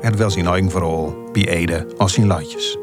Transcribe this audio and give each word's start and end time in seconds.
Het 0.00 0.16
wel 0.16 0.30
zijn 0.30 0.46
eigen 0.46 0.70
verhaal 0.70 1.14
bij 1.32 1.48
Ede 1.48 1.86
als 1.96 2.12
zijn 2.12 2.26
latjes. 2.26 2.78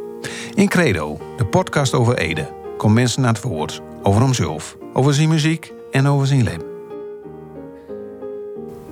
In 0.53 0.67
Credo, 0.67 1.17
de 1.37 1.45
podcast 1.45 1.93
over 1.93 2.17
Ede, 2.17 2.47
komt 2.77 2.93
mensen 2.93 3.21
naar 3.21 3.33
het 3.33 3.41
woord 3.41 3.81
over 4.03 4.21
hemzelf, 4.21 4.77
over 4.93 5.13
zijn 5.13 5.29
muziek 5.29 5.73
en 5.91 6.07
over 6.07 6.27
zijn 6.27 6.43
leven. 6.43 6.65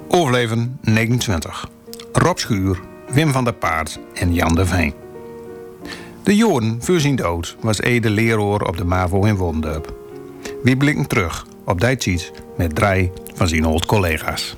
Overleven 0.07 0.79
29. 0.81 1.69
Rob 2.11 2.37
Schuur, 2.37 2.79
Wim 3.07 3.31
van 3.31 3.43
der 3.43 3.53
Paard 3.53 3.99
en 4.13 4.33
Jan 4.33 4.55
de 4.55 4.65
Veen. 4.65 4.93
De 6.23 6.35
Joden 6.35 6.77
voor 6.79 6.99
zijn 6.99 7.15
dood 7.15 7.55
was 7.59 7.81
Ede 7.81 8.09
leraar 8.09 8.61
op 8.61 8.77
de 8.77 8.85
MAVO 8.85 9.23
in 9.23 9.35
Wondorp. 9.35 9.93
Wie 10.63 10.77
blikken 10.77 11.07
terug 11.07 11.45
op 11.63 11.81
die 11.81 11.97
tijd 11.97 12.31
met 12.57 12.75
drie 12.75 13.11
van 13.33 13.47
zijn 13.47 13.65
oud 13.65 13.85
collega's. 13.85 14.55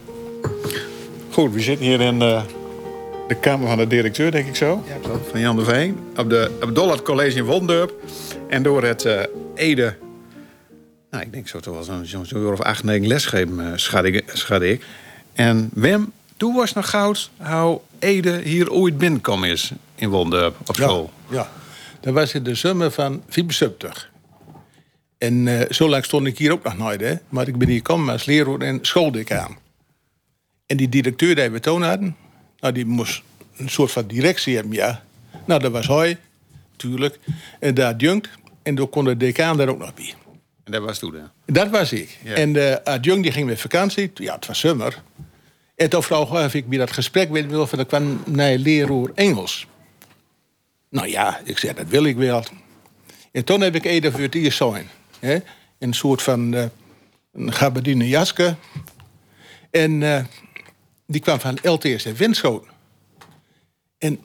Goed, 1.31 1.53
we 1.53 1.59
zitten 1.59 1.85
hier 1.85 2.01
in 2.01 2.21
eh, 2.21 2.41
de 3.27 3.35
kamer 3.35 3.67
van 3.67 3.77
de 3.77 3.87
directeur, 3.87 4.31
denk 4.31 4.47
ik 4.47 4.55
zo. 4.55 4.83
Van 5.29 5.39
Jan 5.39 5.55
de 5.55 5.63
Veen. 5.63 5.99
Op, 6.15 6.29
de, 6.29 6.51
op 6.55 6.61
het 6.61 6.75
Dollard 6.75 7.01
College 7.01 7.37
in 7.37 7.43
Wondorp. 7.43 7.93
En 8.49 8.63
door 8.63 8.83
het 8.83 9.05
eh, 9.05 9.21
Ede... 9.55 9.95
Nou, 11.09 11.23
ik 11.23 11.33
denk 11.33 11.47
zo 11.47 11.59
toch 11.59 11.73
wel 11.73 11.83
zo'n 11.83 12.05
zo, 12.05 12.23
zo 12.23 12.51
of 12.51 12.61
acht, 12.61 12.83
negen 12.83 13.07
lesgeven, 13.07 13.59
uh, 13.59 13.71
schat, 13.75 14.03
ik, 14.03 14.23
schat 14.33 14.61
ik. 14.61 14.85
En 15.33 15.69
Wim, 15.73 16.11
toen 16.37 16.55
was 16.55 16.73
nog 16.73 16.89
goud 16.89 17.29
hoe 17.37 17.79
Ede 17.99 18.41
hier 18.43 18.71
ooit 18.71 18.97
binnenkomen 18.97 19.49
is 19.49 19.71
in 19.95 20.09
Wondorp 20.09 20.55
op 20.65 20.75
school. 20.75 21.11
Ja, 21.29 21.49
dat 21.99 22.13
was 22.13 22.33
in 22.33 22.43
de 22.43 22.55
zomer 22.55 22.91
van 22.91 23.23
74. 23.29 24.11
En 25.17 25.47
eh, 25.47 25.71
zo 25.71 25.89
lang 25.89 26.05
stond 26.05 26.27
ik 26.27 26.37
hier 26.37 26.51
ook 26.51 26.63
nog 26.63 26.77
nooit, 26.77 27.01
hè. 27.01 27.15
Maar 27.29 27.47
ik 27.47 27.57
ben 27.57 27.67
hier 27.67 27.77
gekomen 27.77 28.13
als 28.13 28.25
leraar 28.25 28.59
en 28.59 28.79
schooldecaan. 28.81 29.57
En 30.65 30.77
die 30.77 30.89
directeur 30.89 31.35
die 31.35 31.49
we 31.49 31.59
toen 31.59 31.81
hadden, 31.81 32.15
nou, 32.65 32.77
die 32.77 32.85
moest 32.85 33.21
een 33.57 33.69
soort 33.69 33.91
van 33.91 34.07
directie 34.07 34.55
hebben, 34.55 34.73
ja. 34.73 35.03
Nou, 35.45 35.61
dat 35.61 35.71
was 35.71 35.87
hij, 35.87 36.17
natuurlijk. 36.71 37.19
En 37.59 37.73
de 37.73 37.85
adjunct. 37.85 38.29
En 38.63 38.75
toen 38.75 38.89
kon 38.89 39.05
de 39.05 39.17
decaan 39.17 39.57
daar 39.57 39.67
ook 39.67 39.77
nog 39.79 39.93
bij. 39.93 40.13
En 40.63 40.71
dat 40.71 40.81
was 40.83 40.99
toen, 40.99 41.13
hè? 41.13 41.21
Dat 41.45 41.69
was 41.69 41.93
ik. 41.93 42.17
Ja. 42.23 42.33
En 42.33 42.53
de 42.53 42.81
adjunct 42.83 43.23
die 43.23 43.31
ging 43.31 43.47
met 43.47 43.61
vakantie. 43.61 44.11
Ja, 44.13 44.35
het 44.35 44.45
was 44.45 44.59
zomer. 44.59 45.01
En 45.75 45.89
toen 45.89 46.03
vroeg 46.03 46.43
of 46.45 46.53
ik 46.53 46.69
bij 46.69 46.77
dat 46.77 46.91
gesprek 46.91 47.31
weet 47.31 47.47
wil 47.47 47.67
van 47.67 47.79
ik 47.79 47.87
kwam 47.87 48.21
naar 48.25 48.55
leraar 48.57 49.09
Engels. 49.15 49.67
Nou 50.89 51.07
ja, 51.07 51.39
ik 51.43 51.57
zei 51.57 51.73
dat 51.73 51.87
wil 51.87 52.05
ik 52.05 52.15
wel. 52.15 52.43
En 53.31 53.43
toen 53.43 53.61
heb 53.61 53.75
ik 53.75 53.85
Ede 53.85 54.11
voor 54.11 54.19
het 54.19 54.35
eerst 54.35 54.57
zijn. 54.57 54.89
hè. 55.19 55.37
Een 55.79 55.93
soort 55.93 56.21
van 56.21 56.53
eh, 56.53 56.65
een 57.33 57.53
gabardine 57.53 58.07
jaske. 58.07 58.55
En 59.71 60.03
eh, 60.03 60.23
die 61.07 61.21
kwam 61.21 61.39
van 61.39 61.57
LTS 61.61 62.05
en 62.05 62.15
Winschoten. 62.15 62.69
En 63.97 64.19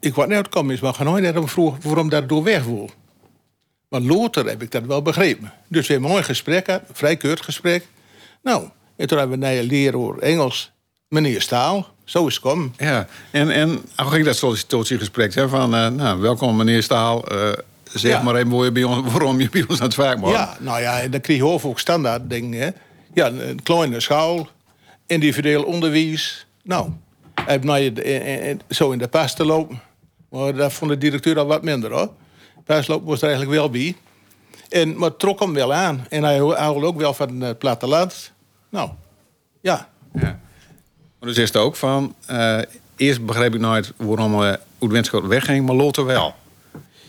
ik 0.00 0.14
wou 0.14 0.28
net 0.28 0.36
uitkomen 0.36 0.74
is, 0.74 0.80
maar 0.80 0.96
nooit 1.04 1.34
hem 1.34 1.48
vroeg 1.48 1.76
waarom 1.82 2.08
dat 2.08 2.28
door 2.28 2.42
weg 2.42 2.64
wil. 2.64 2.90
Maar 3.88 4.00
later 4.00 4.46
heb 4.46 4.62
ik 4.62 4.70
dat 4.70 4.84
wel 4.84 5.02
begrepen. 5.02 5.52
Dus 5.68 5.86
we 5.86 5.92
hebben 5.92 6.10
een 6.10 6.14
mooi 6.16 6.26
gesprek 6.26 6.64
gehad, 6.64 6.82
een 6.88 6.94
vrij 6.94 7.16
kort 7.16 7.40
gesprek. 7.42 7.86
Nou, 8.42 8.68
en 8.96 9.06
toen 9.06 9.18
hebben 9.18 9.38
we 9.38 9.44
naar 9.44 9.56
een 9.56 9.64
leraar 9.64 10.18
Engels, 10.18 10.72
meneer 11.08 11.40
Staal. 11.42 11.92
Zo 12.04 12.26
is 12.26 12.34
het 12.34 12.42
komen. 12.42 12.74
Ja, 12.76 13.06
en, 13.30 13.50
en 13.50 13.68
hoe 13.96 14.10
ging 14.10 14.24
dat 14.24 14.36
sollicitatiegesprek? 14.36 15.34
Hè? 15.34 15.48
Van, 15.48 15.74
eh, 15.74 15.88
nou, 15.88 16.20
welkom 16.20 16.56
meneer 16.56 16.82
Staal. 16.82 17.26
Eh, 17.28 17.52
zeg 17.92 18.12
Ja. 18.12 18.22
maar 18.22 18.34
even 18.34 18.72
bij 18.72 18.84
ons, 18.84 19.10
waarom 19.12 19.40
je 19.40 19.48
bij 19.48 19.64
ons 19.68 19.80
aan 19.80 19.86
het 19.86 19.94
werk 19.96 20.18
mag. 20.20 20.30
Ja, 20.30 20.56
nou 20.60 20.80
ja, 20.80 21.00
en 21.00 21.10
dan 21.10 21.20
kreeg 21.20 21.36
je 21.36 21.46
ook 21.46 21.78
standaard 21.78 22.30
dingen. 22.30 22.60
Hè. 22.60 22.70
Ja, 23.14 23.26
een, 23.26 23.62
kleine 23.62 24.00
school, 24.00 24.48
individueel 25.06 25.62
onderwijs. 25.62 26.46
Nou, 26.62 26.90
hij 27.34 27.44
heeft 27.46 27.64
nou 27.64 28.58
zo 28.68 28.90
in 28.90 28.98
de 28.98 29.08
pas 29.08 29.34
te 29.34 29.44
lopen. 29.44 29.80
Maar 30.28 30.54
dat 30.54 30.72
vond 30.72 30.90
de 30.90 30.98
directeur 30.98 31.38
al 31.38 31.46
wat 31.46 31.62
minder 31.62 31.92
hoor. 31.92 32.10
Paslopen 32.64 33.06
was 33.06 33.22
er 33.22 33.28
eigenlijk 33.28 33.56
wel 33.56 33.70
bij. 33.70 33.96
En, 34.68 34.96
maar 34.96 35.08
het 35.08 35.18
trok 35.18 35.40
hem 35.40 35.52
wel 35.52 35.72
aan. 35.72 36.06
En 36.08 36.22
hij 36.22 36.38
houdt 36.38 36.84
ook 36.84 36.96
wel 36.96 37.14
van 37.14 37.40
het 37.40 37.58
platteland. 37.58 38.32
Nou, 38.68 38.90
ja. 39.60 39.88
Ja. 40.12 40.40
Maar 41.18 41.28
dus 41.28 41.38
is 41.38 41.48
het 41.48 41.56
ook 41.56 41.76
van... 41.76 42.14
eh, 42.26 42.58
eerst 42.96 43.26
begreep 43.26 43.54
ik 43.54 43.60
nooit 43.60 43.92
waarom 43.96 44.42
uh, 44.42 44.52
Oud-Winschoten 44.78 45.28
wegging, 45.28 45.66
maar 45.66 45.76
later 45.76 46.04
wel. 46.04 46.34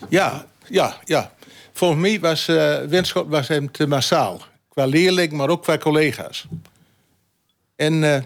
Ja, 0.09 0.45
ja, 0.67 0.97
ja. 1.03 1.31
Volgens 1.73 2.01
mij 2.01 2.19
was 2.19 2.47
eh 2.47 2.77
Winschot 2.79 3.27
was 3.27 3.47
hem 3.47 3.71
te 3.71 3.87
massaal. 3.87 4.41
Qua 4.69 4.85
leerling, 4.85 5.31
maar 5.31 5.49
ook 5.49 5.63
qua 5.63 5.77
collega's. 5.77 6.45
En 7.75 8.03
eh, 8.15 8.21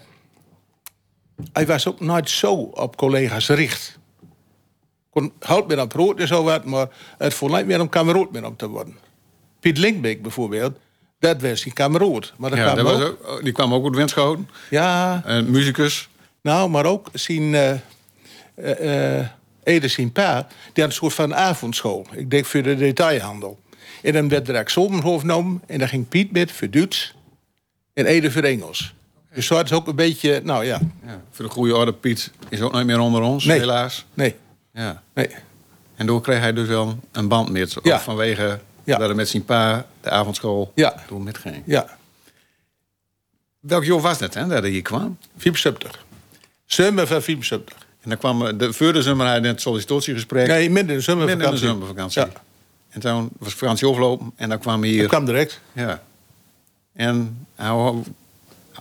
hij 1.54 1.66
was 1.66 1.88
ook 1.88 2.00
nooit 2.00 2.30
zo 2.30 2.54
op 2.54 2.98
collega's 2.98 3.48
richt. 3.50 3.98
Kon 5.10 5.32
houdt 5.40 5.68
meer 5.68 5.80
aan 5.80 5.88
brood 5.88 6.20
en 6.20 6.28
zo 6.28 6.44
wat, 6.44 6.66
maar 6.66 6.88
het 7.18 7.34
vond 7.34 7.54
niet 7.56 7.66
meer 7.66 7.82
om 7.82 7.90
kameroot 7.90 8.32
meer 8.32 8.46
om 8.46 8.56
te 8.56 8.68
worden. 8.68 8.96
Piet 9.59 9.78
Linkbeek 9.78 10.22
bijvoorbeeld, 10.22 10.78
dat 11.20 11.42
was 11.42 11.62
zijn 11.62 11.74
kameroot. 11.74 12.34
Maar 12.38 12.50
dat 12.50 12.59
Ja, 12.59 12.66
kwam 12.74 12.76
dat 12.86 12.94
ook, 12.94 13.00
was 13.00 13.09
ook, 13.09 13.28
oh, 13.38 13.44
die 13.44 13.52
kwam 13.54 13.74
ook 13.74 13.84
uit 13.86 13.96
Winschoten. 13.96 14.50
ja, 14.70 15.22
Een 15.26 15.52
muzikus. 15.52 16.09
nou, 16.42 16.70
maar 16.70 16.86
ook 16.86 17.09
zijn. 17.14 17.56
eh 17.56 17.72
eh, 18.56 19.20
eh, 19.20 19.28
Ede 19.64 19.88
zijn 19.88 20.12
pa, 20.12 20.48
die 20.74 20.84
had 20.84 20.92
een 20.92 20.98
soort 21.00 21.14
van 21.14 21.36
avondschool. 21.36 22.06
Ik 22.12 22.30
denk 22.30 22.46
voor 22.46 22.62
de 22.62 22.76
detailhandel. 22.76 23.59
En 24.02 24.14
dan 24.14 24.30
werd 24.30 24.48
er 24.48 24.56
examenhoofd 24.56 25.22
genomen. 25.22 25.62
En 25.68 25.80
dan 25.80 25.88
ging 25.88 26.08
Piet 26.09 26.32
met 26.32 26.52
voor 26.52 26.70
Duits. 26.70 27.16
En 27.94 28.06
Ede 28.06 28.32
voor 28.32 28.42
Engels. 28.42 28.94
Dus 29.34 29.45
zo 29.45 29.56
had 29.56 29.69
het 29.69 29.73
ook 29.79 29.88
een 29.88 29.95
beetje, 29.95 30.41
nou 30.44 30.66
ja, 30.66 30.79
Ja, 31.06 31.22
voor 31.31 31.45
de 31.45 31.51
goede 31.51 31.75
orde, 31.75 31.94
Piet 31.94 32.31
is 32.50 32.62
ook 32.62 32.73
niet 32.73 32.85
meer 32.85 33.00
onder 33.00 33.22
ons, 33.22 33.45
Nee. 33.45 33.59
helaas. 33.59 34.06
nee, 34.13 34.35
Ja. 34.73 35.01
nee. 35.13 35.29
En 35.95 36.06
door 36.06 36.22
kreeg 36.22 36.40
hij 36.40 36.53
dus 36.53 36.67
wel 36.67 37.00
een 37.12 37.28
band 37.28 37.50
met. 37.51 37.75
Ja. 37.84 38.00
vanwege 38.00 38.59
Ja. 38.84 38.97
dat 38.97 39.07
hij 39.07 39.16
met 39.16 39.29
zijn 39.29 39.45
pa 39.45 39.85
de 40.01 40.09
avondschool 40.09 40.72
Ja. 40.75 41.03
door 41.07 41.22
metging. 41.22 41.63
Ja, 41.66 41.97
Welk 43.59 43.84
jaar 43.84 44.00
was 44.00 44.19
het 44.19 44.34
hè, 44.34 44.47
dat 44.47 44.62
hij 44.62 44.72
hier 44.72 44.81
kwam? 44.81 45.17
74. 45.38 46.06
Zomer 46.66 47.07
van 47.07 47.22
74. 47.22 47.75
En 48.01 48.09
dan 48.09 48.17
kwam 48.17 48.46
eh, 48.46 48.53
de 48.57 48.73
voor 48.73 48.94
de 48.94 49.01
zomer 49.01 49.25
hij 49.28 49.38
in 49.38 49.44
het 49.44 49.61
sollicitatiegesprek. 49.61 50.47
Nee, 50.47 50.69
midden 50.69 50.91
in 50.91 50.97
de 50.97 51.03
zomervakantie. 51.03 51.51
Midden 51.51 51.61
in 51.61 51.67
de 51.67 51.73
zomervakantie. 51.73 52.22
Ja, 52.22 52.29
En 52.90 53.00
toen 53.00 53.29
was 53.40 53.53
vakantie 53.53 53.88
afgelopen 53.88 54.31
en 54.35 54.50
dan 54.50 54.59
kwam 54.59 54.81
hij 54.81 54.90
hier. 54.90 55.00
dat 55.01 55.09
kwam 55.09 55.25
direct. 55.25 55.59
Ja. 55.73 56.01
En 56.94 57.47
hoe, 57.56 58.03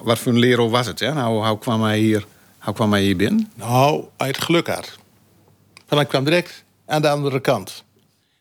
wat 0.03 0.19
voor 0.19 0.33
een 0.33 0.39
leraar 0.39 0.69
was 0.71 0.87
het? 0.87 1.01
Hè? 1.01 1.13
Hoe, 1.23 1.47
hoe, 1.47 1.59
kwam 1.59 1.83
hij 1.83 1.99
hier, 1.99 2.25
hoe 2.59 2.75
kwam 2.75 2.93
hij 2.93 3.03
hier 3.03 3.17
binnen? 3.17 3.51
Nou, 3.55 4.05
het 4.17 4.43
geluk 4.43 4.67
had. 4.67 4.97
Want 5.75 6.01
hij 6.01 6.07
kwam 6.07 6.25
direct 6.25 6.65
aan 6.87 7.03
de 7.03 7.09
andere 7.09 7.41
kant. 7.41 7.85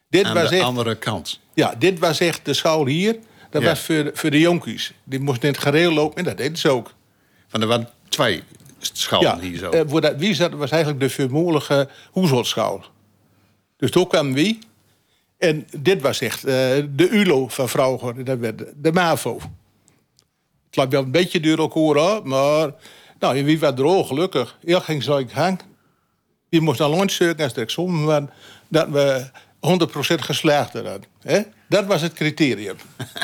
Dit 0.09 0.25
Aan 0.25 0.33
was 0.33 0.49
de 0.49 0.55
echt 0.55 0.65
andere 0.65 0.95
kant. 0.95 1.39
Ja, 1.53 1.75
dit 1.79 1.99
was 1.99 2.19
echt 2.19 2.45
de 2.45 2.53
school 2.53 2.85
hier. 2.85 3.19
Dat 3.49 3.61
Ja. 3.61 3.67
was 3.67 3.79
voor, 3.79 3.95
de- 4.03 4.11
voor 4.13 4.29
de 4.29 4.39
jonkies. 4.39 4.93
Die 5.03 5.19
moesten 5.19 5.47
in 5.47 5.53
het 5.53 5.63
gereel 5.63 5.91
lopen 5.91 6.17
en 6.17 6.23
dat 6.23 6.37
deden 6.37 6.57
ze 6.57 6.69
ook. 6.69 6.93
Van 7.47 7.61
er 7.61 7.67
waren 7.67 7.89
twee 8.09 8.43
scholen 8.79 9.25
Ja, 9.27 9.39
hier 9.39 9.57
zo. 9.57 9.69
eh, 9.69 9.81
voor 9.87 10.01
dat, 10.01 10.15
wie 10.17 10.33
zat, 10.33 10.51
was 10.53 10.69
eigenlijk 10.71 11.01
de 11.01 11.09
vermoedelijke 11.09 11.89
hoezelschool. 12.11 12.83
Dus 13.77 13.91
toen 13.91 14.07
kwam 14.07 14.33
wie. 14.33 14.59
En 15.37 15.67
dit 15.77 16.01
was 16.01 16.21
echt 16.21 16.43
eh, 16.43 16.53
de 16.89 17.09
ULO 17.09 17.47
van 17.47 17.69
Vrouwen. 17.69 18.25
Dat 18.25 18.37
werd 18.39 18.63
de 18.75 18.91
MAVO. 18.91 19.39
Lijkt 20.77 20.91
wel 20.91 21.03
een 21.03 21.11
beetje 21.11 21.39
duur 21.39 21.59
elkaar, 21.59 21.83
hoor, 21.83 22.27
maar... 22.27 22.71
Nou, 23.19 23.37
en 23.37 23.45
wie 23.45 23.65
er 23.65 23.83
ook 23.85 24.07
gelukkig? 24.07 24.57
Ik 24.61 24.75
ging 24.75 25.03
zo 25.03 25.17
ik 25.17 25.31
hang. 25.31 25.59
Die 26.49 26.61
moest 26.61 26.81
al 26.81 26.89
lunch 26.95 27.11
zoeken 27.11 27.43
als 27.43 27.53
er 27.53 27.61
examen 27.61 28.05
was. 28.05 28.21
Dat 28.67 28.89
we 28.89 29.29
100% 30.15 30.21
geslaagd 30.21 30.73
hadden. 30.73 31.03
Hè? 31.21 31.41
Dat 31.69 31.85
was 31.85 32.01
het 32.01 32.13
criterium. 32.13 32.75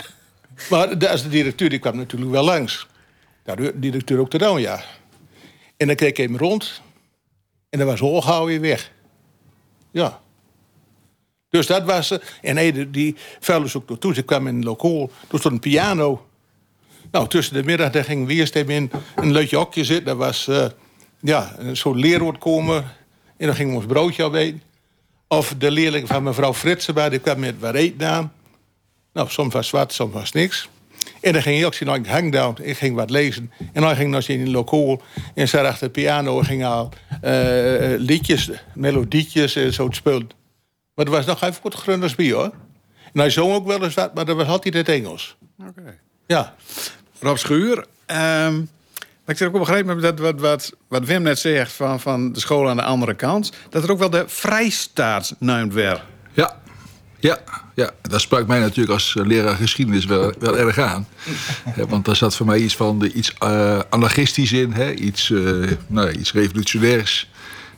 maar 0.69 0.89
de, 0.99 1.21
de 1.21 1.29
directeur 1.29 1.69
die 1.69 1.79
kwam 1.79 1.95
natuurlijk 1.97 2.31
wel 2.31 2.43
langs. 2.43 2.87
Ja, 3.45 3.55
de 3.55 3.79
directeur 3.79 4.19
ook 4.19 4.29
te 4.29 4.37
doen, 4.37 4.61
ja. 4.61 4.83
En 5.77 5.87
dan 5.87 5.95
keek 5.95 6.17
ik 6.17 6.27
hem 6.27 6.37
rond. 6.37 6.81
En 7.69 7.79
dan 7.79 7.87
was 7.87 8.01
al 8.01 8.21
gauw 8.21 8.45
weer 8.45 8.61
weg. 8.61 8.91
Ja. 9.91 10.21
Dus 11.49 11.67
dat 11.67 11.83
was... 11.83 12.11
eh, 12.11 12.19
En 12.41 12.57
Ede, 12.57 12.89
die 12.91 13.15
vuilde 13.39 13.63
dus 13.63 13.75
ook 13.75 13.89
nog 13.89 13.99
toe. 13.99 14.13
Ze 14.13 14.21
kwam 14.21 14.47
in 14.47 14.55
een 14.55 14.63
lokaal. 14.63 15.11
Toen 15.27 15.39
stond 15.39 15.53
een 15.53 15.59
piano. 15.59 16.27
Nou, 17.13 17.27
tussen 17.27 17.53
de 17.53 17.63
middag 17.63 17.91
daar 17.91 18.03
ging 18.03 18.27
we 18.27 18.33
eerst 18.33 18.55
even 18.55 18.73
in 18.73 18.91
een 19.15 19.31
leutje 19.31 19.55
hokje 19.57 19.83
zitten. 19.83 20.05
Dat 20.05 20.17
was... 20.17 20.47
eh, 20.47 20.65
ja, 21.21 21.55
een 21.57 21.77
soort 21.77 21.97
leerwoordkomer. 21.99 22.83
En 23.37 23.45
dan 23.45 23.55
gingen 23.55 23.71
we 23.71 23.77
ons 23.77 23.85
broodje 23.85 24.23
opeten. 24.23 24.61
Of 25.27 25.55
de 25.57 25.71
leerling 25.71 26.07
van 26.07 26.23
mevrouw 26.23 26.53
Fritsenba, 26.53 27.09
die 27.09 27.19
kwam 27.19 27.39
met 27.39 27.59
wat 27.59 27.73
eten 27.75 28.07
aan. 28.07 28.33
Nou, 29.13 29.29
soms 29.29 29.53
was 29.53 29.67
zwart, 29.67 29.93
soms 29.93 30.13
was 30.13 30.31
niks. 30.31 30.69
En 31.21 31.33
dan 31.33 31.41
ging 31.41 31.59
ik 31.59 31.65
ook 31.65 31.73
zien, 31.73 31.87
ik 31.87 32.07
hangdown, 32.07 32.61
ik 32.61 32.77
ging 32.77 32.95
wat 32.95 33.09
lezen. 33.09 33.51
En 33.73 33.81
dan 33.81 33.95
ging 33.95 34.07
ik 34.07 34.13
nog 34.13 34.27
in 34.27 34.41
een 34.41 34.51
lokaal 34.51 35.01
en 35.35 35.47
zat 35.47 35.65
achter 35.65 35.87
de 35.87 35.93
piano 35.93 36.39
en 36.39 36.45
ging 36.45 36.65
al 36.65 36.89
eh, 37.21 37.93
liedjes, 37.97 38.49
melodietjes 38.73 39.55
en 39.55 39.73
zo 39.73 39.87
spelen. 39.91 40.29
Maar 40.93 41.05
er 41.05 41.11
was 41.11 41.25
nog 41.25 41.41
even 41.41 41.63
wat 41.63 41.73
grunners 41.73 42.15
bij 42.15 42.31
hoor. 42.31 42.51
En 43.13 43.19
hij 43.19 43.29
zong 43.29 43.53
ook 43.53 43.67
wel 43.67 43.83
eens 43.83 43.93
wat, 43.93 44.13
maar 44.13 44.25
dat 44.25 44.35
was 44.35 44.47
altijd 44.47 44.73
het 44.73 44.89
Engels. 44.89 45.35
Oké. 45.67 45.99
Ja. 46.27 46.55
Rob 47.23 47.37
Schuur. 47.37 47.85
ehm, 48.05 48.55
maar 49.25 49.35
ik 49.35 49.39
heb 49.39 49.53
ook 49.53 49.59
begrepen 49.59 50.01
dat 50.01 50.19
wat, 50.19 50.39
wat, 50.39 50.73
wat 50.87 51.05
Wim 51.05 51.21
net 51.21 51.39
zegt 51.39 51.71
van, 51.71 51.99
van 51.99 52.33
de 52.33 52.39
school 52.39 52.69
aan 52.69 52.77
de 52.77 52.83
andere 52.83 53.13
kant, 53.13 53.51
dat 53.69 53.83
er 53.83 53.91
ook 53.91 53.99
wel 53.99 54.09
de 54.09 54.23
vrijstaat 54.27 55.35
werd. 55.39 56.01
Ja, 56.33 56.61
ja, 57.19 57.39
ja. 57.75 57.91
Dat 58.01 58.21
sprak 58.21 58.47
mij 58.47 58.59
natuurlijk 58.59 58.93
als 58.93 59.15
eh, 59.15 59.25
leraar 59.25 59.55
geschiedenis 59.55 60.05
wel, 60.05 60.33
wel 60.39 60.57
erg 60.57 60.79
aan. 60.79 61.07
Hè, 61.69 61.87
Want 61.87 62.05
daar 62.05 62.15
zat 62.15 62.35
voor 62.35 62.45
mij 62.45 62.59
iets 62.59 62.75
van 62.75 62.99
de, 62.99 63.13
iets 63.13 63.33
eh, 63.39 63.79
anarchistisch 63.89 64.51
in, 64.51 64.71
hè? 64.71 64.93
Iets, 64.93 65.31
eh, 65.31 65.71
nou, 65.87 66.11
iets 66.11 66.33
revolutionairs. 66.33 67.29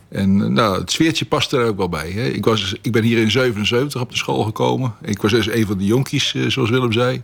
En 0.10 0.54
nou, 0.54 0.80
het 0.80 0.92
sfeertje 0.92 1.26
past 1.26 1.52
er 1.52 1.66
ook 1.66 1.78
wel 1.78 1.90
bij. 1.90 2.12
Hè? 2.12 2.26
Ik, 2.26 2.46
was, 2.46 2.76
ik 2.82 2.92
ben 2.92 3.04
hier 3.04 3.18
in 3.18 3.32
77 3.32 4.02
op 4.02 4.12
de 4.12 4.18
school 4.18 4.44
gekomen. 4.44 4.96
Ik 5.02 5.22
was 5.22 5.32
dus 5.32 5.48
een 5.48 5.66
van 5.66 5.78
de 5.78 5.86
jonkies, 5.86 6.36
zoals 6.48 6.70
Willem 6.70 6.92
zei. 6.92 7.22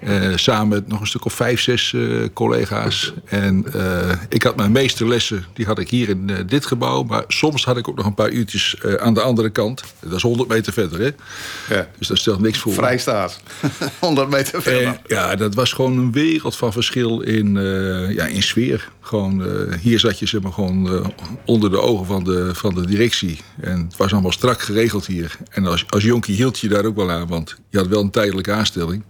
Eh, 0.00 0.32
samen 0.34 0.68
met 0.68 0.88
nog 0.88 1.00
een 1.00 1.06
stuk 1.06 1.24
of 1.24 1.32
vijf, 1.32 1.60
zes 1.60 1.92
eh, 1.92 2.02
collega's. 2.32 3.12
En 3.24 3.72
eh, 3.72 4.10
ik 4.28 4.42
had 4.42 4.56
mijn 4.56 4.72
meeste 4.72 5.06
lessen, 5.06 5.44
die 5.54 5.66
had 5.66 5.78
ik 5.78 5.90
hier 5.90 6.08
in 6.08 6.30
dit 6.46 6.66
gebouw. 6.66 7.02
Maar 7.02 7.24
soms 7.28 7.64
had 7.64 7.76
ik 7.76 7.88
ook 7.88 7.96
nog 7.96 8.06
een 8.06 8.14
paar 8.14 8.30
uurtjes 8.30 8.76
aan 8.98 9.14
de 9.14 9.20
andere 9.20 9.50
kant. 9.50 9.82
Dat 10.00 10.12
is 10.12 10.22
100 10.22 10.48
meter 10.48 10.72
verder, 10.72 11.00
hè? 11.00 11.10
Ja. 11.74 11.88
Dus 11.98 12.08
dat 12.08 12.18
stelt 12.18 12.40
niks 12.40 12.58
voor. 12.58 12.72
Vrijstaat. 12.72 13.40
100 13.98 14.28
meter 14.36 14.62
verder. 14.62 15.00
Ja, 15.06 15.36
dat 15.36 15.54
was 15.54 15.72
gewoon 15.72 15.98
een 15.98 16.12
wereld 16.12 16.56
van 16.56 16.72
verschil 16.72 17.20
in, 17.20 17.54
ja, 18.14 18.26
in 18.26 18.42
sfeer. 18.42 18.88
Gewoon, 19.00 19.44
hier 19.80 19.98
zat 19.98 20.18
je 20.18 20.26
zeg 20.26 20.40
maar, 20.40 20.52
gewoon 20.52 21.12
onder 21.44 21.70
de 21.70 21.80
ogen 21.80 22.06
van 22.06 22.24
de, 22.24 22.54
van 22.54 22.74
de 22.74 22.86
directie. 22.86 23.40
En 23.60 23.84
het 23.84 23.96
was 23.96 24.12
allemaal 24.12 24.32
strak 24.32 24.62
geregeld 24.62 25.06
hier. 25.06 25.36
En 25.50 25.66
als, 25.66 25.84
als 25.88 26.02
jonkie 26.02 26.34
hield 26.34 26.58
je 26.58 26.68
daar 26.68 26.84
ook 26.84 26.96
wel 26.96 27.10
aan, 27.10 27.26
want 27.26 27.56
je 27.68 27.78
had 27.78 27.86
wel 27.86 28.00
een 28.00 28.10
tijdelijke 28.10 28.52
aanstelling. 28.52 29.02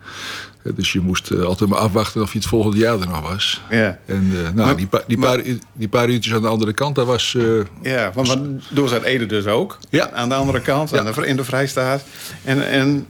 Eh, 0.62 0.72
Dus 0.74 0.92
je 0.92 1.00
moest 1.00 1.30
eh, 1.30 1.42
altijd 1.42 1.70
maar 1.70 1.78
afwachten 1.78 2.22
of 2.22 2.32
je 2.32 2.38
het 2.38 2.46
volgende 2.48 2.76
jaar 2.76 3.00
er 3.00 3.08
nog 3.08 3.20
was. 3.30 3.62
Ja. 3.70 3.98
En 4.06 4.30
eh, 4.34 4.42
nou, 4.42 4.54
Maar- 4.54 4.76
die, 4.76 4.86
pa- 4.86 5.02
die, 5.06 5.18
paar, 5.18 5.40
die 5.72 5.88
paar 5.88 6.08
uurtjes 6.08 6.34
aan 6.34 6.42
de 6.42 6.48
andere 6.48 6.72
kant, 6.72 6.94
dat 6.94 7.06
was... 7.06 7.36
Ja, 7.82 8.10
want, 8.14 8.28
want 8.28 8.62
door 8.70 8.88
zijn 8.88 9.02
Ede 9.04 9.26
dus 9.26 9.46
ook. 9.46 9.78
Ja. 9.90 10.10
Aan 10.10 10.28
de 10.28 10.34
andere 10.34 10.60
kant, 10.60 10.98
aan 10.98 11.12
de, 11.12 11.26
in 11.26 11.36
de 11.36 11.44
Vrijstaat. 11.44 12.02
En, 12.44 12.68
en 12.70 13.06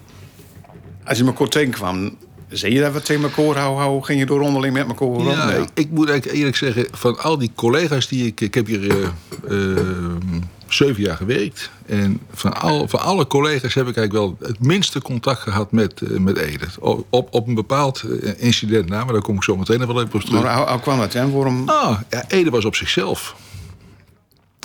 als 1.05 1.19
je 1.19 1.25
elkaar 1.25 1.49
tegenkwam, 1.49 2.17
zie 2.49 2.73
je 2.73 2.81
dat 2.81 2.93
we 2.93 3.02
tegen 3.02 3.23
elkaar 3.23 3.62
hou, 3.62 3.76
hou, 3.79 4.02
ging 4.02 4.19
je 4.19 4.26
door 4.26 4.41
onderling 4.41 4.75
met 4.75 4.87
elkaar 4.88 5.08
rond? 5.08 5.31
Ja, 5.37 5.50
ik, 5.50 5.69
ik 5.75 5.91
moet 5.91 6.08
eigenlijk 6.08 6.38
eerlijk 6.38 6.56
zeggen, 6.56 6.87
van 6.91 7.19
al 7.19 7.38
die 7.38 7.52
collega's 7.55 8.08
die 8.08 8.26
ik... 8.26 8.41
Ik 8.41 8.55
heb 8.55 8.67
hier 8.67 9.11
zeven 10.75 11.03
jaar 11.03 11.17
gewerkt. 11.17 11.71
En 11.87 12.21
van, 12.33 12.61
al, 12.61 12.89
van 12.89 13.01
alle 13.01 13.27
collega's 13.27 13.75
heb 13.75 13.89
ik 13.89 13.97
eigenlijk 13.97 14.13
wel 14.13 14.49
het 14.49 14.61
minste 14.61 15.03
contact 15.03 15.41
gehad 15.41 15.73
met, 15.73 16.03
eh, 16.03 16.11
met 16.11 16.37
Ede. 16.37 16.67
Op, 16.79 17.07
op, 17.11 17.35
op 17.35 17.47
een 17.47 17.55
bepaald 17.55 18.03
eh, 18.03 18.33
incident 18.37 18.89
na, 18.89 19.05
maar 19.05 19.13
daar 19.13 19.23
kom 19.23 19.37
ik 19.37 19.43
zo 19.43 19.57
meteen 19.57 19.79
nog 19.79 19.93
wel 19.93 20.03
even 20.03 20.15
op 20.15 20.21
terug. 20.21 20.43
Maar 20.43 20.71
hoe, 20.71 20.81
kwam 20.81 20.99
dat, 20.99 21.13
hè? 21.13 21.31
Waarom? 21.31 21.69
Ah, 21.69 21.99
ja, 22.11 22.25
Ede 22.29 22.51
was 22.51 22.65
op 22.65 22.75
zichzelf. 22.75 23.37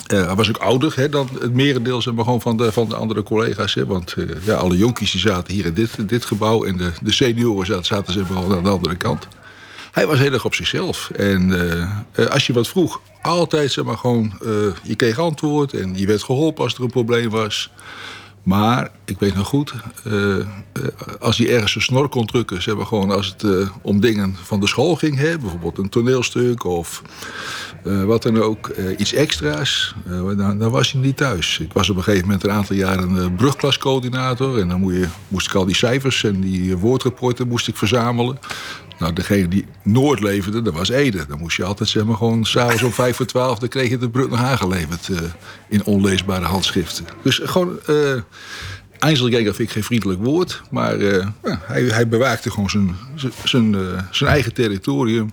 Eh, 0.06 0.26
hij 0.26 0.34
was 0.34 0.48
ook 0.48 0.56
ouder 0.56 0.92
hè, 0.96 1.08
dan 1.08 1.28
het 1.40 1.54
merendeel 1.54 2.02
zeg 2.02 2.14
maar, 2.14 2.24
gewoon 2.24 2.40
van, 2.40 2.56
de, 2.56 2.72
van 2.72 2.88
de 2.88 2.96
andere 2.96 3.22
collega's. 3.22 3.74
Hè, 3.74 3.86
want 3.86 4.14
ja, 4.44 4.54
alle 4.54 4.76
jonkies 4.76 5.10
die 5.10 5.20
zaten 5.20 5.54
hier 5.54 5.66
in 5.66 5.74
dit, 5.74 6.08
dit 6.08 6.24
gebouw. 6.24 6.64
En 6.64 6.76
de, 6.76 6.92
de 7.02 7.12
senioren 7.12 7.66
zaten, 7.66 7.84
zaten 7.84 8.12
zeg 8.12 8.28
maar, 8.28 8.56
aan 8.56 8.62
de 8.62 8.68
andere 8.68 8.96
kant. 8.96 9.28
Hij 9.96 10.06
was 10.06 10.18
heel 10.18 10.32
erg 10.32 10.44
op 10.44 10.54
zichzelf. 10.54 11.10
En 11.10 11.70
eh, 11.70 11.82
eh, 12.12 12.26
als 12.26 12.46
je 12.46 12.52
wat 12.52 12.68
vroeg, 12.68 13.00
altijd 13.22 13.72
zeg 13.72 13.84
maar 13.84 13.96
gewoon... 13.96 14.32
eh, 14.42 14.48
je 14.82 14.94
kreeg 14.96 15.18
antwoord 15.18 15.72
en 15.72 15.98
je 15.98 16.06
werd 16.06 16.22
geholpen 16.22 16.64
als 16.64 16.74
er 16.74 16.82
een 16.82 16.90
probleem 16.90 17.30
was. 17.30 17.70
Maar 18.42 18.90
ik 19.04 19.18
weet 19.18 19.34
nog 19.34 19.46
goed, 19.46 19.74
als 21.20 21.38
hij 21.38 21.54
ergens 21.54 21.74
een 21.74 21.82
snor 21.82 22.08
kon 22.08 22.26
drukken, 22.26 22.62
zeg 22.62 22.76
maar 22.76 22.86
gewoon 22.86 23.10
als 23.10 23.26
het 23.26 23.70
om 23.82 24.00
dingen 24.00 24.36
van 24.42 24.60
de 24.60 24.66
school 24.66 24.94
ging, 24.94 25.18
hè, 25.18 25.38
bijvoorbeeld 25.38 25.78
een 25.78 25.88
toneelstuk 25.88 26.64
of 26.64 27.02
wat 27.82 28.22
dan 28.22 28.42
ook, 28.42 28.70
iets 28.96 29.12
extra's, 29.12 29.94
dan, 30.36 30.58
dan 30.58 30.70
was 30.70 30.92
hij 30.92 31.00
niet 31.00 31.16
thuis. 31.16 31.58
Ik 31.58 31.72
was 31.72 31.90
op 31.90 31.96
een 31.96 32.02
gegeven 32.02 32.26
moment 32.26 32.44
een 32.44 32.50
aantal 32.50 32.76
jaren 32.76 33.34
brugklascoördinator 33.34 34.58
en 34.60 34.68
dan 34.68 34.80
moest, 34.80 35.08
moest 35.28 35.46
ik 35.46 35.54
al 35.54 35.64
die 35.66 35.76
cijfers 35.76 36.24
en 36.24 36.40
die 36.40 36.76
woordrapporten 36.76 37.48
moest 37.48 37.68
ik 37.68 37.76
verzamelen. 37.76 38.38
Nou, 38.98 39.12
degene 39.12 39.48
die 39.48 39.66
nooit 39.82 40.20
leverde, 40.20 40.62
dat 40.62 40.74
was 40.74 40.88
Ede. 40.88 41.26
Dan 41.26 41.38
moest 41.38 41.56
je 41.56 41.64
altijd 41.64 41.88
zeg 41.88 42.02
gewoon 42.02 42.44
s'avonds 42.44 42.82
om 42.82 42.92
vijf 42.92 43.16
voor 43.16 43.26
twaalf... 43.26 43.58
dan 43.58 43.68
kreeg 43.68 43.90
je 43.90 43.98
de 43.98 44.10
brug 44.10 44.30
naar 44.30 44.44
aangeleverd 44.44 45.08
eh, 45.08 45.18
in 45.68 45.84
onleesbare 45.84 46.44
handschriften. 46.44 47.04
Dus 47.22 47.40
gewoon... 47.44 47.78
eh 47.86 48.14
Einzelganger 48.98 49.54
vind 49.54 49.68
ik 49.68 49.70
geen 49.70 49.84
vriendelijk 49.84 50.24
woord. 50.24 50.62
Maar 50.70 50.98
eh, 50.98 51.26
hij, 51.42 51.82
hij 51.82 52.08
bewaakte 52.08 52.50
gewoon 52.50 52.96
zijn, 53.44 53.74
eh, 53.74 54.28
eigen 54.28 54.54
territorium. 54.54 55.30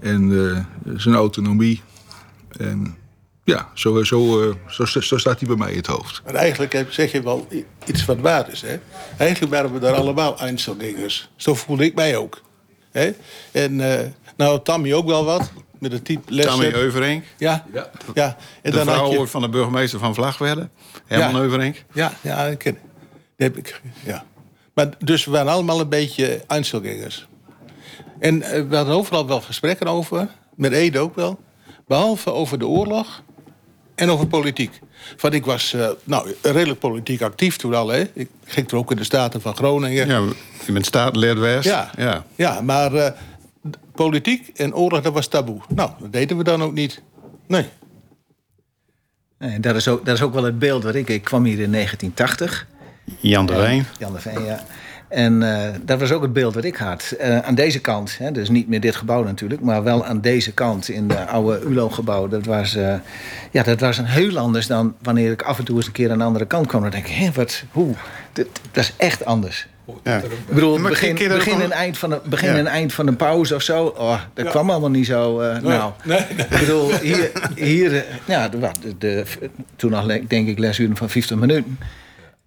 En 0.00 0.50
eh, 0.50 0.64
zijn 0.96 1.14
autonomie. 1.14 1.82
En 2.58 2.96
ja, 3.44 3.68
zo, 3.74 4.04
zo, 4.04 4.42
eh, 4.42 4.54
zo, 4.68 5.00
zo 5.00 5.18
staat 5.18 5.38
hij 5.38 5.48
bij 5.48 5.56
mij 5.56 5.70
in 5.70 5.76
het 5.76 5.86
hoofd. 5.86 6.22
Maar 6.24 6.34
eigenlijk 6.34 6.86
zeg 6.88 7.12
je 7.12 7.22
wel 7.22 7.48
iets 7.86 8.04
wat 8.04 8.18
waar 8.20 8.52
is. 8.52 8.60
Hè? 8.60 8.76
Eigenlijk 9.16 9.52
waren 9.52 9.72
we 9.72 9.78
daar 9.78 9.94
allemaal 9.94 10.38
Einzelgangers. 10.38 11.30
Zo 11.36 11.54
voelde 11.54 11.84
ik 11.84 11.94
mij 11.94 12.16
ook. 12.16 12.42
Hè? 12.96 13.10
En 13.52 13.80
eh, 14.00 14.06
nou, 14.36 14.60
Tammy 14.62 14.92
ook 14.92 15.06
wel 15.06 15.24
wat. 15.24 15.50
Met 15.78 15.92
het 15.92 16.04
type 16.04 16.32
lessen. 16.34 16.52
Tammy 16.60 16.72
Euverink, 16.72 17.24
Ja, 17.38 17.64
Ja. 17.72 17.90
ja. 18.14 18.36
En 18.62 18.70
de 18.70 18.76
dan 18.76 18.86
vrouw 18.86 19.10
je- 19.12 19.26
van 19.26 19.40
de 19.40 19.48
burgemeester 19.48 19.98
van 19.98 20.14
Vlagwedde. 20.14 20.68
Herman 21.06 21.34
Ja. 21.34 21.40
Euverink. 21.40 21.84
Ja, 21.92 22.12
ja, 22.20 22.44
ik 22.44 22.58
ken 22.58 22.78
die 23.36 23.46
heb 23.46 23.56
ik. 23.56 23.80
Ja. 24.04 24.24
Maar 24.74 24.88
dus 24.98 25.24
we 25.24 25.30
waren 25.30 25.52
allemaal 25.52 25.80
een 25.80 25.88
beetje 25.88 26.44
Einzelgangers. 26.46 27.26
En 28.18 28.42
eh, 28.42 28.62
we 28.68 28.76
hadden 28.76 28.94
overal 28.94 29.26
wel 29.26 29.40
gesprekken 29.40 29.86
over. 29.86 30.28
Met 30.54 30.72
Ede 30.72 30.98
ook 30.98 31.14
wel. 31.14 31.40
Behalve 31.86 32.32
over 32.32 32.58
de 32.58 32.66
oorlog 32.66 33.22
en 33.94 34.10
over 34.10 34.26
politiek. 34.26 34.80
Want 35.20 35.34
ik 35.34 35.44
was 35.44 35.72
eh, 35.72 35.88
nou, 36.04 36.34
redelijk 36.42 36.78
politiek 36.78 37.22
actief 37.22 37.56
toen 37.56 37.74
al. 37.74 37.88
Hè. 37.88 38.04
Ik 38.12 38.28
ging 38.44 38.70
er 38.70 38.76
ook 38.76 38.90
in 38.90 38.96
de 38.96 39.04
Staten 39.04 39.40
van 39.40 39.56
Groningen. 39.56 40.06
Ja, 40.06 40.22
je 40.66 40.72
bent 40.72 40.86
staatslid 40.86 41.38
West. 41.38 41.64
Ja, 41.64 41.90
ja. 41.96 42.24
ja 42.34 42.60
maar 42.60 42.94
eh, 42.94 43.12
politiek 43.94 44.48
en 44.54 44.74
oorlog, 44.74 45.00
dat 45.00 45.12
was 45.12 45.28
taboe. 45.28 45.60
Nou, 45.68 45.90
dat 46.00 46.12
deden 46.12 46.36
we 46.36 46.44
dan 46.44 46.62
ook 46.62 46.72
niet. 46.72 47.02
Nee. 47.46 47.68
Nee, 49.38 49.60
dat, 49.60 49.74
is 49.74 49.88
ook, 49.88 50.04
dat 50.04 50.14
is 50.14 50.22
ook 50.22 50.34
wel 50.34 50.44
het 50.44 50.58
beeld 50.58 50.82
wat 50.82 50.94
ik... 50.94 51.08
Ik 51.08 51.24
kwam 51.24 51.44
hier 51.44 51.60
in 51.60 51.72
1980. 51.72 52.66
Jan 53.20 53.46
de 53.46 53.54
Wijn. 53.54 53.86
Jan 53.98 54.12
de 54.12 54.20
Veen, 54.20 54.44
ja. 54.44 54.64
En 55.08 55.42
eh, 55.42 55.68
dat 55.82 56.00
was 56.00 56.12
ook 56.12 56.22
het 56.22 56.32
beeld 56.32 56.54
wat 56.54 56.64
ik 56.64 56.76
had. 56.76 57.14
Eh, 57.18 57.38
aan 57.38 57.54
deze 57.54 57.80
kant, 57.80 58.18
hè, 58.18 58.32
dus 58.32 58.48
niet 58.48 58.68
meer 58.68 58.80
dit 58.80 58.96
gebouw 58.96 59.24
natuurlijk... 59.24 59.60
maar 59.60 59.82
wel 59.82 60.04
aan 60.04 60.20
deze 60.20 60.52
kant 60.52 60.88
in 60.88 61.08
de 61.08 61.26
oude 61.26 61.60
ULO-gebouw. 61.68 62.28
Dat, 62.28 62.44
was, 62.44 62.76
eh, 62.76 62.94
ja, 63.50 63.62
dat 63.62 63.80
was 63.80 63.98
een 63.98 64.04
heel 64.04 64.38
anders 64.38 64.66
dan 64.66 64.94
wanneer 65.02 65.30
ik 65.32 65.42
af 65.42 65.58
en 65.58 65.64
toe 65.64 65.76
eens 65.76 65.86
een 65.86 65.92
keer 65.92 66.10
aan 66.10 66.18
de 66.18 66.24
andere 66.24 66.46
kant 66.46 66.66
kwam. 66.66 66.82
Dan 66.82 66.90
denk 66.90 67.06
ik, 67.06 67.14
hé, 67.14 67.30
wat, 67.34 67.62
hoe? 67.70 67.94
Dat 68.32 68.46
is 68.72 68.92
echt 68.96 69.24
anders. 69.24 69.66
Ja. 70.02 70.16
Ik 70.18 70.24
bedoel, 70.54 70.80
begin, 70.80 71.16
dat 71.28 71.28
begin, 71.28 71.60
en 71.60 71.70
eind 71.72 71.98
van 71.98 72.12
een, 72.12 72.18
begin 72.24 72.48
Ja. 72.52 72.56
en 72.58 72.66
eind 72.66 72.92
van 72.92 73.06
een 73.06 73.16
pauze 73.16 73.54
of 73.54 73.62
zo. 73.62 73.84
Oh, 73.86 74.20
dat 74.34 74.48
kwam 74.48 74.70
allemaal 74.70 74.90
niet 74.90 75.06
zo. 75.06 75.42
nou, 75.62 75.92
ik 76.36 76.58
bedoel, 76.60 76.90
hier, 76.98 77.30
hier 77.54 78.04
ja, 78.24 78.48
de, 78.48 78.58
de, 78.80 78.94
de- 78.98 79.24
toen 79.76 79.90
nog 79.90 80.06
denk 80.06 80.48
ik 80.48 80.58
lesuren 80.58 80.96
van 80.96 81.10
50 81.10 81.36
minuten. 81.36 81.78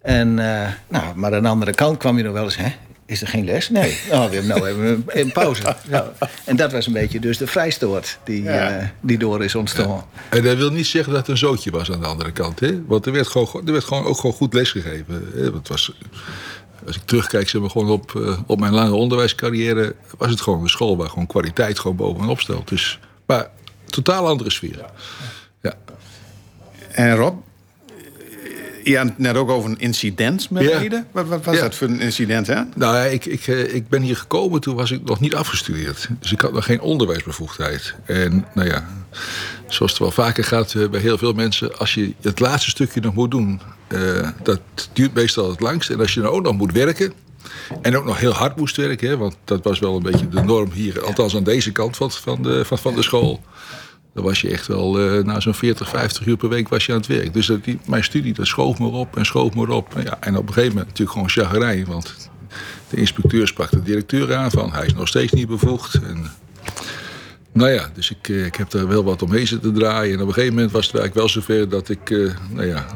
En, 0.02 0.38
eh, 0.38 0.68
nou, 0.88 1.04
maar 1.16 1.34
aan 1.34 1.42
de 1.42 1.48
andere 1.48 1.74
kant 1.74 1.96
kwam 1.98 2.16
je 2.16 2.22
nog 2.22 2.32
wel 2.32 2.44
eens, 2.44 2.56
hè? 2.56 2.68
Is 3.06 3.20
er 3.20 3.28
geen 3.28 3.44
les? 3.44 3.68
Nee. 3.68 3.98
Oh, 4.12 4.24
we 4.28 4.34
hebben 4.34 4.46
nou 4.46 4.66
even 4.68 4.84
een, 4.86 5.04
een 5.06 5.32
pauze. 5.32 5.76
Ja. 5.88 6.12
En 6.44 6.56
dat 6.56 6.72
was 6.72 6.86
een 6.86 6.92
beetje 6.92 7.20
dus 7.20 7.38
de 7.38 7.46
vrijstoot 7.46 8.18
die, 8.24 8.42
Ja. 8.42 8.78
eh, 8.78 8.86
die 9.00 9.18
door 9.18 9.44
is 9.44 9.54
ontstaan. 9.54 10.04
En 10.28 10.42
dat 10.42 10.56
wil 10.56 10.70
niet 10.70 10.86
zeggen 10.86 11.12
dat 11.12 11.20
het 11.20 11.30
een 11.30 11.38
zootje 11.38 11.70
was 11.70 11.90
aan 11.92 12.00
de 12.00 12.06
andere 12.06 12.32
kant. 12.32 12.60
Hè? 12.60 12.84
Want 12.86 13.06
er 13.06 13.12
werd, 13.12 13.28
gewoon, 13.28 13.62
er 13.66 13.72
werd 13.72 13.84
gewoon 13.84 14.04
ook 14.04 14.16
gewoon 14.16 14.36
goed 14.36 14.54
lesgegeven. 14.54 15.28
Hè? 15.34 15.42
Want 15.42 15.54
het 15.54 15.68
was, 15.68 15.92
als 16.86 16.96
ik 16.96 17.02
terugkijk 17.04 17.48
zeg 17.48 17.60
maar, 17.60 17.70
gewoon 17.70 17.90
op, 17.90 18.14
eh, 18.16 18.38
op 18.46 18.60
mijn 18.60 18.72
lange 18.72 18.94
onderwijscarrière... 18.94 19.94
was 20.18 20.30
het 20.30 20.40
gewoon 20.40 20.62
een 20.62 20.68
school 20.68 20.96
waar 20.96 21.08
gewoon 21.08 21.26
kwaliteit 21.26 21.78
gewoon 21.78 21.96
bovenop 21.96 22.40
stelt. 22.40 22.68
Dus, 22.68 22.98
maar 23.26 23.48
totaal 23.84 24.26
andere 24.28 24.50
sfeer. 24.50 24.84
Ja. 25.62 25.74
En 26.90 27.14
Rob, 27.16 27.38
je 28.90 28.96
had 28.98 29.06
het 29.06 29.18
net 29.18 29.36
ook 29.36 29.48
over 29.50 29.70
een 29.70 29.78
incident 29.78 30.50
met 30.50 30.62
Ja. 30.62 30.80
Ede. 30.80 31.04
Wat, 31.12 31.26
wat 31.28 31.44
was 31.44 31.54
Ja. 31.54 31.60
dat 31.60 31.74
voor 31.74 31.88
een 31.88 32.00
incident, 32.00 32.46
hè? 32.46 32.54
Nou, 32.74 32.96
ja, 32.96 33.02
ik, 33.04 33.24
ik, 33.24 33.46
eh, 33.46 33.74
ik 33.74 33.88
ben 33.88 34.02
hier 34.02 34.16
gekomen, 34.16 34.60
toen 34.60 34.74
was 34.76 34.90
ik 34.90 35.04
nog 35.04 35.20
niet 35.20 35.34
afgestudeerd. 35.34 36.08
Dus 36.20 36.32
ik 36.32 36.40
had 36.40 36.52
nog 36.52 36.64
geen 36.64 36.80
onderwijsbevoegdheid. 36.80 37.94
En 38.04 38.46
nou 38.54 38.68
ja, 38.68 38.88
zoals 39.66 39.90
het 39.92 40.00
wel 40.00 40.10
vaker 40.10 40.44
gaat 40.44 40.74
eh, 40.74 40.88
bij 40.88 41.00
heel 41.00 41.18
veel 41.18 41.32
mensen, 41.32 41.78
als 41.78 41.94
je 41.94 42.12
het 42.20 42.40
laatste 42.40 42.70
stukje 42.70 43.00
nog 43.00 43.14
moet 43.14 43.30
doen, 43.30 43.60
eh, 43.88 44.28
dat 44.42 44.60
duurt 44.92 45.14
meestal 45.14 45.50
het 45.50 45.60
langst. 45.60 45.90
En 45.90 46.00
als 46.00 46.14
je 46.14 46.20
dan 46.20 46.30
ook 46.30 46.42
nog 46.42 46.56
moet 46.56 46.72
werken, 46.72 47.12
en 47.82 47.96
ook 47.96 48.04
nog 48.04 48.18
heel 48.18 48.32
hard 48.32 48.56
moest 48.56 48.76
werken, 48.76 49.08
hè, 49.08 49.16
want 49.16 49.36
dat 49.44 49.64
was 49.64 49.78
wel 49.78 49.96
een 49.96 50.02
beetje 50.02 50.28
de 50.28 50.42
norm 50.42 50.70
hier, 50.72 51.04
althans 51.04 51.36
aan 51.36 51.44
deze 51.44 51.72
kant 51.72 51.96
van, 51.96 52.10
van, 52.10 52.42
de, 52.42 52.64
van, 52.64 52.78
van 52.78 52.94
de 52.94 53.02
school. 53.02 53.40
Dan 54.14 54.24
was 54.24 54.40
je 54.40 54.50
echt 54.50 54.66
wel, 54.66 55.00
eh, 55.00 55.24
na 55.24 55.40
zo'n 55.40 55.54
40, 55.54 55.88
50 55.88 56.26
uur 56.26 56.36
per 56.36 56.48
week 56.48 56.68
was 56.68 56.86
je 56.86 56.92
aan 56.92 56.98
het 56.98 57.06
werk. 57.06 57.34
Dus 57.34 57.46
dat, 57.46 57.64
die, 57.64 57.78
mijn 57.86 58.04
studie, 58.04 58.32
dat 58.32 58.46
schoof 58.46 58.78
me 58.78 58.86
op 58.86 59.16
en 59.16 59.26
schoof 59.26 59.54
me 59.54 59.72
op. 59.72 59.96
En, 59.96 60.02
ja, 60.04 60.16
en 60.20 60.36
op 60.36 60.46
een 60.46 60.52
gegeven 60.54 60.76
moment 60.76 60.86
natuurlijk 60.86 61.10
gewoon 61.10 61.46
chagrijn. 61.46 61.84
Want 61.84 62.30
de 62.88 62.96
inspecteur 62.96 63.46
sprak 63.46 63.70
de 63.70 63.82
directeur 63.82 64.34
aan 64.34 64.50
van, 64.50 64.72
hij 64.72 64.86
is 64.86 64.94
nog 64.94 65.08
steeds 65.08 65.32
niet 65.32 65.48
bevoegd. 65.48 65.94
En, 65.94 66.30
nou 67.52 67.70
ja, 67.70 67.90
dus 67.94 68.10
ik, 68.10 68.28
eh, 68.28 68.44
ik 68.44 68.54
heb 68.54 68.70
daar 68.70 68.88
wel 68.88 69.04
wat 69.04 69.22
omheen 69.22 69.46
zitten 69.46 69.74
draaien. 69.74 70.14
En 70.14 70.20
op 70.20 70.28
een 70.28 70.34
gegeven 70.34 70.54
moment 70.54 70.72
was 70.72 70.86
het 70.86 70.94
eigenlijk 70.96 71.26
wel 71.26 71.42
zover 71.42 71.68
dat 71.68 71.88
ik, 71.88 72.10
eh, 72.10 72.34
nou 72.50 72.66
ja, 72.66 72.86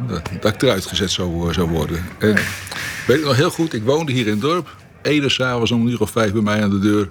dat, 0.40 0.54
ik 0.54 0.62
eruit 0.62 0.86
gezet 0.86 1.10
zou, 1.10 1.52
zou 1.52 1.68
worden. 1.68 2.04
En 2.18 2.34
weet 3.06 3.18
ik 3.18 3.24
nog 3.24 3.36
heel 3.36 3.50
goed, 3.50 3.72
ik 3.72 3.82
woonde 3.82 4.12
hier 4.12 4.26
in 4.26 4.32
het 4.32 4.40
dorp. 4.40 4.76
Ede 5.02 5.28
s'avonds 5.28 5.70
om 5.70 5.80
een 5.80 5.92
uur 5.92 6.00
of 6.00 6.10
vijf 6.10 6.32
bij 6.32 6.42
mij 6.42 6.62
aan 6.62 6.70
de 6.70 6.78
deur. 6.78 7.08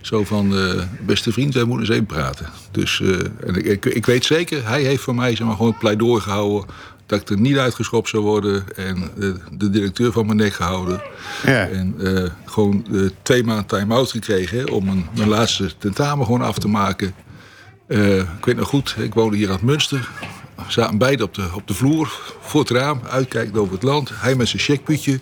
Zo 0.00 0.24
van, 0.24 0.56
eh, 0.56 0.82
beste 1.06 1.32
vriend, 1.32 1.54
wij 1.54 1.64
moeten 1.64 1.86
eens 1.86 1.94
even 1.94 2.06
praten. 2.06 2.46
Dus 2.70 3.00
eh, 3.00 3.08
en 3.46 3.54
ik, 3.54 3.64
ik, 3.64 3.84
ik 3.84 4.06
weet 4.06 4.24
zeker, 4.24 4.68
hij 4.68 4.82
heeft 4.82 5.02
voor 5.02 5.14
mij 5.14 5.36
zeg 5.36 5.46
maar, 5.46 5.56
gewoon 5.56 5.70
het 5.70 5.80
pleidooi 5.80 6.20
gehouden... 6.20 6.68
dat 7.06 7.20
ik 7.20 7.28
er 7.28 7.40
niet 7.40 7.56
uitgeschopt 7.56 8.08
zou 8.08 8.22
worden. 8.22 8.64
En 8.76 9.10
de, 9.16 9.36
de 9.52 9.70
directeur 9.70 10.12
van 10.12 10.26
mijn 10.26 10.38
nek 10.38 10.52
gehouden. 10.52 11.02
Ja. 11.46 11.68
En 11.68 11.94
eh, 11.98 12.30
gewoon 12.44 12.86
eh, 12.92 13.00
twee 13.22 13.44
maanden 13.44 13.66
time-out 13.66 14.10
gekregen... 14.10 14.58
hè, 14.58 14.64
om 14.64 14.84
mijn, 14.84 15.08
mijn 15.16 15.28
laatste 15.28 15.70
tentamen 15.78 16.24
gewoon 16.24 16.42
af 16.42 16.58
te 16.58 16.68
maken. 16.68 17.14
Eh, 17.86 18.18
ik 18.18 18.44
weet 18.44 18.56
nog 18.56 18.68
goed, 18.68 18.96
ik 18.98 19.14
woonde 19.14 19.36
hier 19.36 19.48
aan 19.48 19.54
het 19.54 19.62
Münster. 19.62 20.08
We 20.56 20.62
zaten 20.72 20.98
beide 20.98 21.22
op 21.22 21.34
de, 21.34 21.48
op 21.54 21.66
de 21.66 21.74
vloer, 21.74 22.34
voor 22.40 22.60
het 22.60 22.70
raam, 22.70 23.00
uitkijkend 23.10 23.56
over 23.56 23.72
het 23.74 23.82
land. 23.82 24.10
Hij 24.14 24.34
met 24.34 24.48
zijn 24.48 24.62
checkputje. 24.62 25.20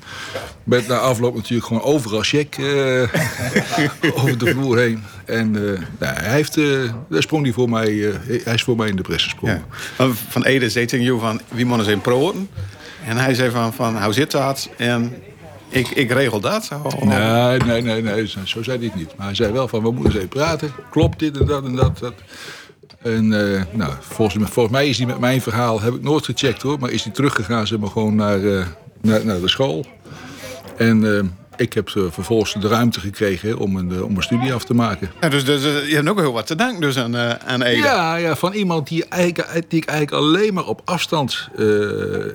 Met 0.64 0.88
na 0.88 0.98
afloop 0.98 1.34
natuurlijk 1.34 1.66
gewoon 1.66 1.82
overal 1.82 2.22
check 2.22 2.56
eh, 2.58 2.64
over 4.22 4.38
de 4.38 4.50
vloer 4.50 4.78
heen. 4.78 5.02
En 5.24 5.56
eh, 5.56 5.80
nou, 5.98 6.14
hij, 6.14 6.32
heeft, 6.32 6.56
eh, 6.56 6.66
daar 7.08 7.22
sprong 7.22 7.44
hij, 7.44 7.52
voor 7.52 7.68
mij, 7.70 8.14
hij 8.44 8.54
is 8.54 8.62
voor 8.62 8.76
mij 8.76 8.88
in 8.88 8.96
de 8.96 9.02
pres 9.02 9.22
gesprongen. 9.24 9.64
Ja. 9.98 10.08
Van- 10.28 10.44
Ede 10.44 10.70
zei 10.70 10.86
tegen 10.86 11.04
jou 11.04 11.20
van, 11.20 11.40
wie 11.48 11.64
moeten 11.64 11.84
zijn 11.84 12.00
proten? 12.00 12.48
En 13.06 13.16
hij 13.16 13.34
zei 13.34 13.50
van, 13.50 13.72
van 13.72 14.02
hoe 14.02 14.12
zit 14.12 14.30
dat? 14.30 14.68
En 14.76 15.14
ik, 15.68 15.88
ik 15.88 16.10
regel 16.10 16.40
dat. 16.40 16.70
Nee, 17.04 17.58
nee, 17.58 17.82
nee, 17.82 18.02
nee, 18.02 18.28
zo, 18.28 18.38
zo 18.44 18.62
zei 18.62 18.76
hij 18.78 18.86
het 18.86 18.94
niet. 18.96 19.16
Maar 19.16 19.26
hij 19.26 19.34
zei 19.34 19.52
wel 19.52 19.68
van, 19.68 19.82
we 19.82 19.90
moeten 19.90 20.04
eens 20.04 20.14
even 20.14 20.28
praten. 20.28 20.72
Klopt 20.90 21.18
dit 21.18 21.38
en 21.38 21.46
dat 21.46 21.64
en 21.64 21.76
dat. 21.76 21.98
dat. 21.98 22.14
En 23.02 23.54
eh, 23.54 23.62
nou, 23.72 23.92
volgens, 24.00 24.50
volgens 24.50 24.74
mij 24.74 24.88
is 24.88 24.98
hij 24.98 25.06
met 25.06 25.18
mijn 25.18 25.40
verhaal, 25.40 25.80
heb 25.80 25.94
ik 25.94 26.02
nooit 26.02 26.24
gecheckt 26.24 26.62
hoor, 26.62 26.78
maar 26.78 26.90
is 26.90 27.04
hij 27.04 27.12
teruggegaan 27.12 27.66
zeg 27.66 27.78
maar, 27.78 27.90
gewoon 27.90 28.14
naar, 28.14 28.44
eh, 28.44 28.66
naar, 29.00 29.24
naar 29.24 29.40
de 29.40 29.48
school. 29.48 29.86
En 30.76 31.16
eh, 31.16 31.24
ik 31.56 31.72
heb 31.72 31.90
vervolgens 31.90 32.54
de 32.60 32.68
ruimte 32.68 33.00
gekregen 33.00 33.58
om, 33.58 33.76
een, 33.76 34.04
om 34.04 34.16
een 34.16 34.22
studie 34.22 34.54
af 34.54 34.64
te 34.64 34.74
maken. 34.74 35.10
Ja, 35.20 35.28
dus, 35.28 35.44
dus 35.44 35.62
je 35.62 35.94
hebt 35.94 36.08
ook 36.08 36.20
heel 36.20 36.32
wat 36.32 36.46
te 36.46 36.54
danken 36.54 36.80
dus 36.80 36.98
aan, 36.98 37.16
aan 37.16 37.62
Ede. 37.62 37.82
Ja, 37.82 38.16
ja, 38.16 38.36
van 38.36 38.52
iemand 38.52 38.88
die, 38.88 39.04
eigenlijk, 39.04 39.70
die 39.70 39.80
ik 39.80 39.88
eigenlijk 39.88 40.22
alleen 40.22 40.54
maar 40.54 40.66
op 40.66 40.82
afstand 40.84 41.48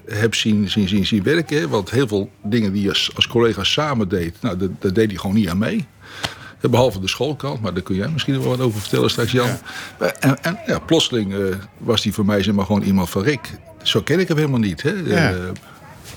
heb 0.06 0.36
zien, 0.36 0.70
zien, 0.70 0.88
zien, 0.88 1.06
zien 1.06 1.24
werken. 1.24 1.58
hè. 1.58 1.68
Want 1.68 1.90
heel 1.90 2.08
veel 2.08 2.30
dingen 2.44 2.74
die 2.74 2.82
je 2.82 2.90
als, 2.90 3.12
als 3.16 3.28
collega 3.28 3.64
samen 3.64 4.10
deed, 4.10 4.36
nou, 4.42 4.58
dat, 4.58 4.70
dat 4.80 4.96
deed 4.96 5.10
hij 5.10 5.20
gewoon 5.20 5.36
niet 5.36 5.50
aan 5.50 5.58
mee. 5.58 5.86
Eh, 6.66 6.72
Behalve 6.72 7.00
de 7.00 7.08
schoolkant, 7.08 7.62
maar 7.62 7.74
daar 7.74 7.84
kun 7.84 7.96
jij 7.96 8.08
misschien 8.08 8.40
wel 8.42 8.50
wat 8.50 8.60
over 8.60 8.80
vertellen 8.80 9.10
straks, 9.10 9.32
Jan. 9.32 9.48
Maar- 10.00 10.16
En, 10.20 10.44
en 10.44 10.60
ja, 10.66 10.80
plotseling 10.80 11.34
eh, 11.34 11.40
was 11.78 12.04
hij 12.04 12.12
voor 12.14 12.26
mij 12.26 12.44
zeg 12.44 12.54
maar, 12.54 12.66
gewoon 12.66 12.82
iemand 12.82 13.10
van 13.10 13.22
Rick. 13.24 13.52
Zo 13.84 14.02
ken 14.02 14.20
ik 14.20 14.28
hem 14.28 14.38
helemaal 14.38 14.60
niet. 14.60 14.82
Hè? 14.82 14.90
Ja. 14.90 15.32
Eh, 15.32 15.38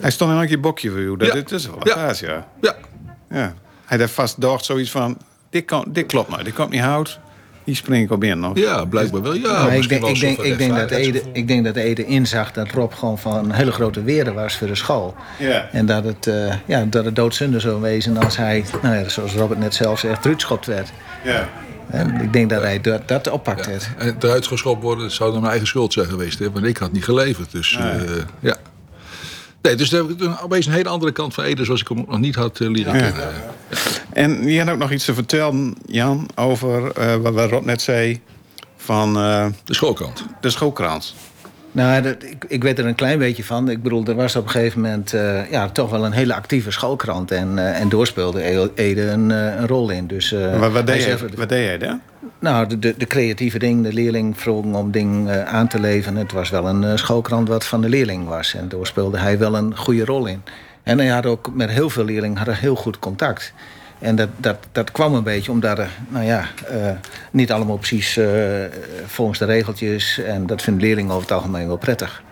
Hij 0.01 0.11
stond 0.11 0.33
in 0.33 0.37
een 0.39 0.47
keer 0.47 0.61
bokje 0.61 0.91
voor 0.91 1.01
jou. 1.01 1.17
Dat, 1.17 1.33
dit 1.33 1.51
is 1.53 1.67
wel 1.67 1.79
Ja. 1.83 2.15
ja. 2.61 2.77
ja. 3.31 3.55
Hij 3.85 3.99
had 3.99 4.11
vast 4.11 4.41
dacht 4.41 4.65
zoiets 4.65 4.91
van, 4.91 5.19
dit, 5.51 5.65
kan, 5.65 5.85
dit 5.89 6.07
klopt 6.07 6.29
nou, 6.31 6.43
dit 6.43 6.55
komt 6.55 6.71
niet 6.71 6.81
hout. 6.81 7.19
Hier 7.69 7.77
spring 7.77 8.05
ik 8.05 8.11
op 8.11 8.25
in. 8.25 8.45
Of? 8.45 8.59
ja, 8.59 8.85
blijkbaar 8.85 9.23
wel. 9.23 9.35
Ja, 9.35 9.53
Maar 9.63 9.67
ik 9.71 9.77
misschien 9.77 9.89
denk, 9.89 10.01
wel 10.01 10.11
ik, 10.11 10.21
denk, 10.21 10.39
ik, 10.39 10.59
denk 10.59 10.77
dat 10.77 10.91
Ede, 10.91 11.23
ik 11.33 11.49
denk 11.49 11.65
dat 11.65 11.77
Ede 11.77 12.05
inzag 12.07 12.53
dat 12.53 12.71
Rob 12.71 12.93
gewoon 12.93 13.19
van 13.19 13.35
een 13.45 13.53
hele 13.53 13.73
grote 13.73 14.03
weerde 14.03 14.33
was 14.33 14.57
voor 14.57 14.67
de 14.67 14.75
school. 14.75 15.15
Ja. 15.39 15.69
En 15.73 15.87
dat 15.87 16.05
het, 16.05 16.27
eh, 16.27 16.55
ja, 16.67 16.85
dat 16.85 17.05
het 17.05 17.17
doodzonde 17.17 17.61
zou 17.61 17.81
wezen 17.81 18.17
als 18.17 18.37
hij, 18.37 18.65
nou 18.83 18.95
ja, 18.97 19.09
zoals 19.09 19.33
Robert 19.35 19.61
net 19.61 19.75
zelf 19.75 19.99
zegt, 19.99 20.25
ruutschopt 20.25 20.67
werd. 20.67 20.89
Ja. 21.25 21.49
En 21.91 22.21
ik 22.21 22.33
denk 22.33 22.51
dat 22.51 22.63
hij 22.63 22.81
dat, 22.81 23.09
dat 23.09 23.29
oppakt 23.31 23.65
Ja. 23.65 23.71
heeft. 23.71 23.89
En 23.99 24.17
eruit 24.21 24.47
geschopt 24.47 24.83
worden 24.83 25.11
zou 25.11 25.29
dan 25.31 25.39
mijn 25.39 25.51
eigen 25.51 25.69
schuld 25.69 25.93
zijn 25.93 26.07
geweest. 26.07 26.39
Hè? 26.39 26.51
Want 26.51 26.65
ik 26.67 26.77
had 26.77 26.93
niet 26.93 27.05
geleverd. 27.05 27.53
Dus 27.53 27.77
eh, 27.81 27.95
ja. 28.41 28.57
Nee, 29.63 29.75
dus 29.75 29.91
daar 29.91 30.01
heb 30.01 30.11
ik 30.11 30.21
een- 30.21 30.39
opeens 30.41 30.67
een 30.67 30.73
hele 30.73 30.89
andere 30.89 31.13
kant 31.13 31.35
van 31.35 31.45
Ede... 31.45 31.65
zoals 31.65 31.81
ik 31.81 31.89
hem 31.89 32.05
nog 32.09 32.19
niet 32.19 32.35
had 32.35 32.61
eh, 32.61 32.69
leren 32.71 32.97
Ja. 32.99 33.13
En 34.19 34.49
je 34.49 34.59
had 34.59 34.71
ook 34.71 34.79
nog 34.79 34.93
iets 34.93 35.05
te 35.05 35.15
vertellen, 35.15 35.75
Jan, 35.87 36.29
over 36.35 36.93
eh, 36.93 37.15
wat, 37.17 37.35
wat 37.35 37.51
Rob 37.51 37.65
net 37.65 37.83
zei 37.83 38.21
van 38.77 39.17
eh, 39.17 39.47
De 39.65 39.75
schoolkant. 39.75 40.25
de 40.41 40.51
schoolkrant. 40.51 41.15
Nou, 41.73 42.03
dat, 42.03 42.23
ik, 42.23 42.45
ik 42.49 42.63
weet 42.63 42.79
er 42.79 42.87
een 42.87 42.95
klein 42.95 43.19
beetje 43.19 43.45
van. 43.45 43.71
Ik 43.71 43.83
bedoel, 43.83 44.05
er 44.05 44.15
was 44.15 44.37
op 44.37 44.45
een 44.45 44.51
gegeven 44.51 44.81
moment 44.81 45.13
eh, 45.15 45.51
ja, 45.51 45.69
toch 45.69 45.91
wel 45.91 46.05
een 46.05 46.13
hele 46.13 46.35
actieve 46.35 46.71
schoolkrant. 46.71 47.31
En, 47.31 47.59
eh, 47.59 47.81
en 47.81 47.89
doorspeelde 47.89 48.43
E- 48.45 48.69
Ede 48.75 49.03
een, 49.03 49.31
eh, 49.31 49.55
een 49.61 49.67
rol 49.67 49.91
in. 49.91 50.07
Dus, 50.07 50.33
eh, 50.33 50.59
wat, 50.59 50.73
wat, 50.73 50.87
deed 50.87 51.05
hij 51.05 51.17
wat 51.37 51.49
deed 51.49 51.65
jij 51.65 51.79
daar? 51.79 51.99
Nou, 52.39 52.67
de, 52.67 52.79
de, 52.79 52.95
de 52.99 53.07
creatieve 53.07 53.59
ding, 53.59 53.83
de 53.83 53.93
leerling 53.93 54.41
vroegen 54.41 54.75
om 54.75 54.91
ding 54.91 55.29
eh, 55.31 55.43
aan 55.43 55.69
te 55.69 55.81
leveren. 55.81 56.17
Het 56.19 56.33
was 56.33 56.51
wel 56.51 56.67
een 56.69 56.85
eh, 56.85 56.97
schoolkrant 56.97 57.49
wat 57.49 57.65
van 57.67 57.81
de 57.81 57.89
leerling 57.89 58.27
was. 58.29 58.55
En 58.55 58.69
daar 58.69 58.87
speelde 58.87 59.19
hij 59.19 59.39
wel 59.39 59.57
een 59.57 59.77
goede 59.77 60.05
rol 60.05 60.27
in. 60.27 60.43
En 60.83 60.99
hij 60.99 61.09
had 61.09 61.27
ook 61.27 61.51
met 61.55 61.71
heel 61.71 61.91
veel 61.91 62.05
leerlingen 62.05 62.37
had 62.37 62.47
hij 62.47 62.57
heel 62.57 62.77
goed 62.77 62.99
contact. 62.99 63.53
En 63.99 64.17
dat, 64.17 64.29
dat, 64.37 64.57
dat 64.73 64.91
kwam 64.93 65.15
een 65.15 65.23
beetje 65.23 65.51
omdat 65.51 65.79
er, 65.79 65.91
nou 66.09 66.25
ja, 66.25 66.45
eh, 66.69 66.91
niet 67.31 67.53
allemaal 67.53 67.77
precies 67.77 68.17
eh, 68.17 68.29
volgens 69.07 69.39
de 69.39 69.45
regeltjes. 69.45 70.19
En 70.19 70.47
dat 70.47 70.63
vinden 70.63 70.83
leerlingen 70.83 71.11
over 71.11 71.23
het 71.23 71.33
algemeen 71.33 71.67
wel 71.67 71.77
prettig. 71.77 72.23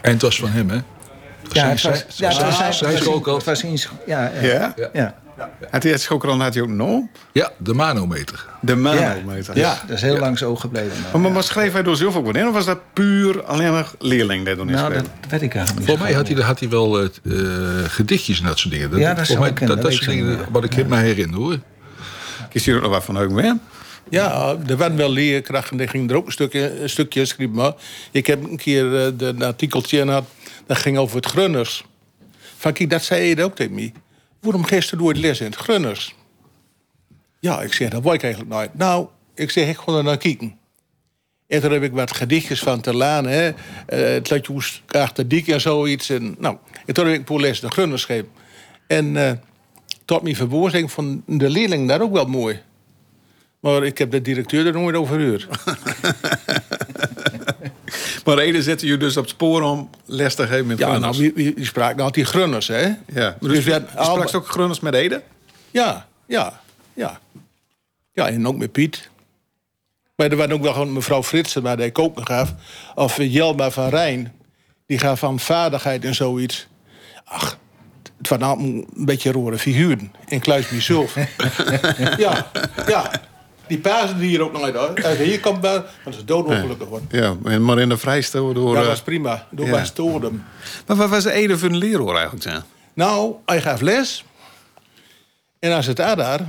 En 0.00 0.12
het 0.12 0.22
was 0.22 0.38
van 0.38 0.48
hem, 0.48 0.70
hè? 0.70 0.78
Ja, 1.52 1.68
het 1.68 1.82
was, 1.82 2.04
ja, 2.08 2.28
het 2.28 2.36
was 2.42 2.58
het 2.58 3.04
was- 3.04 3.44
was. 3.44 3.88
Ja? 4.06 4.30
ja. 4.40 4.74
ja. 4.92 5.14
Had 5.70 5.82
hij 5.82 5.92
het 5.92 6.00
schoolkrant 6.00 6.42
had 6.42 6.54
hij 6.54 6.62
ook 6.62 6.68
nog? 6.68 7.04
Ja, 7.32 7.52
de 7.56 7.74
manometer. 7.74 8.46
De 8.60 8.72
Ja. 8.72 8.78
manometer. 8.78 9.56
Ja, 9.56 9.80
dat 9.86 9.96
is 9.96 10.02
heel 10.02 10.18
lang 10.18 10.38
zo 10.38 10.56
gebleven. 10.56 10.96
Maar, 11.12 11.20
maar, 11.20 11.32
maar 11.32 11.42
schreef 11.42 11.72
hij 11.72 11.82
door 11.82 11.96
zelf 11.96 12.16
ook 12.16 12.26
wat 12.26 12.36
in? 12.36 12.46
Of 12.46 12.52
was 12.52 12.64
dat 12.64 12.78
puur 12.92 13.42
alleen 13.44 13.72
maar 13.72 13.90
leerling 13.98 14.44
die 14.44 14.56
toen 14.56 14.66
nou, 14.70 14.92
dat 14.92 15.04
weet 15.28 15.42
ik 15.42 15.54
eigenlijk 15.54 15.78
niet. 15.78 15.86
Volgens 15.86 16.08
mij 16.08 16.12
had 16.16 16.28
hij, 16.28 16.42
had 16.42 16.58
hij 16.60 16.68
wel 16.68 16.98
eh, 17.00 17.04
eh, 17.04 17.84
gedichtjes 17.90 18.40
en 18.40 18.46
dat 18.46 18.58
soort 18.58 18.74
dingen. 18.74 18.98
Ja, 18.98 19.14
dat 19.14 19.38
mij, 19.38 19.52
kunnen, 19.52 19.76
dat, 19.76 19.84
dat 19.84 19.92
dat 19.92 20.00
ik 20.02 20.08
dingen 20.08 20.38
wat 20.50 20.64
ik 20.64 20.86
me 20.88 20.96
herinner, 20.96 21.38
hoor. 21.38 21.58
Kies 22.50 22.64
hier 22.64 22.76
ook 22.76 22.82
nog 22.82 22.90
wat 22.90 23.04
van 23.04 23.18
ook 23.18 23.30
meer? 23.30 23.56
Ja, 24.10 24.56
er 24.66 24.76
waren 24.76 24.96
wel 24.96 25.10
leerkrachten, 25.10 25.76
die 25.76 25.88
gingen 25.88 26.10
er 26.10 26.16
ook 26.16 26.26
een 26.26 26.32
stukje, 26.32 26.80
een 26.80 26.90
stukje 26.90 27.24
schrijven. 27.24 27.54
Maar 27.54 27.72
ik 28.10 28.26
heb 28.26 28.44
een 28.44 28.56
keer 28.56 28.84
eh, 29.06 29.12
de, 29.16 29.26
een 29.26 29.42
artikeltje 29.42 30.02
gehad, 30.02 30.24
dat 30.66 30.76
ging 30.76 30.98
over 30.98 31.16
het 31.16 31.26
grunners. 31.26 31.84
Van 32.56 32.72
kijk, 32.72 32.90
dat 32.90 33.02
zei 33.02 33.24
je 33.24 33.44
ook 33.44 33.56
tegen 33.56 33.74
mij. 33.74 33.92
Waarom 34.46 34.64
gisteren 34.64 35.04
je 35.04 35.10
het 35.10 35.18
les 35.18 35.40
in 35.40 35.46
het 35.46 35.56
grunners? 35.56 36.14
Ja, 37.40 37.62
ik 37.62 37.72
zeg, 37.72 37.90
dat 37.90 38.02
wou 38.02 38.14
ik 38.14 38.22
eigenlijk 38.22 38.54
nooit. 38.54 38.74
Nou, 38.74 39.06
ik 39.34 39.50
zeg, 39.50 39.68
ik 39.68 39.76
ga 39.76 39.92
er 39.92 40.04
naar 40.04 40.18
kijken. 40.18 40.58
En 41.46 41.60
toen 41.60 41.72
heb 41.72 41.82
ik 41.82 41.92
wat 41.92 42.16
gedichtjes 42.16 42.60
van 42.60 42.80
te 42.80 42.94
laan, 42.94 43.26
hè. 43.26 43.48
Eh, 43.86 44.22
het 44.28 44.46
hoest 44.46 44.82
achter 44.86 45.26
en 45.28 45.60
zoiets. 45.60 46.10
En, 46.10 46.34
nou, 46.38 46.56
en 46.86 46.94
toen 46.94 47.06
heb 47.06 47.20
ik 47.20 47.26
voor 47.26 47.40
les 47.40 47.60
de 47.60 47.70
grunners 47.70 48.04
geschreven. 48.04 48.30
En 48.86 49.16
eh 49.16 49.32
tot 50.04 50.22
mijn 50.22 50.36
verwoording 50.36 50.92
van 50.92 51.22
de 51.26 51.50
leerling 51.50 51.88
daar 51.88 52.00
ook 52.00 52.12
wel 52.12 52.26
mooi. 52.26 52.62
Maar 53.60 53.84
ik 53.84 53.98
heb 53.98 54.10
de 54.10 54.22
directeur 54.22 54.66
er 54.66 54.72
nooit 54.72 54.96
over 54.96 55.20
gehoord. 55.20 55.48
Maar 58.26 58.38
Ede 58.38 58.62
zette 58.62 58.86
je 58.86 58.96
dus 58.96 59.16
op 59.16 59.22
het 59.22 59.32
spoor 59.32 59.62
om 59.62 59.90
les 60.04 60.34
te 60.34 60.46
geven 60.46 60.66
met 60.66 60.78
Ja, 60.78 60.98
nou, 60.98 61.18
wie, 61.18 61.32
wie, 61.34 61.54
wie 61.54 61.64
sprak 61.64 61.96
nou 61.96 62.10
die 62.10 62.24
grunners, 62.24 62.68
hè? 62.68 62.82
Ja, 63.12 63.36
Dus 63.40 63.52
dus 63.52 63.64
je 63.64 63.84
sprak 63.90 64.34
ook 64.34 64.48
grunners 64.48 64.80
met 64.80 64.94
Ede? 64.94 65.22
Ja, 65.70 66.06
ja, 66.26 66.60
ja. 66.94 67.20
Ja, 68.12 68.28
en 68.28 68.46
ook 68.46 68.56
met 68.56 68.72
Piet. 68.72 69.10
Maar 70.16 70.30
er 70.30 70.36
was 70.36 70.48
ook 70.48 70.62
wel 70.62 70.72
gewoon 70.72 70.92
mevrouw 70.92 71.22
Fritsen, 71.22 71.62
waar 71.62 71.80
ik 71.80 71.98
ook 71.98 72.16
nog 72.16 72.26
gaf. 72.26 72.54
Of 72.94 73.16
Jelma 73.16 73.70
van 73.70 73.88
Rijn. 73.88 74.32
Die 74.86 74.98
gaf 74.98 75.18
van 75.18 75.40
vaardigheid 75.40 76.04
en 76.04 76.14
zoiets. 76.14 76.66
Ach, 77.24 77.58
het 78.18 78.28
waren 78.28 78.58
een 78.58 78.86
beetje 78.94 79.32
rode 79.32 79.58
figuren. 79.58 80.12
En 80.28 80.40
Kluis 80.40 80.78
zelf. 80.78 81.14
ja, 82.16 82.50
ja. 82.86 83.10
Die 83.68 83.78
pasen 83.78 84.18
die 84.18 84.28
hier 84.28 84.42
ook 84.42 84.52
nooit 84.52 84.74
hoor. 84.74 85.04
Uit 85.04 85.18
hier 85.18 85.40
komt 85.40 85.60
wel, 85.60 85.72
want 85.72 86.04
het 86.04 86.14
is 86.14 86.24
doodongelukkig 86.24 86.88
worden. 86.88 87.08
Ja, 87.10 87.36
en 87.44 87.64
maar 87.64 87.78
in 87.78 87.88
de 87.88 87.96
vrijstel 87.96 88.52
door... 88.52 88.68
Ja, 88.68 88.74
dat 88.74 88.82
eh, 88.82 88.88
was 88.88 89.02
prima. 89.02 89.46
Door 89.50 89.66
ja. 89.66 89.84
Maar 90.86 90.96
wat 90.96 91.08
was 91.08 91.24
Ede 91.24 91.58
voor 91.58 91.68
een 91.68 91.76
leraar 91.76 92.14
eigenlijk? 92.14 92.42
Zijn? 92.42 92.62
Nou, 92.94 93.34
hij 93.46 93.62
gaf 93.62 93.80
les. 93.80 94.24
En 95.58 95.72
als 95.72 95.86
het 95.86 95.96
daar, 95.96 96.40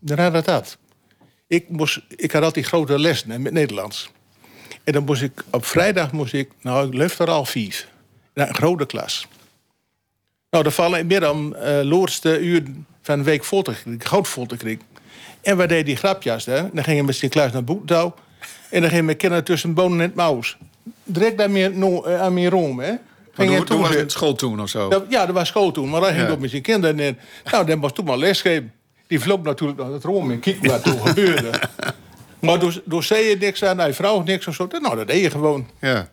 dan 0.00 0.18
had 0.18 0.32
het 0.32 0.44
dat. 0.44 0.78
Ik, 1.46 1.68
moest, 1.68 2.00
ik 2.08 2.32
had 2.32 2.42
altijd 2.42 2.66
grote 2.66 2.98
lessen 2.98 3.42
met 3.42 3.52
Nederlands. 3.52 4.10
En 4.84 4.92
dan 4.92 5.04
moest 5.04 5.22
ik, 5.22 5.44
op 5.50 5.64
vrijdag 5.64 6.12
moest 6.12 6.32
ik, 6.32 6.50
nou, 6.60 6.86
ik 6.86 6.94
leef 6.94 7.18
er 7.18 7.30
al 7.30 7.44
vijf. 7.44 7.88
Naar 8.34 8.48
een 8.48 8.54
grote 8.54 8.86
klas. 8.86 9.26
Nou, 10.50 10.64
dan 10.64 10.72
vallen 10.72 11.06
meer 11.06 11.30
om 11.30 11.54
uh, 11.54 11.80
laatste 11.82 12.38
uur 12.38 12.62
van 13.02 13.18
een 13.18 13.24
week 13.24 13.44
foto, 13.44 13.72
goud 13.98 14.28
foto 14.28 14.56
kreeg. 14.56 14.78
En 15.42 15.56
waar 15.56 15.68
deed 15.68 15.86
die 15.86 15.96
grapjas, 15.96 16.44
hè? 16.44 16.62
Dan 16.72 16.84
gingen 16.84 17.00
we 17.00 17.06
met 17.06 17.16
Sint-Klaas 17.16 17.52
naar 17.52 17.64
Boetouw. 17.64 18.14
En 18.70 18.80
dan 18.80 18.90
gingen 18.90 19.06
we 19.06 19.14
kennen 19.14 19.44
tussen 19.44 19.74
bonen 19.74 20.00
en 20.00 20.06
het 20.06 20.14
maus. 20.14 20.56
Direct 21.04 21.36
bij 21.36 21.48
meer, 21.48 21.72
no, 21.72 22.06
uh, 22.06 22.20
aan 22.20 22.34
meer 22.34 22.50
Rome, 22.50 22.84
hè? 22.84 22.94
Ging 23.32 23.56
toen, 23.56 23.64
toen 23.64 23.80
was 23.80 23.94
het 23.94 24.12
school 24.12 24.34
toen 24.34 24.60
of 24.60 24.68
zo? 24.68 25.04
ja, 25.08 25.26
dat 25.26 25.34
was 25.34 25.48
school 25.48 25.70
toen. 25.70 25.88
Maar 25.88 26.00
dan 26.00 26.12
ging 26.12 26.26
ik 26.26 26.32
op 26.32 26.40
met 26.40 26.50
zijn 26.50 26.62
kinderen. 26.62 27.00
En, 27.00 27.18
nou, 27.50 27.66
dan 27.66 27.80
was 27.80 27.92
toen 27.92 28.04
maar 28.04 28.18
lesgeven. 28.18 28.72
Die 29.06 29.20
vloog 29.20 29.42
natuurlijk 29.42 29.78
naar 29.78 29.90
het 29.90 30.04
Rome 30.04 30.32
en 30.32 30.40
kijk 30.40 30.66
wat 30.66 30.82
toen 30.82 31.06
gebeurde. 31.06 31.50
Maar 32.40 32.58
door, 32.58 32.82
door 32.84 33.04
zei 33.04 33.24
je 33.24 33.36
niks 33.36 33.64
aan, 33.64 33.78
hij 33.78 33.94
vrouw 33.94 34.22
niks 34.22 34.46
of 34.46 34.54
zo. 34.54 34.68
Nou, 34.80 34.96
dat 34.96 35.06
deed 35.06 35.22
je 35.22 35.30
gewoon. 35.30 35.68
Ja. 35.80 36.08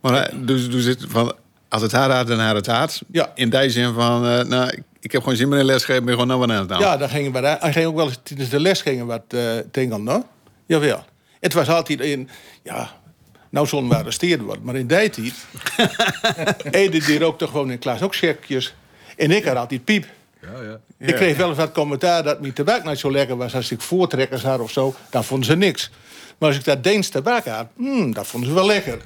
Maar 0.00 0.30
dus, 0.34 0.70
dus 0.70 0.84
het, 0.84 1.04
van, 1.08 1.34
als 1.68 1.82
het 1.82 1.92
hard 1.92 2.12
had, 2.12 2.26
dan 2.26 2.38
had 2.38 2.54
het 2.54 2.66
hard. 2.66 3.02
Ja. 3.12 3.32
In 3.34 3.50
die 3.50 3.70
zin 3.70 3.92
van, 3.92 4.26
uh, 4.26 4.42
nou, 4.42 4.68
ik, 4.68 4.82
ik, 5.00 5.12
heb 5.12 5.22
gewoon 5.22 5.36
zin 5.36 5.52
in 5.52 5.64
lesgeven, 5.64 6.04
ben 6.04 6.12
gewoon 6.12 6.28
nou 6.28 6.56
wat 6.58 6.72
aan. 6.72 6.80
Ja, 6.80 6.96
dan 6.96 7.08
gingen 7.08 7.32
we, 7.32 7.38
hij 7.60 7.72
ging 7.72 7.86
ook 7.86 7.96
wel 7.96 8.06
eens 8.06 8.18
tijdens 8.22 8.48
de 8.48 8.60
les 8.60 8.82
gingen 8.82 9.06
wat 9.06 9.22
uh, 9.28 9.58
tegen, 9.70 10.02
no? 10.02 10.26
Jawel. 10.66 11.04
Het 11.40 11.52
was 11.52 11.68
altijd 11.68 12.00
in, 12.00 12.28
ja, 12.62 12.90
nou 13.50 13.66
zullen 13.66 13.88
we 13.88 13.96
arresteerd 13.96 14.40
worden, 14.40 14.64
maar 14.64 14.74
in 14.74 14.86
die 14.86 14.96
tijd... 14.96 15.18
Ede 16.70 16.98
die 16.98 17.18
rookte 17.18 17.46
gewoon 17.46 17.70
in 17.70 17.78
klas 17.78 18.02
ook 18.02 18.14
checkjes. 18.14 18.74
En 19.16 19.30
ik 19.30 19.44
had 19.44 19.56
altijd 19.56 19.84
piep. 19.84 20.06
Ja, 20.40 20.62
ja. 20.62 21.06
Ik 21.06 21.14
kreeg 21.14 21.36
wel 21.36 21.48
eens 21.48 21.56
wat 21.56 21.72
commentaar 21.72 22.22
dat 22.22 22.40
mijn 22.40 22.52
tabak 22.52 22.84
niet 22.84 22.98
zo 22.98 23.10
lekker 23.10 23.36
was. 23.36 23.54
Als 23.54 23.70
ik 23.70 23.80
voortrekkers 23.80 24.42
had 24.42 24.60
of 24.60 24.70
zo, 24.70 24.94
dan 25.10 25.24
vonden 25.24 25.46
ze 25.46 25.56
niks. 25.56 25.90
Maar 26.38 26.48
als 26.48 26.58
ik 26.58 26.64
dat 26.64 26.84
Deens 26.84 27.08
tabak 27.08 27.46
had, 27.46 27.66
hmm, 27.76 28.12
dat 28.12 28.26
vonden 28.26 28.48
ze 28.48 28.54
wel 28.54 28.66
lekker. 28.66 28.98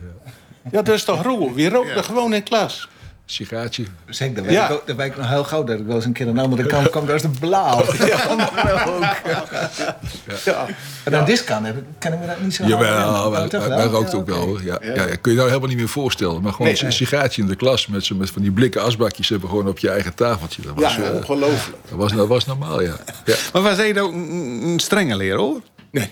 Ja, 0.71 0.83
dat 0.83 0.95
is 0.95 1.05
toch 1.05 1.23
roe. 1.23 1.55
Wie 1.55 1.69
rookte 1.69 2.03
gewoon 2.03 2.35
in 2.35 2.43
klas? 2.43 2.89
Sigaartje. 3.26 3.85
Zeg, 4.09 4.33
dat 4.33 4.45
weet, 4.45 4.54
ja. 4.54 4.69
ik 4.69 4.73
ook, 4.73 4.87
weet 4.87 5.07
ik 5.07 5.16
nog 5.16 5.28
heel 5.28 5.45
gauw. 5.45 5.64
Dat 5.64 5.78
ik 5.78 5.87
wel 5.87 5.95
eens 5.95 6.04
een 6.04 6.12
keer 6.12 6.28
aan 6.28 6.35
de 6.35 6.40
andere 6.40 6.66
kant 6.66 6.90
kwam. 6.90 7.07
Daar 7.07 7.14
is 7.14 7.23
de 7.23 7.28
blauw. 7.40 7.85
Ja, 7.99 8.07
ja. 9.26 10.37
ja. 10.45 10.66
En 11.04 11.14
aan 11.14 11.25
discan 11.25 11.66
ken 11.99 12.12
ik 12.12 12.19
me 12.19 12.26
dat 12.26 12.40
niet 12.40 12.54
zo 12.54 12.64
Jawel, 12.64 13.31
wij, 13.31 13.49
wij 13.49 13.85
rookten 13.85 14.19
ook 14.19 14.26
wel. 14.26 14.61
Ja. 14.61 14.78
Ja. 14.83 14.95
Ja. 14.95 15.16
kun 15.21 15.33
je 15.33 15.37
nou 15.37 15.49
helemaal 15.49 15.69
niet 15.69 15.78
meer 15.78 15.88
voorstellen. 15.88 16.43
Maar 16.43 16.52
gewoon 16.52 16.76
een 16.81 16.93
sigaartje 16.93 17.43
in 17.43 17.49
de 17.49 17.57
klas 17.57 17.87
met, 17.87 18.04
zo, 18.04 18.14
met 18.14 18.31
van 18.31 18.43
die 18.43 18.52
blikken 18.52 18.83
asbakjes 18.83 19.28
hebben 19.28 19.49
gewoon 19.49 19.69
op 19.69 19.78
je 19.78 19.90
eigen 19.90 20.14
tafeltje. 20.14 20.62
Dat 20.62 20.75
was, 20.75 20.97
ja, 20.97 21.11
uh, 21.11 21.14
ongelooflijk. 21.14 21.78
Dat 21.88 21.99
was, 21.99 22.12
dat 22.12 22.28
was 22.28 22.47
normaal, 22.47 22.83
ja. 22.83 22.97
ja. 23.25 23.35
Maar 23.52 23.62
was 23.62 23.76
hij 23.76 24.00
ook 24.00 24.12
een 24.12 24.78
strenge 24.81 25.16
leraar, 25.16 25.38
hoor? 25.38 25.61
Nee. 25.90 26.11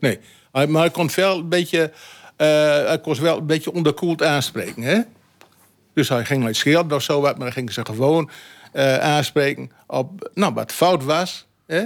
Nee. 0.00 0.18
Maar 0.52 0.80
hij 0.80 0.90
kon 0.90 1.10
wel 1.14 1.38
een 1.38 1.48
beetje, 1.48 1.90
uh, 2.38 2.46
hij 2.86 3.00
kon 3.02 3.20
wel 3.20 3.38
een 3.38 3.46
beetje 3.46 3.72
onderkoeld 3.72 4.22
aanspreken, 4.22 4.82
hè? 4.82 5.00
Dus 5.94 6.08
hij 6.08 6.24
ging 6.24 6.46
niet 6.46 6.56
schelden 6.56 6.96
of 6.96 7.02
zo 7.02 7.20
wat, 7.20 7.36
maar 7.36 7.46
hij 7.46 7.56
ging 7.56 7.72
ze 7.72 7.84
gewoon 7.84 8.30
uh, 8.74 8.98
aanspreken 8.98 9.70
op 9.86 10.30
nou, 10.34 10.54
wat 10.54 10.72
fout 10.72 11.04
was. 11.04 11.46
Hè? 11.66 11.84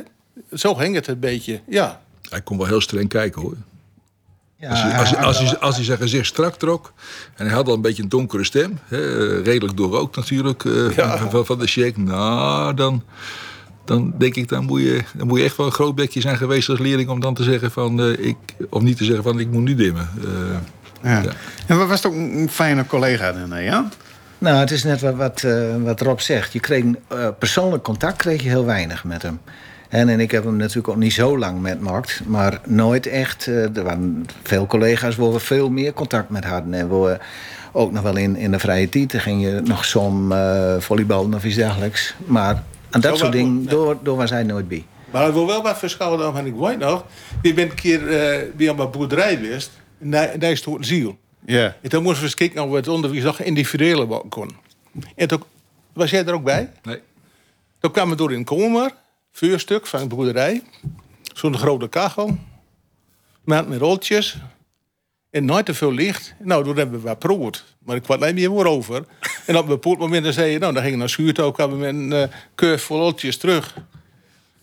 Zo 0.52 0.74
ging 0.74 0.94
het 0.94 1.06
een 1.06 1.18
beetje, 1.18 1.60
ja. 1.68 2.00
Hij 2.28 2.40
kon 2.40 2.58
wel 2.58 2.66
heel 2.66 2.80
streng 2.80 3.08
kijken 3.08 3.42
hoor. 3.42 3.56
Ja, 4.60 4.70
als, 4.70 4.82
hij, 4.82 4.98
als, 4.98 5.10
hij, 5.10 5.18
als, 5.18 5.38
hij, 5.38 5.58
als 5.58 5.76
hij 5.76 5.84
zijn 5.84 5.98
gezicht 5.98 6.26
strak 6.26 6.54
trok 6.54 6.92
en 7.34 7.46
hij 7.46 7.54
had 7.54 7.68
al 7.68 7.74
een 7.74 7.80
beetje 7.80 8.02
een 8.02 8.08
donkere 8.08 8.44
stem, 8.44 8.78
hè, 8.84 9.42
redelijk 9.42 9.76
doorrookt 9.76 10.16
natuurlijk 10.16 10.64
uh, 10.64 10.96
ja. 10.96 11.28
van, 11.28 11.46
van, 11.46 11.58
de 11.58 11.66
shake, 11.66 12.00
nou 12.00 12.74
dan, 12.74 13.02
dan 13.84 14.14
denk 14.18 14.34
ik, 14.34 14.48
dan 14.48 14.64
moet, 14.64 14.80
je, 14.80 15.02
dan 15.14 15.26
moet 15.26 15.38
je 15.38 15.44
echt 15.44 15.56
wel 15.56 15.66
een 15.66 15.72
groot 15.72 15.94
bekje 15.94 16.20
zijn 16.20 16.36
geweest 16.36 16.68
als 16.68 16.78
leerling 16.78 17.08
om 17.08 17.20
dan 17.20 17.34
te 17.34 17.42
zeggen 17.42 17.70
van, 17.70 18.00
uh, 18.00 18.26
ik, 18.26 18.36
of 18.70 18.82
niet 18.82 18.96
te 18.96 19.04
zeggen 19.04 19.24
van 19.24 19.40
ik 19.40 19.50
moet 19.50 19.62
nu 19.62 19.74
dimmen. 19.74 20.10
Ja. 20.20 20.62
Ja. 21.02 21.22
En 21.66 21.88
was 21.88 22.02
het 22.02 22.12
ook 22.12 22.18
een 22.18 22.48
fijne 22.50 22.86
collega 22.86 23.32
dan, 23.32 23.62
ja? 23.62 23.88
Nou, 24.38 24.56
het 24.56 24.70
is 24.70 24.84
net 24.84 25.00
wat, 25.00 25.14
wat, 25.14 25.42
uh, 25.42 25.76
wat 25.82 26.00
Rob 26.00 26.18
zegt. 26.18 26.52
Je 26.52 26.60
kreeg 26.60 26.84
uh, 26.84 27.28
persoonlijk 27.38 27.82
contact 27.82 28.16
kreeg 28.16 28.42
je 28.42 28.48
heel 28.48 28.64
weinig 28.64 29.04
met 29.04 29.22
hem. 29.22 29.40
En, 29.88 30.08
en 30.08 30.20
ik 30.20 30.30
heb 30.30 30.44
hem 30.44 30.56
natuurlijk 30.56 30.88
ook 30.88 30.96
niet 30.96 31.12
zo 31.12 31.38
lang 31.38 31.60
met 31.60 31.80
Markt, 31.80 32.20
maar 32.26 32.60
nooit 32.64 33.06
echt. 33.06 33.46
Uh, 33.46 33.76
er 33.76 33.82
waren 33.82 34.26
veel 34.42 34.66
collega's 34.66 35.16
waar 35.16 35.32
we 35.32 35.38
veel 35.38 35.70
meer 35.70 35.92
contact 35.92 36.30
met 36.30 36.44
hadden. 36.44 36.74
En 36.74 36.88
waar 36.88 37.02
we 37.02 37.18
ook 37.72 37.92
nog 37.92 38.02
wel 38.02 38.16
in, 38.16 38.36
in 38.36 38.50
de 38.50 38.58
vrije 38.58 38.88
tijd 38.88 39.14
ging 39.16 39.42
je 39.42 39.60
nog 39.64 39.84
som 39.84 40.32
volleybal 40.78 41.28
of 41.34 41.44
iets 41.44 41.56
dergelijks. 41.56 42.14
Maar 42.26 42.62
aan 42.90 43.00
dat 43.00 43.12
zo 43.12 43.16
soort 43.16 43.32
dingen, 43.32 43.66
door, 43.66 43.96
door 44.02 44.16
was 44.16 44.30
hij 44.30 44.42
nooit 44.42 44.68
bij. 44.68 44.86
Maar 45.10 45.22
hij 45.22 45.32
wil 45.32 45.46
wel 45.46 45.62
wat 45.62 45.78
verschillen 45.78 46.36
en 46.36 46.46
ik 46.46 46.54
weet 46.54 46.78
nog. 46.78 47.04
Je 47.42 47.54
bent 47.54 47.70
een 47.70 47.76
keer 47.76 48.00
bij 48.56 48.68
een 48.68 48.90
boerderij 48.90 49.36
geweest. 49.36 49.70
Daar, 49.98 50.38
daar 50.38 50.50
is 50.50 50.64
het 50.64 50.86
ziel. 50.86 51.18
Ja. 51.46 51.76
En 51.82 51.88
toen 51.88 52.02
moesten 52.02 52.20
we 52.20 52.26
eens 52.26 52.34
kijken 52.34 52.62
of 52.62 52.70
we 52.70 52.76
het 52.76 52.88
onderwijs 52.88 53.22
nog 53.22 53.40
individuele 53.40 54.06
worden 54.06 54.28
kon. 54.28 54.50
En 55.14 55.28
toen 55.28 55.42
was 55.92 56.10
jij 56.10 56.24
er 56.24 56.34
ook 56.34 56.44
bij? 56.44 56.72
Nee. 56.82 57.00
Toen 57.80 57.90
kwamen 57.90 58.10
we 58.10 58.16
door 58.16 58.32
in 58.32 58.44
Komer, 58.44 58.94
vuurstuk 59.32 59.86
van 59.86 60.00
een 60.00 60.08
boerderij. 60.08 60.62
Zo'n 61.34 61.56
grote 61.56 61.88
kachel. 61.88 62.38
Met 63.44 63.68
met 63.68 63.80
roltjes. 63.80 64.36
En 65.30 65.44
nooit 65.44 65.66
te 65.66 65.74
veel 65.74 65.92
licht. 65.92 66.34
Nou, 66.38 66.64
toen 66.64 66.76
hebben 66.76 67.00
we 67.00 67.06
wat 67.06 67.18
proord. 67.18 67.64
Maar 67.78 67.96
ik 67.96 68.02
kwam 68.02 68.34
niet 68.34 68.50
meer 68.50 68.66
over. 68.66 69.04
en 69.46 69.56
op 69.56 69.62
een 69.62 69.68
bepaald 69.68 69.98
moment 69.98 70.34
zei 70.34 70.50
je, 70.50 70.58
nou, 70.58 70.72
dan 70.72 70.82
gingen 70.82 70.96
we 70.98 70.98
naar 70.98 71.08
Schuurto, 71.08 71.52
kwamen 71.52 71.78
we 71.78 71.84
met 71.84 71.94
een 71.94 72.30
uh, 72.30 72.36
curve 72.54 72.84
vol 72.84 72.98
roltjes 72.98 73.36
terug. 73.36 73.76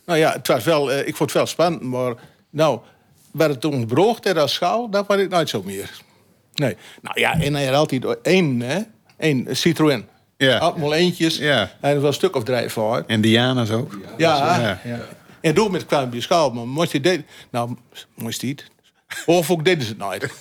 Nou 0.05 0.19
ja, 0.19 0.31
het 0.31 0.47
was 0.47 0.63
wel, 0.63 0.91
uh, 0.91 0.99
ik 0.99 1.15
vond 1.15 1.29
het 1.29 1.31
wel 1.31 1.45
spannend, 1.45 1.83
maar 1.83 2.13
nou, 2.49 2.79
waar 3.35 3.49
het 3.49 3.61
toen 3.61 3.85
broog 3.85 4.19
als 4.21 4.53
schouw, 4.53 4.89
dat 4.89 5.07
was 5.07 5.17
ik 5.17 5.29
nooit 5.29 5.49
zo 5.49 5.61
meer. 5.63 6.01
Nee. 6.53 6.77
Nou 7.01 7.19
ja, 7.19 7.39
en 7.39 7.53
hij 7.53 7.65
had 7.65 7.75
altijd 7.75 8.21
één, 8.21 8.61
hè? 8.61 8.81
Eén 9.17 9.47
Citroën. 9.51 10.05
Ja. 10.37 10.57
Allemaal 10.57 10.93
eentjes. 10.93 11.37
Ja. 11.37 11.71
En 11.81 11.89
er 11.89 11.99
was 11.99 12.07
een 12.07 12.13
stuk 12.13 12.35
of 12.35 12.43
drie 12.43 12.69
voor. 12.69 13.03
En 13.07 13.21
Diana's 13.21 13.69
ook. 13.69 13.99
Ja. 14.17 14.59
ja. 14.59 14.79
ja. 14.83 14.99
En 15.41 15.53
door 15.53 15.71
met 15.71 15.85
kwam 15.85 16.13
je 16.13 16.21
schaal, 16.21 16.51
maar 16.51 16.67
moest 16.67 16.91
je 16.91 16.99
dit... 16.99 17.23
Nou, 17.49 17.75
moest 18.15 18.41
je 18.41 18.47
niet. 18.47 18.71
Of 19.25 19.51
ook 19.51 19.65
deden 19.65 19.83
ze 19.83 19.89
het 19.89 19.97
nooit. 19.97 20.31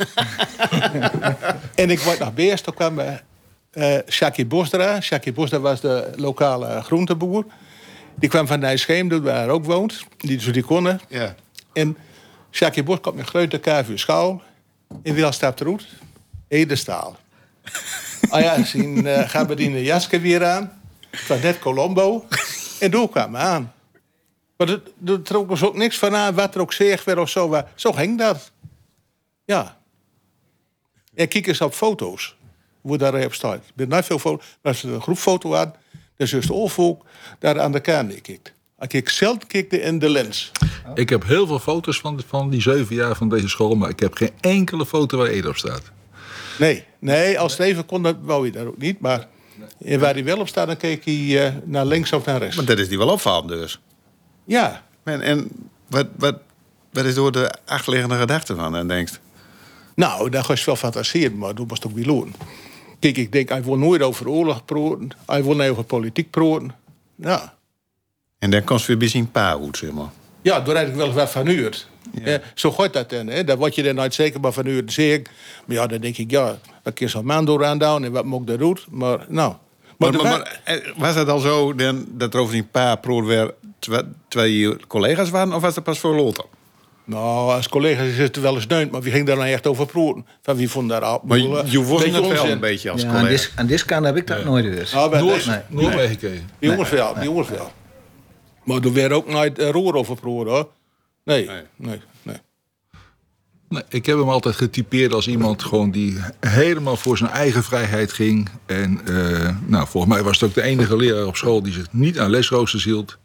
en 1.82 1.90
ik 1.90 2.00
word 2.00 2.18
naar 2.18 2.32
Beers, 2.32 2.60
toen 2.60 2.74
kwam 2.74 2.98
uh, 2.98 3.98
Shaki 4.08 4.46
Bosdra. 4.46 5.00
Shaki 5.00 5.32
Bosdra 5.32 5.58
was 5.58 5.80
de 5.80 6.10
lokale 6.16 6.82
groenteboer. 6.82 7.44
Die 8.14 8.28
kwam 8.28 8.46
van 8.46 8.58
Nijscheem, 8.58 9.22
waar 9.22 9.34
hij 9.34 9.48
ook 9.48 9.64
woont. 9.64 10.04
Die, 10.16 10.36
dus 10.36 10.52
die 10.52 10.62
konden. 10.62 11.00
Ja. 11.08 11.34
En 11.72 11.96
Shaki 12.54 12.82
Bos 12.82 13.00
kwam 13.00 13.16
met 13.16 13.26
grote 13.26 13.58
kuif 13.58 13.90
schaal. 13.94 14.42
En 15.02 15.14
wie 15.14 15.32
stapt 15.32 15.60
eruit? 15.60 15.86
Edestaal. 16.48 17.16
ah 18.30 18.40
ja, 18.40 18.64
zien 18.64 19.02
we 19.02 19.54
die 19.54 19.72
de 19.72 19.82
jaske 19.82 20.20
weer 20.20 20.44
aan. 20.44 20.82
Van 21.12 21.40
net 21.40 21.58
Colombo. 21.58 22.26
En 22.80 22.90
door 22.90 23.08
kwamen 23.10 23.40
aan. 23.40 23.72
Maar 24.56 24.68
er, 24.68 25.22
trok 25.22 25.50
ons 25.50 25.62
ook 25.62 25.76
niks 25.76 25.98
van 25.98 26.14
aan 26.14 26.34
wat 26.34 26.54
er 26.54 26.60
ook 26.60 26.72
zeg 26.72 27.04
werd 27.04 27.18
of 27.18 27.30
zo. 27.30 27.62
Zo 27.74 27.92
ging 27.92 28.18
dat. 28.18 28.50
Ja. 29.44 29.78
En 31.14 31.28
kijk 31.28 31.46
eens 31.46 31.60
op 31.60 31.74
foto's. 31.74 32.36
Hoe 32.80 32.98
daar 32.98 33.24
op 33.24 33.34
staat. 33.34 33.56
Ik 33.56 33.74
ben 33.74 33.88
niet 33.88 34.04
veel 34.04 34.18
foto's. 34.18 34.58
Als 34.62 34.78
ze 34.78 34.88
een 34.88 35.02
groepfoto 35.02 35.54
aan, 35.54 35.74
dan 36.16 36.26
is 36.26 36.32
het 36.32 36.46
volk 36.46 37.04
daar 37.38 37.60
aan 37.60 37.72
de 37.72 37.80
kant 37.80 38.20
kijkt. 38.20 38.52
Ik 38.88 39.08
zelf 39.08 39.46
kikte 39.46 39.80
in 39.80 39.98
de 39.98 40.08
lens. 40.08 40.50
Ik 40.94 41.08
heb 41.08 41.26
heel 41.26 41.46
veel 41.46 41.58
foto's 41.58 41.98
van, 41.98 42.20
van 42.26 42.50
die 42.50 42.60
zeven 42.60 42.94
jaar 42.94 43.16
van 43.16 43.28
deze 43.28 43.48
school, 43.48 43.74
maar 43.74 43.88
ik 43.88 44.00
heb 44.00 44.14
geen 44.14 44.30
enkele 44.40 44.86
foto 44.86 45.18
waar 45.18 45.26
Ede 45.26 45.48
op 45.48 45.56
staat. 45.56 45.82
Nee, 46.58 46.84
nee 46.98 47.38
als 47.38 47.52
Steven 47.52 47.86
kon, 47.86 48.02
dat 48.02 48.16
wou 48.20 48.44
je 48.44 48.52
daar 48.52 48.66
ook 48.66 48.78
niet. 48.78 49.00
Maar 49.00 49.28
nee. 49.78 49.98
waar 49.98 50.12
hij 50.12 50.24
wel 50.24 50.38
op 50.38 50.48
staat, 50.48 50.66
dan 50.66 50.76
keek 50.76 51.04
hij 51.04 51.14
uh, 51.14 51.52
naar 51.64 51.86
links 51.86 52.12
of 52.12 52.24
naar 52.24 52.38
rechts. 52.38 52.56
Maar 52.56 52.64
dat 52.64 52.78
is 52.78 52.88
die 52.88 52.98
wel 52.98 53.08
opvallend 53.08 53.48
dus. 53.48 53.80
Ja. 54.44 54.82
En, 55.04 55.20
en 55.20 55.50
wat, 55.88 56.06
wat, 56.16 56.36
wat 56.92 57.04
is 57.04 57.14
door 57.14 57.32
de 57.32 57.54
achterliggende 57.64 58.16
gedachte 58.16 58.54
van, 58.54 58.72
dan 58.72 58.88
denkst 58.88 59.20
Nou, 59.94 60.30
daar 60.30 60.44
was 60.48 60.64
wel 60.64 60.76
fantaseren, 60.76 61.38
maar 61.38 61.54
toen 61.54 61.68
was 61.68 61.78
het 61.78 61.86
ook 61.86 61.94
weer 61.94 62.06
loon. 62.06 62.34
Kijk, 62.98 63.16
ik 63.16 63.32
denk, 63.32 63.48
hij 63.48 63.62
wil 63.62 63.78
nooit 63.78 64.02
over 64.02 64.28
oorlog 64.28 64.64
praten. 64.64 65.08
Hij 65.26 65.44
wil 65.44 65.56
niet 65.56 65.68
over 65.68 65.84
politiek 65.84 66.30
praten. 66.30 66.74
Ja. 67.16 67.54
En 68.44 68.50
dan 68.50 68.64
komt 68.64 68.86
weer 68.86 68.96
bij 68.96 69.26
pa 69.32 69.52
goed, 69.52 69.76
zeg 69.76 69.90
maar. 69.90 70.08
Ja, 70.42 70.60
door 70.60 70.74
eigenlijk 70.74 71.06
wel 71.06 71.14
wat 71.14 71.30
van 71.30 71.46
uur. 71.46 71.84
Ja. 72.24 72.40
zo 72.54 72.70
gaat 72.70 72.92
dat 72.92 73.10
dan. 73.10 73.26
Hè? 73.26 73.44
Dan 73.44 73.56
word 73.56 73.74
je 73.74 73.82
dan 73.82 73.94
nooit 73.94 74.14
zeker 74.14 74.40
maar 74.40 74.52
van 74.52 74.66
uur 74.66 74.82
zeker. 74.86 75.32
Maar 75.64 75.76
ja, 75.76 75.86
dan 75.86 76.00
denk 76.00 76.16
ik, 76.16 76.30
ja, 76.30 76.58
wat 76.82 76.94
keer 76.94 77.08
zo'n 77.08 77.24
man 77.24 77.44
door 77.44 77.64
aan 77.64 78.04
en 78.04 78.12
wat 78.12 78.24
moet 78.24 78.40
ik 78.40 78.46
dat 78.46 78.58
doen? 78.58 78.78
Maar 78.90 79.26
nou. 79.28 79.54
Maar, 79.98 80.12
maar, 80.12 80.22
maar, 80.22 80.60
maar, 80.64 80.92
was 80.96 81.14
het 81.14 81.28
al 81.28 81.38
zo 81.38 81.74
dan, 81.74 82.04
dat 82.08 82.34
er 82.34 82.40
over 82.40 82.52
die 82.52 82.64
paar 82.64 82.98
pro 82.98 83.24
weer 83.24 83.54
twee 84.28 84.86
collega's 84.86 85.30
waren, 85.30 85.52
of 85.52 85.62
was 85.62 85.74
dat 85.74 85.84
pas 85.84 85.98
voor 85.98 86.14
Lothar? 86.14 86.46
Nou, 87.04 87.52
als 87.52 87.68
collega's 87.68 88.06
is 88.06 88.18
het 88.18 88.36
wel 88.36 88.54
eens 88.54 88.66
neunt, 88.66 88.90
maar 88.90 89.00
wie 89.00 89.12
ging 89.12 89.26
daar 89.26 89.36
nou 89.36 89.48
echt 89.48 89.66
over 89.66 89.86
praten? 89.86 90.26
Van 90.42 90.56
wie 90.56 90.70
vond 90.70 90.88
daar 90.88 91.02
al? 91.02 91.20
Maar 91.24 91.38
je 91.38 91.82
wordt 91.82 92.04
het 92.04 92.28
wel 92.28 92.48
een 92.48 92.60
beetje 92.60 92.90
als 92.90 93.02
ja, 93.02 93.10
collega. 93.10 93.48
Aan 93.54 93.66
dit 93.66 93.84
kan 93.84 94.04
heb 94.04 94.16
ik 94.16 94.26
dat 94.26 94.44
nooit 94.44 94.64
dus. 94.64 94.92
Nou, 94.92 95.18
Noord, 95.18 95.46
nee. 95.46 95.58
Noorwegen. 95.68 96.18
Nee. 96.20 96.42
Die 96.58 96.70
jongens 96.70 96.90
wel, 96.90 97.14
die 97.14 97.24
jongens 97.24 97.48
wel. 97.48 97.72
Maar 98.64 98.82
er 98.82 98.92
werd 98.92 99.12
ook 99.12 99.28
nooit 99.28 99.58
uh, 99.58 99.70
roer 99.70 99.94
over 99.94 100.16
hoor. 100.22 100.68
Nee, 101.24 101.46
nee, 101.46 101.62
nee. 101.76 102.00
nee. 102.22 102.36
Nee, 103.68 103.82
ik 103.88 104.06
heb 104.06 104.18
hem 104.18 104.28
altijd 104.28 104.56
getypeerd 104.56 105.12
als 105.12 105.28
iemand 105.28 105.62
gewoon 105.62 105.90
die 105.90 106.16
helemaal 106.40 106.96
voor 106.96 107.18
zijn 107.18 107.30
eigen 107.30 107.62
vrijheid 107.62 108.12
ging. 108.12 108.48
En 108.66 109.00
uh, 109.08 109.56
nou, 109.66 109.86
volgens 109.88 110.12
mij 110.14 110.22
was 110.22 110.40
het 110.40 110.48
ook 110.48 110.54
de 110.54 110.62
enige 110.62 110.96
leraar 110.96 111.26
op 111.26 111.36
school 111.36 111.62
die 111.62 111.72
zich 111.72 111.86
niet 111.90 112.18
aan 112.18 112.30
lesroosters 112.30 112.84
hield. 112.84 113.18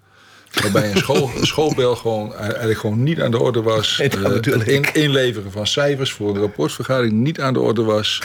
Waarbij 0.62 0.91
een, 0.91 0.97
school, 0.97 1.32
een 1.36 1.45
schoolbel 1.54 1.95
gewoon, 1.95 2.36
eigenlijk 2.36 2.80
gewoon 2.80 3.04
niet 3.04 3.21
aan 3.21 3.32
de 3.32 3.39
orde 3.39 3.62
was. 3.62 3.97
Nee, 3.97 4.17
uh, 4.17 4.23
het 4.23 4.47
in, 4.47 4.93
inleveren 4.93 5.52
van 5.52 5.67
cijfers 5.67 6.12
voor 6.12 6.36
een 6.36 6.41
rapportvergadering 6.41 7.13
niet 7.13 7.41
aan 7.41 7.54
de 7.54 7.60
orde 7.60 7.84
was. 7.84 8.21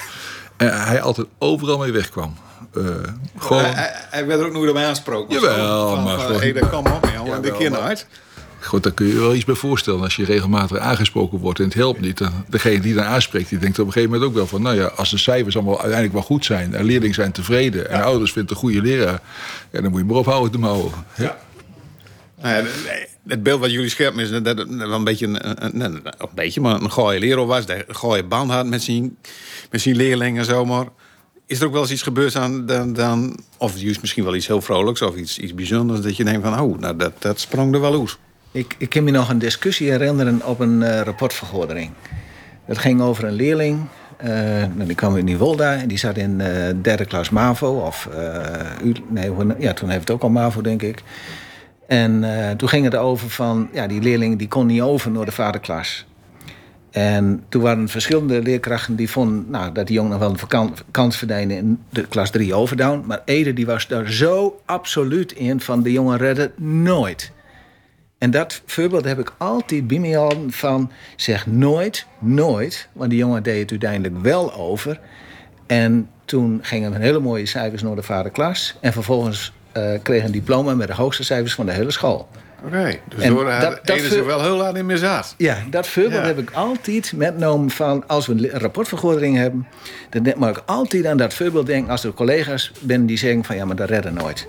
En 0.56 0.82
hij 0.82 1.00
altijd 1.00 1.26
overal 1.38 1.78
mee 1.78 1.92
wegkwam. 1.92 2.36
Uh, 2.76 2.94
gewoon... 3.38 3.64
hij, 3.64 3.92
hij, 4.10 4.26
werd 4.26 4.40
er 4.40 4.46
ook 4.46 4.52
nooit 4.52 4.70
op 4.70 4.76
aangesproken. 4.76 5.34
Jawel, 5.34 5.88
van, 5.88 6.04
maar 6.04 6.18
gewoon... 6.18 6.40
hey, 6.40 6.52
dat 6.52 6.70
kan 6.70 6.92
op, 6.92 7.08
ja, 7.26 7.38
de 7.38 7.78
uit. 7.80 8.06
Goed, 8.60 8.82
daar 8.82 8.92
kun 8.92 9.06
je 9.06 9.14
wel 9.14 9.34
iets 9.34 9.44
bij 9.44 9.54
voorstellen. 9.54 10.00
Als 10.00 10.16
je 10.16 10.24
regelmatig 10.24 10.78
aangesproken 10.78 11.38
wordt 11.38 11.58
en 11.58 11.64
het 11.64 11.74
helpt 11.74 12.00
niet. 12.00 12.18
Dan, 12.18 12.44
degene 12.48 12.80
die 12.80 12.94
dan 12.94 13.04
aanspreekt, 13.04 13.48
die 13.48 13.58
denkt 13.58 13.78
op 13.78 13.86
een 13.86 13.92
gegeven 13.92 14.12
moment 14.12 14.30
ook 14.30 14.36
wel 14.36 14.46
van... 14.46 14.62
nou 14.62 14.76
ja, 14.76 14.86
als 14.86 15.10
de 15.10 15.18
cijfers 15.18 15.54
allemaal 15.54 15.74
uiteindelijk 15.74 16.12
wel 16.12 16.22
goed 16.22 16.44
zijn... 16.44 16.74
en 16.74 16.84
leerlingen 16.84 17.14
zijn 17.14 17.32
tevreden 17.32 17.90
en 17.90 18.02
ouders 18.02 18.32
vinden 18.32 18.50
een 18.50 18.60
goede 18.60 18.82
leraar... 18.82 19.20
Ja, 19.70 19.80
dan 19.80 19.90
moet 19.90 20.00
je 20.00 20.06
maar 20.06 20.16
ophouden 20.16 20.52
te 20.52 20.58
mouwen. 20.58 20.92
Ja. 21.16 21.36
Nou 22.40 22.56
ja, 22.56 22.70
het 23.26 23.42
beeld 23.42 23.60
wat 23.60 23.70
jullie 23.70 23.88
scherpen 23.88 24.20
is 24.20 24.30
dat 24.30 24.58
het 24.58 24.74
wel 24.76 24.92
een 24.92 25.04
beetje 25.04 25.26
een, 25.26 25.64
een, 25.64 25.80
een, 25.80 26.00
een 26.04 26.28
beetje, 26.34 26.60
maar 26.60 26.80
een 26.80 26.92
gooie 26.92 27.20
leraar 27.20 27.46
was. 27.46 27.64
Een 27.66 27.94
gooie 27.94 28.24
band 28.24 28.50
had 28.50 28.66
met 28.66 28.82
zijn, 28.82 29.16
met 29.70 29.80
zijn 29.80 29.96
leerlingen 29.96 30.44
zomaar. 30.44 30.86
Is 31.46 31.60
er 31.60 31.66
ook 31.66 31.72
wel 31.72 31.82
eens 31.82 31.92
iets 31.92 32.02
gebeurd 32.02 32.36
aan 32.36 32.66
dan, 32.66 32.92
dan 32.92 33.36
of 33.58 33.78
juist 33.78 34.00
misschien 34.00 34.24
wel 34.24 34.34
iets 34.34 34.46
heel 34.46 34.60
vrolijks 34.60 35.02
of 35.02 35.16
iets, 35.16 35.38
iets 35.38 35.54
bijzonders 35.54 36.00
dat 36.00 36.16
je 36.16 36.24
denkt 36.24 36.46
van 36.46 36.60
oh, 36.60 36.78
nou 36.78 36.96
dat, 36.96 37.12
dat 37.18 37.40
sprong 37.40 37.74
er 37.74 37.80
wel 37.80 38.00
uit. 38.00 38.18
Ik, 38.50 38.74
ik 38.78 38.88
kan 38.88 39.04
me 39.04 39.10
nog 39.10 39.28
een 39.28 39.38
discussie 39.38 39.90
herinneren 39.90 40.46
op 40.46 40.60
een 40.60 40.80
uh, 40.80 41.00
rapportvergadering. 41.00 41.90
Dat 42.66 42.78
ging 42.78 43.00
over 43.00 43.24
een 43.24 43.32
leerling. 43.32 43.86
Uh, 44.24 44.64
die 44.76 44.94
kwam 44.94 45.16
in 45.16 45.24
Niewolda 45.24 45.74
en 45.74 45.88
die 45.88 45.98
zat 45.98 46.16
in 46.16 46.40
uh, 46.40 46.46
derde 46.82 47.04
klas 47.04 47.30
MAVO. 47.30 47.68
Of, 47.68 48.08
nee, 49.08 49.32
ja, 49.58 49.72
toen 49.72 49.88
heeft 49.88 50.00
het 50.00 50.10
ook 50.10 50.22
al 50.22 50.28
MAVO, 50.28 50.60
denk 50.60 50.82
ik. 50.82 51.02
En 51.86 52.24
toen 52.56 52.68
ging 52.68 52.84
het 52.84 52.96
over 52.96 53.30
van, 53.30 53.68
ja, 53.72 53.86
die 53.86 54.00
leerling 54.00 54.38
die 54.38 54.48
kon 54.48 54.66
niet 54.66 54.80
over 54.80 55.10
naar 55.10 55.24
de 55.24 55.32
vaderklas. 55.32 56.06
En 56.94 57.44
toen 57.48 57.62
waren 57.62 57.88
verschillende 57.88 58.42
leerkrachten 58.42 58.96
die 58.96 59.10
vonden 59.10 59.44
nou, 59.48 59.72
dat 59.72 59.86
die 59.86 59.96
jongen 59.96 60.10
nog 60.10 60.20
wel 60.20 60.60
een 60.60 60.74
kans 60.90 61.16
verdiende 61.16 61.54
in 61.54 61.82
de 61.90 62.06
klas 62.06 62.30
3 62.30 62.54
overdown. 62.54 63.02
Maar 63.06 63.22
Ede 63.24 63.52
die 63.52 63.66
was 63.66 63.86
daar 63.86 64.10
zo 64.10 64.60
absoluut 64.64 65.32
in 65.32 65.60
van 65.60 65.82
de 65.82 65.92
jongen 65.92 66.18
redden 66.18 66.52
nooit. 66.56 67.32
En 68.18 68.30
dat 68.30 68.62
voorbeeld 68.66 69.04
heb 69.04 69.18
ik 69.18 69.34
altijd 69.38 69.86
bij 69.86 70.36
van 70.48 70.90
zeg 71.16 71.46
nooit, 71.46 72.06
nooit. 72.18 72.88
Want 72.92 73.10
die 73.10 73.18
jongen 73.18 73.42
deed 73.42 73.60
het 73.60 73.70
uiteindelijk 73.70 74.22
wel 74.22 74.54
over. 74.54 75.00
En 75.66 76.08
toen 76.24 76.58
gingen 76.62 76.92
we 76.92 76.98
hele 76.98 77.20
mooie 77.20 77.46
cijfers 77.46 77.82
naar 77.82 77.94
de 77.96 78.02
vaderklas. 78.02 78.76
En 78.80 78.92
vervolgens 78.92 79.52
uh, 79.76 79.90
kreeg 80.02 80.24
een 80.24 80.32
diploma 80.32 80.74
met 80.74 80.86
de 80.86 80.94
hoogste 80.94 81.24
cijfers 81.24 81.54
van 81.54 81.66
de 81.66 81.72
hele 81.72 81.90
school. 81.90 82.28
Oké, 82.66 82.76
okay, 82.76 83.00
dus 83.08 83.22
en 83.22 83.34
door 83.34 83.44
dat, 83.44 83.80
dat 83.84 83.98
ze 84.00 84.24
wel 84.24 84.42
heel 84.42 84.56
laat 84.56 84.76
in 84.76 84.98
zaad. 84.98 85.34
Ja, 85.38 85.56
dat 85.70 85.88
voorbeeld 85.88 86.22
ja. 86.22 86.26
heb 86.26 86.38
ik 86.38 86.50
altijd 86.50 87.12
metgenomen 87.16 87.70
van... 87.70 88.06
als 88.06 88.26
we 88.26 88.32
een 88.32 88.60
rapportvergadering 88.60 89.36
hebben... 89.36 89.66
dan 90.10 90.32
mag 90.36 90.50
ik 90.50 90.62
altijd 90.66 91.06
aan 91.06 91.16
dat 91.16 91.34
voorbeeld 91.34 91.66
denken... 91.66 91.90
als 91.90 92.04
er 92.04 92.12
collega's 92.12 92.72
ben 92.80 93.06
die 93.06 93.18
zeggen 93.18 93.44
van... 93.44 93.56
ja, 93.56 93.64
maar 93.64 93.76
dat 93.76 93.88
redden 93.88 94.14
nooit. 94.14 94.46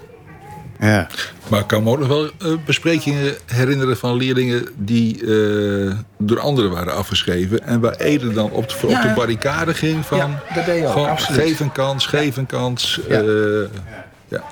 Ja. 0.79 1.07
Maar 1.47 1.59
ik 1.59 1.67
kan 1.67 1.83
me 1.83 1.89
ook 1.89 1.99
nog 1.99 2.07
wel 2.07 2.23
uh, 2.23 2.57
besprekingen 2.65 3.35
herinneren 3.45 3.97
van 3.97 4.15
leerlingen 4.15 4.67
die 4.75 5.21
uh, 5.21 5.93
door 6.17 6.39
anderen 6.39 6.71
waren 6.71 6.93
afgeschreven. 6.93 7.63
En 7.63 7.79
waar 7.79 7.95
Ede 7.95 8.33
dan 8.33 8.51
op 8.51 8.69
de, 8.69 8.87
ja. 8.87 8.97
op 8.97 9.01
de 9.01 9.13
barricade 9.15 9.73
ging 9.73 10.05
van. 10.05 10.17
Ja, 10.17 10.43
dat 10.55 10.65
deed 10.65 10.79
je 10.79 10.87
ook, 10.87 11.07
absoluut. 11.07 11.41
Geef 11.41 11.59
een 11.59 11.71
kans, 11.71 12.05
geef 12.05 12.37
een 12.37 12.45
kans. 12.45 12.99
Ja. 13.07 13.21
Uh, 13.21 13.67
ja. 14.27 14.43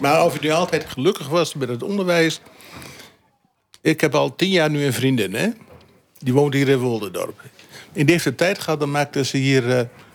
Maar 0.00 0.24
of 0.24 0.32
je 0.32 0.38
nu 0.42 0.50
altijd 0.50 0.86
gelukkig 0.88 1.28
was 1.28 1.54
met 1.54 1.68
het 1.68 1.82
onderwijs. 1.82 2.40
Ik 3.84 4.00
heb 4.00 4.14
al 4.14 4.36
tien 4.36 4.50
jaar 4.50 4.70
nu 4.70 4.84
een 4.84 4.92
vriendin, 4.92 5.34
hè? 5.34 5.48
Die 6.18 6.32
woont 6.32 6.54
hier 6.54 6.68
in 6.68 6.78
Woldendorp. 6.78 7.42
In 7.92 8.06
deze 8.06 8.34
tijd 8.34 8.58
gehad, 8.58 8.80
dan 8.80 8.90
maakte 8.90 9.24
ze 9.24 9.36
hier 9.36 9.62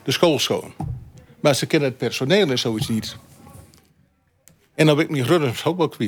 de 0.04 0.12
school 0.12 0.40
schoon. 0.40 0.74
Maar 1.40 1.56
ze 1.56 1.66
kennen 1.66 1.90
het 1.90 1.98
personeel 1.98 2.50
en 2.50 2.60
zoiets 2.60 2.88
niet. 2.88 3.16
En 4.76 4.86
dan 4.86 4.96
ben 4.96 5.06
ik 5.06 5.12
mijn 5.12 5.26
runners 5.26 5.64
ook 5.64 5.78
wel 5.78 5.94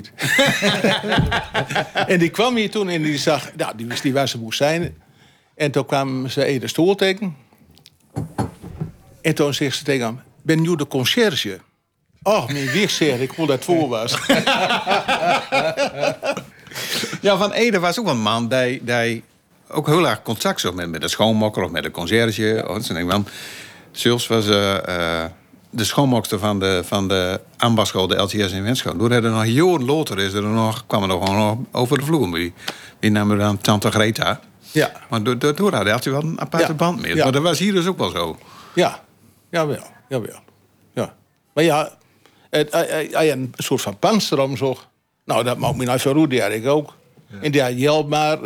en 2.14 2.20
die 2.20 2.30
kwam 2.30 2.56
hier 2.56 2.72
toen 2.72 2.90
en 2.90 3.04
die 3.04 3.18
zag, 3.18 3.56
nou, 3.56 3.78
die 3.78 3.86
wist 3.86 4.04
niet 4.04 4.14
waar 4.14 4.30
ze 4.30 4.38
moest 4.38 4.58
zijn. 4.58 5.02
En 5.56 5.72
toen 5.72 5.86
kwam 5.86 6.28
ze 6.28 6.44
even 6.44 6.62
de 6.62 6.68
stoel 6.68 6.96
tegen. 6.96 7.36
En 9.22 9.36
toen 9.36 9.54
zegt 9.54 9.78
ze 9.78 9.84
tegen 9.84 10.06
hem, 10.06 10.22
ben 10.42 10.64
je 10.64 10.78
de 10.78 10.88
conciërge? 10.88 11.60
Oh, 12.24 12.48
mijn 12.48 12.90
zeg, 12.90 13.20
ik 13.20 13.34
voel 13.34 13.46
dat 13.46 13.64
voor 13.64 13.88
was. 13.88 14.18
ja, 17.28 17.38
Van 17.38 17.52
Ede 17.52 17.80
was 17.80 18.00
ook 18.00 18.08
een 18.08 18.22
man 18.22 18.48
die, 18.48 18.84
die 18.84 19.24
ook 19.68 19.88
heel 19.88 20.08
erg 20.08 20.22
contact 20.22 20.60
zocht 20.60 20.76
met, 20.76 20.90
met 20.90 21.02
de 21.02 21.08
schoonmaker 21.08 21.64
of 21.64 21.72
met 21.72 21.84
de 21.84 21.92
conciërge. 21.92 22.66
Of 22.68 22.86
zo. 22.86 23.24
Zelfs 23.92 24.28
was... 24.28 24.48
Uh, 24.48 24.78
uh, 24.90 25.24
de 25.72 25.84
schoonmaakster 25.84 26.40
van 26.40 26.60
de, 26.60 26.82
van 26.86 27.08
de 27.08 27.40
de 27.58 28.16
LTS 28.16 28.52
in 28.52 28.64
Wenschoon. 28.64 28.98
Door 28.98 29.12
er 29.12 29.22
nog 29.22 29.46
jaren 29.46 29.86
later 29.86 30.20
is 30.20 30.34
er 30.34 30.44
nog, 30.44 30.84
kwam 30.88 31.02
er 31.02 31.08
nog 31.08 31.26
gewoon 31.26 31.68
over 31.72 31.98
de 31.98 32.06
vloer. 32.06 32.34
Die, 32.34 32.54
die 33.00 33.12
namen 33.12 33.38
dan 33.38 33.58
Tante 33.58 33.92
Greta. 33.92 34.40
Ja. 34.72 34.92
Maar 35.10 35.24
door, 35.24 35.40
door, 35.40 35.56
door 35.56 35.74
had 35.74 36.04
hij 36.04 36.14
wel 36.14 36.24
een 36.24 36.42
aparte 36.42 36.68
ja. 36.68 36.74
band 36.74 37.02
mee. 37.02 37.16
Ja. 37.16 37.24
Maar 37.24 37.32
dat 37.32 37.42
was 37.42 37.60
hier 37.60 37.74
dus 37.74 37.86
ook 37.86 37.98
wel 37.98 38.10
zo. 38.10 38.38
Ja, 38.76 39.04
jawel, 39.50 39.84
jawel. 40.10 40.40
Ja. 40.94 41.14
Maar 41.54 41.64
ja, 41.64 41.92
hij, 42.50 42.68
hij 43.12 43.32
een 43.32 43.54
soort 43.58 43.82
van 43.82 44.00
panzer 44.00 44.40
om 44.40 44.58
zo. 44.58 44.78
Nou, 45.26 45.44
dat 45.44 45.58
maakt 45.58 45.76
me 45.76 45.86
nou 45.86 46.00
ik 46.52 46.68
ook. 46.68 46.94
Ja. 47.32 47.38
En 47.42 47.52
die 47.52 47.62
had 47.62 47.72
Jelmaar 47.76 48.40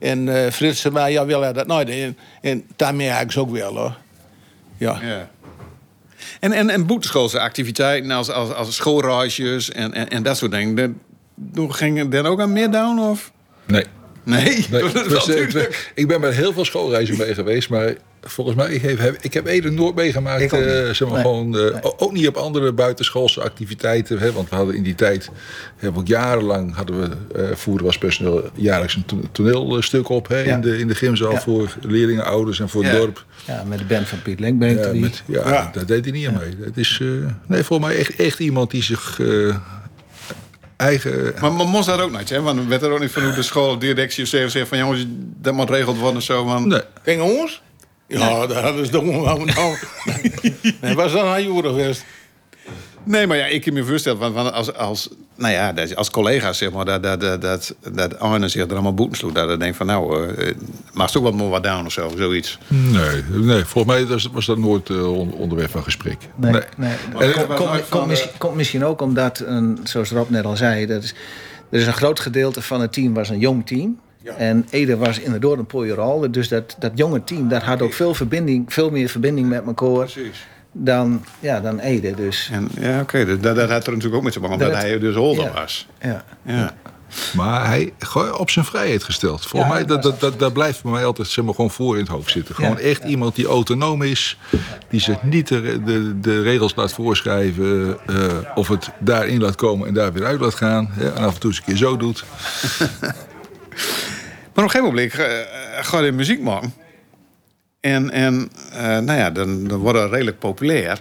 en 0.00 0.26
uh, 0.26 0.46
Fritsen, 0.50 0.92
maar 0.92 1.10
ja, 1.10 1.26
wel 1.26 1.52
dat 1.52 1.66
nooit. 1.66 1.88
En, 1.88 2.16
en 2.40 2.64
daarmee 2.76 3.08
eigenlijk 3.08 3.38
ook 3.38 3.56
wel 3.56 3.76
hoor. 3.76 3.96
Ja. 4.76 4.98
ja. 5.02 5.30
En, 6.40 6.52
en, 6.52 6.70
en 6.70 6.86
boeteschoolse 6.86 7.40
activiteiten 7.40 8.10
als, 8.10 8.30
als, 8.30 8.52
als 8.52 8.74
schoolreisjes 8.74 9.70
en, 9.70 9.94
en, 9.94 10.08
en 10.08 10.22
dat 10.22 10.36
soort 10.36 10.50
dingen. 10.50 11.00
Toen 11.54 11.74
ging 11.74 12.14
er 12.14 12.26
ook 12.26 12.40
aan 12.40 12.52
meer 12.52 12.70
down? 12.70 12.98
Of? 12.98 13.32
Nee. 13.66 13.84
Nee, 14.22 14.66
nee. 14.70 14.92
Dus, 14.92 15.68
ik 15.94 16.08
ben 16.08 16.20
bij 16.20 16.32
heel 16.32 16.52
veel 16.52 16.64
schoolreizen 16.64 17.16
mee 17.16 17.34
geweest, 17.34 17.68
maar 17.68 17.94
volgens 18.22 18.56
mij 18.56 18.72
ik 18.72 18.98
heb 18.98 19.16
ik 19.20 19.34
heb 19.34 19.46
Ede 19.46 19.70
nooit 19.70 19.94
meegemaakt. 19.94 20.52
Uh, 20.52 20.90
zeg 20.90 21.00
maar, 21.00 21.10
nee. 21.10 21.20
gewoon, 21.20 21.56
uh, 21.56 21.72
nee. 21.72 21.98
Ook 21.98 22.12
niet 22.12 22.28
op 22.28 22.36
andere 22.36 22.72
buitenschoolse 22.72 23.42
activiteiten. 23.42 24.18
Hè, 24.18 24.32
want 24.32 24.48
we 24.48 24.56
hadden 24.56 24.74
in 24.74 24.82
die 24.82 24.94
tijd, 24.94 25.30
hebben 25.76 26.00
ook 26.00 26.06
jarenlang 26.06 26.74
hadden 26.74 27.00
we 27.00 27.40
uh, 27.40 27.56
voerden 27.56 27.86
was 27.86 27.98
personeel 27.98 28.50
jaarlijks 28.54 28.94
een 28.94 29.28
toneelstuk 29.32 30.08
op 30.08 30.28
hè, 30.28 30.38
ja. 30.38 30.54
in, 30.54 30.60
de, 30.60 30.78
in 30.78 30.88
de 30.88 30.94
gymzaal 30.94 31.32
ja. 31.32 31.40
voor 31.40 31.76
leerlingen, 31.80 32.24
ouders 32.24 32.60
en 32.60 32.68
voor 32.68 32.82
het 32.82 32.92
ja. 32.92 32.98
dorp. 32.98 33.24
Ja, 33.44 33.64
met 33.64 33.78
de 33.78 33.84
band 33.84 34.08
van 34.08 34.22
Piet 34.22 34.40
Lenk 34.40 34.58
ben 34.58 34.70
ik 34.70 34.84
ja, 34.84 35.00
met, 35.00 35.22
ja, 35.26 35.70
daar 35.72 35.86
deed 35.86 36.04
hij 36.04 36.12
niet 36.12 36.26
aan 36.26 36.38
mee. 36.38 36.56
Het 36.64 36.76
is 36.76 37.00
nee, 37.46 37.62
volgens 37.62 37.88
mij 37.88 37.98
echt, 37.98 38.16
echt 38.16 38.38
iemand 38.38 38.70
die 38.70 38.82
zich 38.82 39.20
eigen... 40.76 41.34
Maar, 41.40 41.52
maar 41.52 41.66
moest 41.66 41.86
dat 41.86 42.00
ook 42.00 42.18
niet, 42.18 42.28
hè? 42.28 42.40
Want 42.40 42.68
werd 42.68 42.82
er 42.82 42.90
ook 42.90 43.00
niet 43.00 43.10
van 43.10 43.22
hoe 43.22 43.32
de 43.32 43.42
school, 43.42 43.78
directie 43.78 44.22
of 44.22 44.28
zeggen 44.28 44.66
van 44.66 44.78
jongens, 44.78 45.06
dat 45.40 45.54
moet 45.54 45.70
regeld 45.70 45.98
worden 45.98 46.22
zo 46.22 46.44
van... 46.44 46.68
Nee. 46.68 46.80
Geen 47.02 47.16
jongens? 47.16 47.62
Ja, 48.10 48.38
nee. 48.38 48.46
dat 48.46 48.62
hadden 48.62 48.86
ze 48.86 48.92
toch 48.92 49.04
wel 49.04 49.44
nou. 49.44 49.76
nee, 50.80 50.94
was 50.94 51.12
dan 51.12 51.26
aan 51.26 51.42
jaren 51.42 51.70
geweest? 51.70 52.04
Nee, 53.04 53.26
maar 53.26 53.36
ja, 53.36 53.44
ik 53.44 53.62
kan 53.62 53.72
me 53.72 53.84
voorstellen, 53.84 54.52
als, 54.52 54.74
als, 54.74 55.08
nou 55.36 55.52
ja, 55.52 55.74
als 55.94 56.10
collega's, 56.10 56.58
zeg 56.58 56.72
maar, 56.72 56.84
dat, 56.84 57.02
dat, 57.02 57.20
dat, 57.20 57.40
dat, 57.40 57.74
dat 57.92 58.18
Arne 58.18 58.48
zich 58.48 58.62
er 58.62 58.72
allemaal 58.72 58.94
boeten 58.94 59.16
sloeg. 59.16 59.32
Dat 59.32 59.50
ik 59.50 59.60
denk 59.60 59.74
van, 59.74 59.86
nou, 59.86 60.28
uh, 60.28 60.54
mag 60.92 61.16
ook 61.16 61.22
wat 61.22 61.34
meer 61.34 61.48
wat 61.48 61.62
down 61.62 61.86
of 61.86 61.92
zo, 61.92 62.10
zoiets. 62.16 62.58
Nee, 62.68 63.22
nee 63.30 63.64
volgens 63.64 63.94
mij 63.94 64.06
was, 64.06 64.28
was 64.32 64.46
dat 64.46 64.58
nooit 64.58 64.88
uh, 64.88 65.18
onderwerp 65.18 65.70
van 65.70 65.82
gesprek. 65.82 66.16
Nee, 66.36 66.62
nee. 66.76 66.94
komt 67.32 67.54
kom, 67.54 67.68
kom, 67.88 68.08
misschien, 68.08 68.30
kom 68.38 68.56
misschien 68.56 68.84
ook 68.84 69.00
omdat, 69.00 69.42
een, 69.46 69.78
zoals 69.84 70.10
Rob 70.10 70.30
net 70.30 70.44
al 70.44 70.56
zei, 70.56 70.86
dat 70.86 71.02
is, 71.02 71.14
er 71.70 71.80
is 71.80 71.86
een 71.86 71.92
groot 71.92 72.20
gedeelte 72.20 72.62
van 72.62 72.80
het 72.80 72.92
team 72.92 73.14
was 73.14 73.28
een 73.28 73.38
jong 73.38 73.66
team. 73.66 73.98
Ja. 74.22 74.34
En 74.34 74.66
Ede 74.70 74.96
was 74.96 75.18
inderdaad 75.20 75.58
een 75.58 75.66
pooieral. 75.66 76.30
Dus 76.30 76.48
dat, 76.48 76.76
dat 76.78 76.92
jonge 76.94 77.24
team 77.24 77.48
dat 77.48 77.62
had 77.62 77.82
ook 77.82 77.92
veel, 77.92 78.14
verbinding, 78.14 78.72
veel 78.72 78.90
meer 78.90 79.08
verbinding 79.08 79.48
met 79.48 79.66
elkaar. 79.66 80.04
Precies 80.04 80.46
dan, 80.72 81.24
ja, 81.40 81.60
dan 81.60 81.78
Ede. 81.78 82.14
Dus. 82.14 82.48
En, 82.52 82.68
ja, 82.80 83.00
oké. 83.00 83.00
Okay. 83.00 83.24
Dat, 83.24 83.56
dat 83.56 83.70
had 83.70 83.86
er 83.86 83.92
natuurlijk 83.92 84.14
ook 84.14 84.22
met 84.22 84.32
zijn 84.32 84.44
bang, 84.44 84.62
omdat 84.62 84.76
hij 84.76 84.98
dus 84.98 85.16
older 85.16 85.44
ja. 85.44 85.52
was. 85.52 85.86
Ja. 86.00 86.24
ja. 86.42 86.74
Maar 87.36 87.66
hij 87.66 87.92
op 88.38 88.50
zijn 88.50 88.64
vrijheid 88.64 89.04
gesteld. 89.04 89.46
Volgens 89.46 89.72
ja, 89.72 89.78
mij, 89.78 89.86
dat, 89.86 90.02
dat, 90.02 90.20
dat, 90.20 90.38
dat 90.38 90.52
blijft 90.52 90.82
bij 90.82 90.92
mij 90.92 91.04
altijd 91.04 91.28
zeg 91.28 91.44
maar, 91.44 91.54
gewoon 91.54 91.70
voor 91.70 91.94
in 91.94 92.02
het 92.02 92.10
hoofd 92.10 92.30
zitten. 92.30 92.54
Gewoon 92.54 92.70
ja, 92.70 92.78
echt 92.78 93.02
ja. 93.02 93.08
iemand 93.08 93.34
die 93.34 93.46
autonoom 93.46 94.02
is. 94.02 94.38
Die 94.88 95.00
zich 95.00 95.22
niet 95.22 95.48
de, 95.48 95.82
de, 95.84 96.20
de 96.20 96.42
regels 96.42 96.74
laat 96.74 96.92
voorschrijven. 96.92 97.98
Uh, 98.10 98.26
of 98.54 98.68
het 98.68 98.90
daarin 98.98 99.40
laat 99.40 99.54
komen 99.54 99.88
en 99.88 99.94
daar 99.94 100.12
weer 100.12 100.24
uit 100.24 100.40
laat 100.40 100.54
gaan. 100.54 100.90
Ja, 100.98 101.10
en 101.10 101.24
af 101.24 101.34
en 101.34 101.40
toe 101.40 101.50
eens 101.50 101.58
een 101.58 101.64
keer 101.64 101.76
zo 101.76 101.96
doet. 101.96 102.24
maar 104.54 104.64
op 104.64 104.70
een 104.70 104.70
gegeven 104.70 104.84
moment, 104.84 105.14
uh, 105.14 105.84
ga 105.84 106.00
je 106.00 106.12
muziek 106.12 106.40
maken. 106.40 106.72
En, 107.80 108.10
en 108.10 108.50
eh, 108.72 108.98
nou 108.98 109.18
ja, 109.18 109.30
dan, 109.30 109.68
dan 109.68 109.78
worden 109.78 110.02
we 110.02 110.08
redelijk 110.08 110.38
populair. 110.38 111.00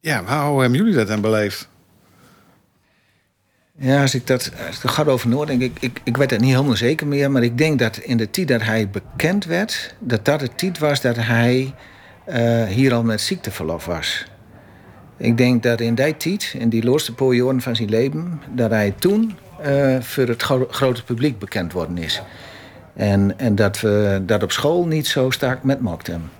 Ja, 0.00 0.44
hoe 0.48 0.60
hebben 0.60 0.78
jullie 0.78 0.94
dat 0.94 1.06
dan 1.06 1.20
beleefd? 1.20 1.68
Ja, 3.76 4.00
als 4.00 4.14
ik 4.14 4.26
dat 4.26 4.52
als 4.66 4.76
ik 4.76 4.82
er 4.82 4.88
gaat 4.88 5.06
over 5.06 5.28
nadenk, 5.28 5.62
ik, 5.62 5.76
ik, 5.80 6.00
ik 6.04 6.16
weet 6.16 6.30
het 6.30 6.40
niet 6.40 6.50
helemaal 6.50 6.76
zeker 6.76 7.06
meer, 7.06 7.30
maar 7.30 7.42
ik 7.42 7.58
denk 7.58 7.78
dat 7.78 7.96
in 7.96 8.16
de 8.16 8.30
tijd 8.30 8.48
dat 8.48 8.62
hij 8.62 8.88
bekend 8.88 9.44
werd, 9.44 9.94
dat 9.98 10.24
dat 10.24 10.40
de 10.40 10.54
tijd 10.54 10.78
was 10.78 11.00
dat 11.00 11.16
hij 11.16 11.74
eh, 12.24 12.64
hier 12.64 12.94
al 12.94 13.02
met 13.02 13.20
ziekteverlof 13.20 13.84
was. 13.84 14.26
Ik 15.16 15.36
denk 15.36 15.62
dat 15.62 15.80
in 15.80 15.94
die 15.94 16.16
tijd, 16.16 16.54
in 16.58 16.68
die 16.68 16.84
laatste 16.84 17.14
periode 17.14 17.60
van 17.60 17.76
zijn 17.76 17.88
leven, 17.88 18.42
dat 18.54 18.70
hij 18.70 18.94
toen 18.98 19.36
uh, 19.66 20.00
voor 20.00 20.26
het 20.26 20.42
gro 20.42 20.66
grote 20.70 21.04
publiek 21.04 21.38
bekend 21.38 21.72
worden 21.72 21.98
is. 21.98 22.22
En, 22.96 23.38
en 23.38 23.54
dat 23.54 23.80
we 23.80 24.22
dat 24.26 24.42
op 24.42 24.52
school 24.52 24.86
niet 24.86 25.06
zo 25.06 25.30
sterk 25.30 25.62
met 25.62 25.80
mochten. 25.80 26.30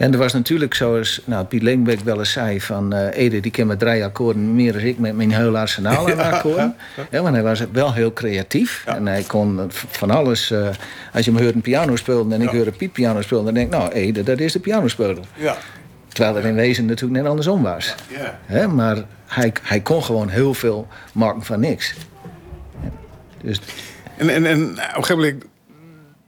En 0.00 0.12
er 0.12 0.18
was 0.18 0.32
natuurlijk 0.32 0.74
zoals 0.74 1.20
nou, 1.24 1.44
Piet 1.44 1.62
Leenbeek 1.62 2.00
wel 2.00 2.18
eens 2.18 2.32
zei... 2.32 2.60
van 2.60 2.94
uh, 2.94 3.16
Ede 3.16 3.40
die 3.40 3.50
kan 3.50 3.66
met 3.66 3.78
drie 3.78 4.04
akkoorden 4.04 4.54
meer 4.54 4.72
dan 4.72 4.82
ik 4.82 4.98
met 4.98 5.16
mijn 5.16 5.32
hele 5.32 5.58
arsenaal 5.58 6.10
aan 6.10 6.20
akkoorden. 6.32 6.76
Ja, 7.10 7.22
want 7.22 7.34
hij 7.34 7.44
was 7.44 7.64
wel 7.72 7.92
heel 7.92 8.12
creatief. 8.12 8.84
En 8.86 9.06
hij 9.06 9.22
kon 9.22 9.70
van 9.70 10.10
alles... 10.10 10.50
Uh, 10.50 10.68
als 11.12 11.24
je 11.24 11.32
hem 11.32 11.42
hoort 11.42 11.54
een 11.54 11.60
piano 11.60 11.96
spelen 11.96 12.32
en 12.32 12.42
ik 12.42 12.48
hoor 12.48 12.66
een 12.66 12.76
Piet 12.76 12.92
piano 12.92 13.22
spelen... 13.22 13.44
dan 13.44 13.54
denk 13.54 13.72
ik, 13.72 13.78
nou 13.78 13.92
Ede, 13.92 14.22
dat 14.22 14.38
is 14.38 14.52
de 14.52 14.60
pianospeler. 14.60 15.18
Ja. 15.36 15.56
Terwijl 16.08 16.36
het 16.36 16.44
in 16.44 16.54
wezen 16.54 16.84
natuurlijk 16.84 17.20
net 17.20 17.30
andersom 17.30 17.62
was. 17.62 17.94
Ja. 18.48 18.66
maar 18.66 18.96
hij, 19.26 19.52
hij 19.62 19.80
kon 19.80 20.02
gewoon 20.02 20.28
heel 20.28 20.54
veel 20.54 20.88
maken 21.12 21.42
van 21.42 21.60
niks. 21.60 21.94
Dus... 23.42 23.60
En, 24.16 24.28
en, 24.28 24.46
en 24.46 24.62
op 24.62 24.76
een 24.76 25.04
gegeven 25.04 25.16
moment 25.16 25.44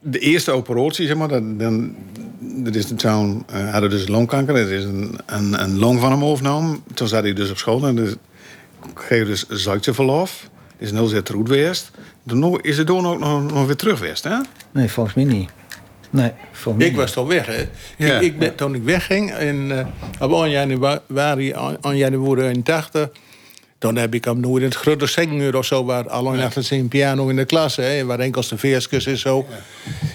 de 0.01 0.19
eerste 0.19 0.51
operatie, 0.51 1.07
zeg 1.07 1.17
maar, 1.17 1.29
dan, 1.29 1.59
dan 1.59 1.95
dat 2.65 2.75
is 2.75 2.87
toen 2.97 3.45
uh, 3.55 3.71
hadden 3.71 3.91
dus 3.91 4.09
longkanker. 4.09 4.57
Er 4.57 4.73
is 4.73 4.85
een, 4.85 5.19
een, 5.27 5.63
een 5.63 5.79
long 5.79 6.01
van 6.01 6.11
hem 6.11 6.25
overgenomen. 6.25 6.83
Toen 6.95 7.09
zat 7.09 7.23
hij 7.23 7.33
dus 7.33 7.51
op 7.51 7.57
school 7.57 7.87
en 7.87 7.97
dus, 7.97 8.15
kreeg 8.95 9.27
dus 9.27 9.47
ziekteverlof. 9.49 10.51
Is 10.79 10.91
heel 10.91 11.07
zeer 11.07 11.23
troet 11.23 11.49
geweest. 11.49 11.91
Is 12.61 12.79
het 12.79 12.87
toen 12.87 13.07
ook 13.07 13.19
nog, 13.19 13.53
nog 13.53 13.67
weer 13.67 13.77
terug 13.77 13.99
geweest, 13.99 14.25
hè? 14.25 14.37
Nee, 14.71 14.91
volgens 14.91 15.15
mij 15.15 15.25
niet. 15.25 15.51
Nee, 16.11 16.33
volgens 16.53 16.85
ik 16.85 16.97
was 16.97 17.13
toch 17.13 17.29
weg, 17.29 17.47
hè? 17.47 17.69
Ja. 17.97 18.15
Ik, 18.15 18.23
ik 18.23 18.39
ben, 18.39 18.55
toen 18.55 18.75
ik 18.75 18.83
wegging, 18.83 19.35
in, 19.35 19.71
uh, 19.71 19.87
op 20.21 20.33
1 20.33 20.51
januari, 20.51 21.51
1 21.81 21.97
januari 21.97 22.43
81... 22.43 23.11
Dan 23.83 23.97
heb 23.97 24.15
ik 24.15 24.25
hem 24.25 24.41
nooit 24.41 24.63
in 24.63 24.69
het 24.69 24.79
grote 24.79 25.07
zinguur 25.07 25.57
of 25.57 25.65
zo... 25.65 25.85
waar 25.85 26.09
alleen 26.09 26.41
achter 26.41 26.63
zijn 26.63 26.89
piano 26.89 27.29
in 27.29 27.37
de 27.37 27.45
klas... 27.45 27.77
Hè, 27.77 28.05
waar 28.05 28.19
enkel 28.19 28.43
de 28.49 28.59
veerskus 28.59 29.07
en 29.07 29.19
zo. 29.19 29.47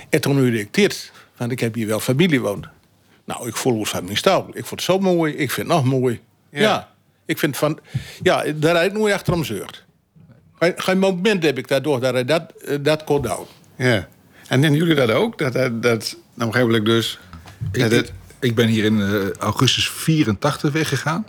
En 0.10 0.21
toen 0.21 0.36
nu 0.36 0.60
ik 0.60 0.73
dit 0.73 1.12
want 1.38 1.51
ik 1.51 1.60
heb 1.60 1.73
hier 1.73 1.88
wel 1.88 1.99
familie 1.99 2.41
wonen. 2.41 2.71
Nou, 3.25 3.47
ik 3.47 3.56
voel 3.56 3.80
het 3.80 3.89
van 3.89 4.03
mijn. 4.03 4.17
Ik 4.47 4.65
vond 4.65 4.69
het 4.69 4.82
zo 4.82 4.99
mooi. 4.99 5.34
Ik 5.34 5.51
vind 5.51 5.67
het 5.67 5.75
nog 5.75 5.86
mooi. 5.86 6.21
Ja. 6.49 6.93
ik 7.25 7.38
vind 7.38 7.58
van... 7.58 7.80
Ja, 8.21 8.43
daar 8.56 8.73
rijdt 8.73 8.93
nooit 8.93 9.13
achter 9.13 9.34
om 9.34 9.43
zeurt. 9.43 9.86
Geen, 10.60 10.73
geen 10.75 10.99
moment 10.99 11.43
heb 11.43 11.58
ik 11.58 11.67
daardoor 11.67 11.99
dat 11.99 12.13
hij 12.13 12.25
dat, 12.25 12.51
eh, 12.51 12.77
dat 12.82 13.03
kon. 13.03 13.25
Ja. 13.75 14.08
En 14.47 14.60
nemen 14.60 14.77
jullie 14.77 14.95
dat 14.95 15.12
ook? 15.12 15.38
Dat, 15.38 15.53
dat, 15.53 15.84
dat 15.84 16.17
nou, 16.34 16.84
dus... 16.84 17.19
Ik, 17.71 17.91
ik, 17.91 18.12
ik, 18.39 18.56
ben 18.56 18.67
hier 18.67 18.84
in 18.84 18.97
uh, 18.97 19.32
augustus 19.32 19.89
84 19.89 20.71
weggegaan. 20.71 21.25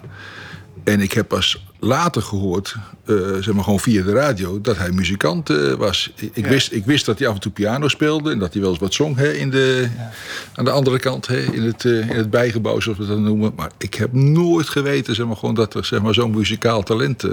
En 0.89 1.01
ik 1.01 1.13
heb 1.13 1.29
pas 1.29 1.65
later 1.79 2.23
gehoord, 2.23 2.77
uh, 3.05 3.17
zeg 3.41 3.55
maar 3.55 3.65
gewoon 3.65 3.81
via 3.81 4.03
de 4.03 4.13
radio, 4.13 4.61
dat 4.61 4.77
hij 4.77 4.91
muzikant 4.91 5.51
uh, 5.51 5.73
was. 5.73 6.13
Ik, 6.33 6.47
wist, 6.47 6.73
ik 6.73 6.85
wist 6.85 7.07
dat 7.07 7.19
hij 7.19 7.29
af 7.29 7.35
en 7.35 7.41
toe 7.41 7.53
piano 7.53 7.89
speelde 7.89 8.31
en 8.31 8.39
dat 8.39 8.53
hij 8.53 8.63
wel 8.63 8.71
eens 8.71 8.79
wat 8.79 8.95
zong 8.95 9.17
hè, 9.17 9.33
in 9.33 9.51
de, 9.51 9.89
ja. 9.97 10.11
aan 10.55 10.65
de 10.65 10.71
andere 10.71 10.99
kant, 10.99 11.27
hè, 11.27 11.39
in, 11.39 11.63
het, 11.63 11.85
uh, 11.85 12.11
in 12.11 12.17
het 12.17 12.31
bijgebouw, 12.31 12.81
zoals 12.81 12.99
we 12.99 13.07
dat 13.07 13.19
noemen. 13.19 13.53
Maar 13.57 13.71
ik 13.79 13.95
heb 13.95 14.13
nooit 14.13 14.69
geweten 14.69 15.15
zeg 15.15 15.27
maar, 15.27 15.37
gewoon 15.37 15.55
dat 15.55 15.75
er 15.75 15.85
zeg 15.85 16.03
maar, 16.03 16.15
zo'n 16.15 16.31
muzikaal 16.31 16.83
talent 16.83 17.25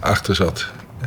achter 0.00 0.34
zat. 0.34 0.66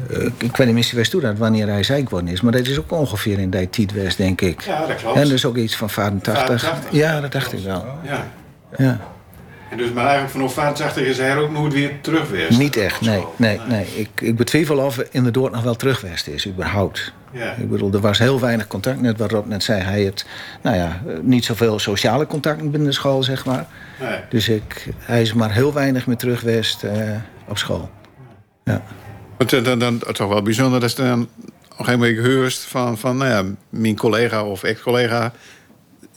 Ik, 0.10 0.34
ik, 0.38 0.58
weet 0.58 0.68
niet 0.68 0.76
misschien 0.76 1.04
toe 1.04 1.22
dat 1.22 1.38
wanneer 1.38 1.68
hij 1.68 1.84
ziek 1.84 2.04
geworden 2.04 2.30
is, 2.30 2.42
maar 2.42 2.52
dat 2.52 2.68
is 2.68 2.80
ook 2.80 2.92
ongeveer 2.92 3.40
in 3.40 3.50
die 3.50 3.70
tijd 3.70 4.04
was, 4.04 4.16
denk 4.16 4.42
ik. 4.42 4.62
Ja, 4.62 4.86
dat 4.86 4.96
klopt. 4.96 5.18
En 5.18 5.28
dus 5.28 5.46
ook 5.46 5.58
iets 5.58 5.76
van 5.76 5.90
85. 5.90 6.62
85 6.62 6.92
ja, 6.92 7.22
dat 7.22 7.32
dacht 7.32 7.54
ik 7.54 7.60
wel. 7.60 7.86
Ja. 8.04 8.32
ja. 8.78 9.15
En 9.76 9.82
dus, 9.82 9.92
maar 9.92 10.04
eigenlijk 10.04 10.34
vanaf 10.34 10.54
85 10.54 11.04
is 11.04 11.18
hij 11.18 11.38
ook 11.38 11.52
nooit 11.52 11.74
weer 11.74 11.92
terug 12.02 12.26
geweest? 12.26 12.60
Niet 12.60 12.78
echt, 12.78 13.02
nee. 13.02 13.26
nee, 13.36 13.60
nee. 13.68 13.86
Ik, 13.96 14.10
ik 14.22 14.36
betwijfel 14.36 14.78
of 14.78 14.98
inderdaad 15.12 15.52
nog 15.52 15.64
wel 15.64 15.76
terug 15.76 16.00
geweest 16.00 16.28
is, 16.28 16.48
überhaupt. 16.48 17.14
Ja. 17.32 17.52
Ik 17.52 17.70
bedoel, 17.70 17.94
er 17.94 18.00
was 18.00 18.18
heel 18.18 18.40
weinig 18.40 18.68
contact. 18.68 19.02
Net 19.02 19.18
wat 19.18 19.32
Rob 19.32 19.48
net 19.48 19.64
zei, 19.64 19.82
hij 19.82 20.04
het, 20.04 20.26
nou 20.62 20.76
ja, 20.76 21.02
niet 21.22 21.46
zoveel 21.46 21.80
sociale 21.80 22.28
contacten 22.28 22.72
binnen 22.72 22.90
de 22.90 22.96
school, 22.96 23.24
zeg 23.24 23.46
maar. 23.46 23.66
Nee. 24.00 24.20
Dus 24.30 24.50
ik, 24.50 24.88
hij 24.98 25.22
is 25.22 25.34
maar 25.34 25.54
heel 25.54 25.74
weinig 25.74 26.08
meer 26.08 26.18
terug 26.18 26.40
geweest 26.40 26.84
uh, 26.84 26.92
op 27.48 27.58
school. 27.58 27.90
Ja. 28.64 28.82
Maar 29.38 29.48
dan, 29.48 29.64
dan, 29.64 29.80
dan, 29.80 30.00
toch 30.00 30.30
wel 30.30 30.42
bijzonder 30.42 30.80
dat 30.80 30.96
je 30.96 31.02
dan 31.02 31.22
op 31.22 31.80
een 31.80 31.86
gegeven 31.86 32.00
moment 32.00 32.18
heurst 32.18 32.64
van, 32.64 32.98
van 32.98 33.18
nou 33.18 33.30
ja, 33.30 33.44
mijn 33.70 33.96
collega 33.96 34.44
of 34.44 34.64
ex-collega 34.64 35.32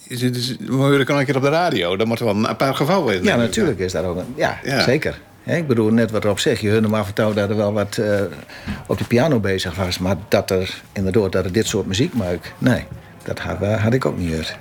we 0.08 1.02
kan 1.04 1.18
een 1.18 1.24
keer 1.24 1.36
op 1.36 1.42
de 1.42 1.48
radio. 1.48 1.96
Dat 1.96 2.06
moet 2.06 2.18
wel 2.18 2.36
een 2.36 2.56
paar 2.56 2.74
gevallen 2.74 3.12
zijn. 3.12 3.24
Ja, 3.24 3.36
natuurlijk 3.36 3.78
is 3.78 3.92
dat 3.92 4.04
ook. 4.04 4.16
Een, 4.16 4.34
ja, 4.36 4.58
zeker. 4.82 5.20
ik 5.44 5.66
bedoel, 5.66 5.90
net 5.90 6.10
wat 6.10 6.24
erop 6.24 6.38
zegt, 6.38 6.60
je 6.60 6.70
hoorde 6.70 6.88
maar 6.88 7.04
verteld 7.04 7.34
dat 7.34 7.50
er 7.50 7.56
wel 7.56 7.72
wat 7.72 7.96
uh, 8.00 8.20
op 8.86 8.98
de 8.98 9.04
piano 9.04 9.40
bezig 9.40 9.74
was. 9.74 9.98
Maar 9.98 10.16
dat 10.28 10.50
er 10.50 10.82
inderdaad 10.92 11.32
dat 11.32 11.44
er 11.44 11.52
dit 11.52 11.66
soort 11.66 11.86
muziek 11.86 12.14
maakt, 12.14 12.52
nee, 12.58 12.84
dat 13.22 13.38
had, 13.38 13.58
had 13.58 13.92
ik 13.92 14.04
ook 14.04 14.18
niet 14.18 14.28
gehoord. 14.28 14.56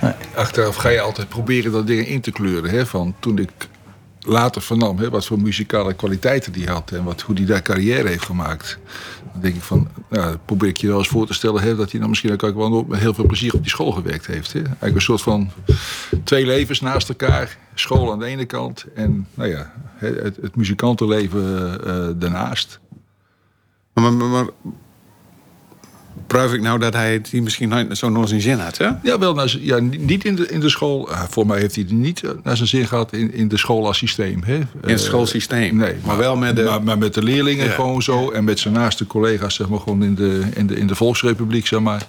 Nee. 0.00 0.12
Achteraf 0.34 0.76
ga 0.76 0.88
je 0.88 1.00
altijd 1.00 1.28
proberen 1.28 1.72
dat 1.72 1.86
dingen 1.86 2.06
in 2.06 2.20
te 2.20 2.32
kleuren. 2.32 2.70
Hè? 2.70 2.86
Van 2.86 3.14
toen 3.18 3.38
ik 3.38 3.50
later 4.20 4.62
vernam 4.62 4.98
hè, 4.98 5.10
wat 5.10 5.26
voor 5.26 5.40
muzikale 5.40 5.94
kwaliteiten 5.94 6.52
die 6.52 6.68
had 6.68 6.90
en 6.90 7.04
wat, 7.04 7.20
hoe 7.20 7.34
die 7.34 7.46
daar 7.46 7.62
carrière 7.62 8.08
heeft 8.08 8.24
gemaakt. 8.24 8.78
Dan 9.32 9.40
denk 9.40 9.54
ik 9.54 9.62
van, 9.62 9.88
nou, 10.08 10.36
probeer 10.44 10.68
ik 10.68 10.76
je 10.76 10.86
wel 10.86 10.98
eens 10.98 11.08
voor 11.08 11.26
te 11.26 11.34
stellen 11.34 11.62
hè, 11.62 11.76
dat 11.76 11.90
hij 11.90 12.00
dan 12.00 12.08
misschien 12.08 12.32
ook 12.32 12.54
wel 12.54 12.84
met 12.88 13.00
heel 13.00 13.14
veel 13.14 13.26
plezier 13.26 13.54
op 13.54 13.62
die 13.62 13.70
school 13.70 13.92
gewerkt 13.92 14.26
heeft. 14.26 14.52
Hè. 14.52 14.60
Eigenlijk 14.60 14.94
een 14.94 15.00
soort 15.00 15.22
van 15.22 15.50
twee 16.24 16.46
levens 16.46 16.80
naast 16.80 17.08
elkaar. 17.08 17.58
School 17.74 18.12
aan 18.12 18.18
de 18.18 18.26
ene 18.26 18.44
kant 18.44 18.84
en 18.94 19.26
nou 19.34 19.50
ja, 19.50 19.72
het, 19.96 20.36
het 20.36 20.56
muzikantenleven 20.56 21.80
uh, 21.86 22.08
daarnaast. 22.20 22.80
Maar, 23.92 24.12
maar, 24.12 24.28
maar 24.28 24.46
Pruif 26.30 26.52
ik 26.52 26.60
nou 26.60 26.78
dat 26.78 26.94
hij 26.94 27.12
het 27.12 27.32
misschien 27.32 27.96
zo 27.96 28.08
nog 28.08 28.28
zijn 28.28 28.40
zin 28.40 28.58
had, 28.58 28.78
hè? 28.78 28.88
Ja, 29.02 29.18
wel, 29.18 29.34
nou, 29.34 29.48
ja, 29.60 29.78
niet 29.78 30.24
in 30.24 30.36
de, 30.36 30.48
in 30.48 30.60
de 30.60 30.68
school. 30.68 31.10
Uh, 31.10 31.22
voor 31.28 31.46
mij 31.46 31.60
heeft 31.60 31.74
hij 31.74 31.84
het 31.84 31.92
niet 31.92 32.24
eh, 32.24 32.30
naar 32.42 32.56
zijn 32.56 32.68
zin 32.68 32.86
gehad 32.86 33.12
in, 33.12 33.32
in 33.34 33.48
de 33.48 33.56
school 33.56 33.86
als 33.86 33.98
systeem. 33.98 34.42
Hè? 34.44 34.54
In 34.54 34.68
het 34.80 34.90
uh, 34.90 34.96
schoolsysteem? 34.96 35.76
Nee. 35.76 35.94
Maar, 36.04 36.16
wel 36.16 36.36
met 36.36 36.56
de... 36.56 36.62
Maar, 36.62 36.82
maar 36.82 36.98
met 36.98 37.14
de 37.14 37.22
leerlingen 37.22 37.64
ja. 37.64 37.72
gewoon 37.72 38.02
zo. 38.02 38.30
En 38.30 38.44
met 38.44 38.58
zijn 38.58 38.74
naaste 38.74 39.06
collega's, 39.06 39.54
zeg 39.54 39.68
maar, 39.68 39.78
gewoon 39.78 40.02
in 40.02 40.14
de, 40.14 40.42
in 40.54 40.66
de, 40.66 40.76
in 40.76 40.86
de 40.86 40.94
Volksrepubliek, 40.94 41.66
zeg 41.66 41.80
maar. 41.80 42.02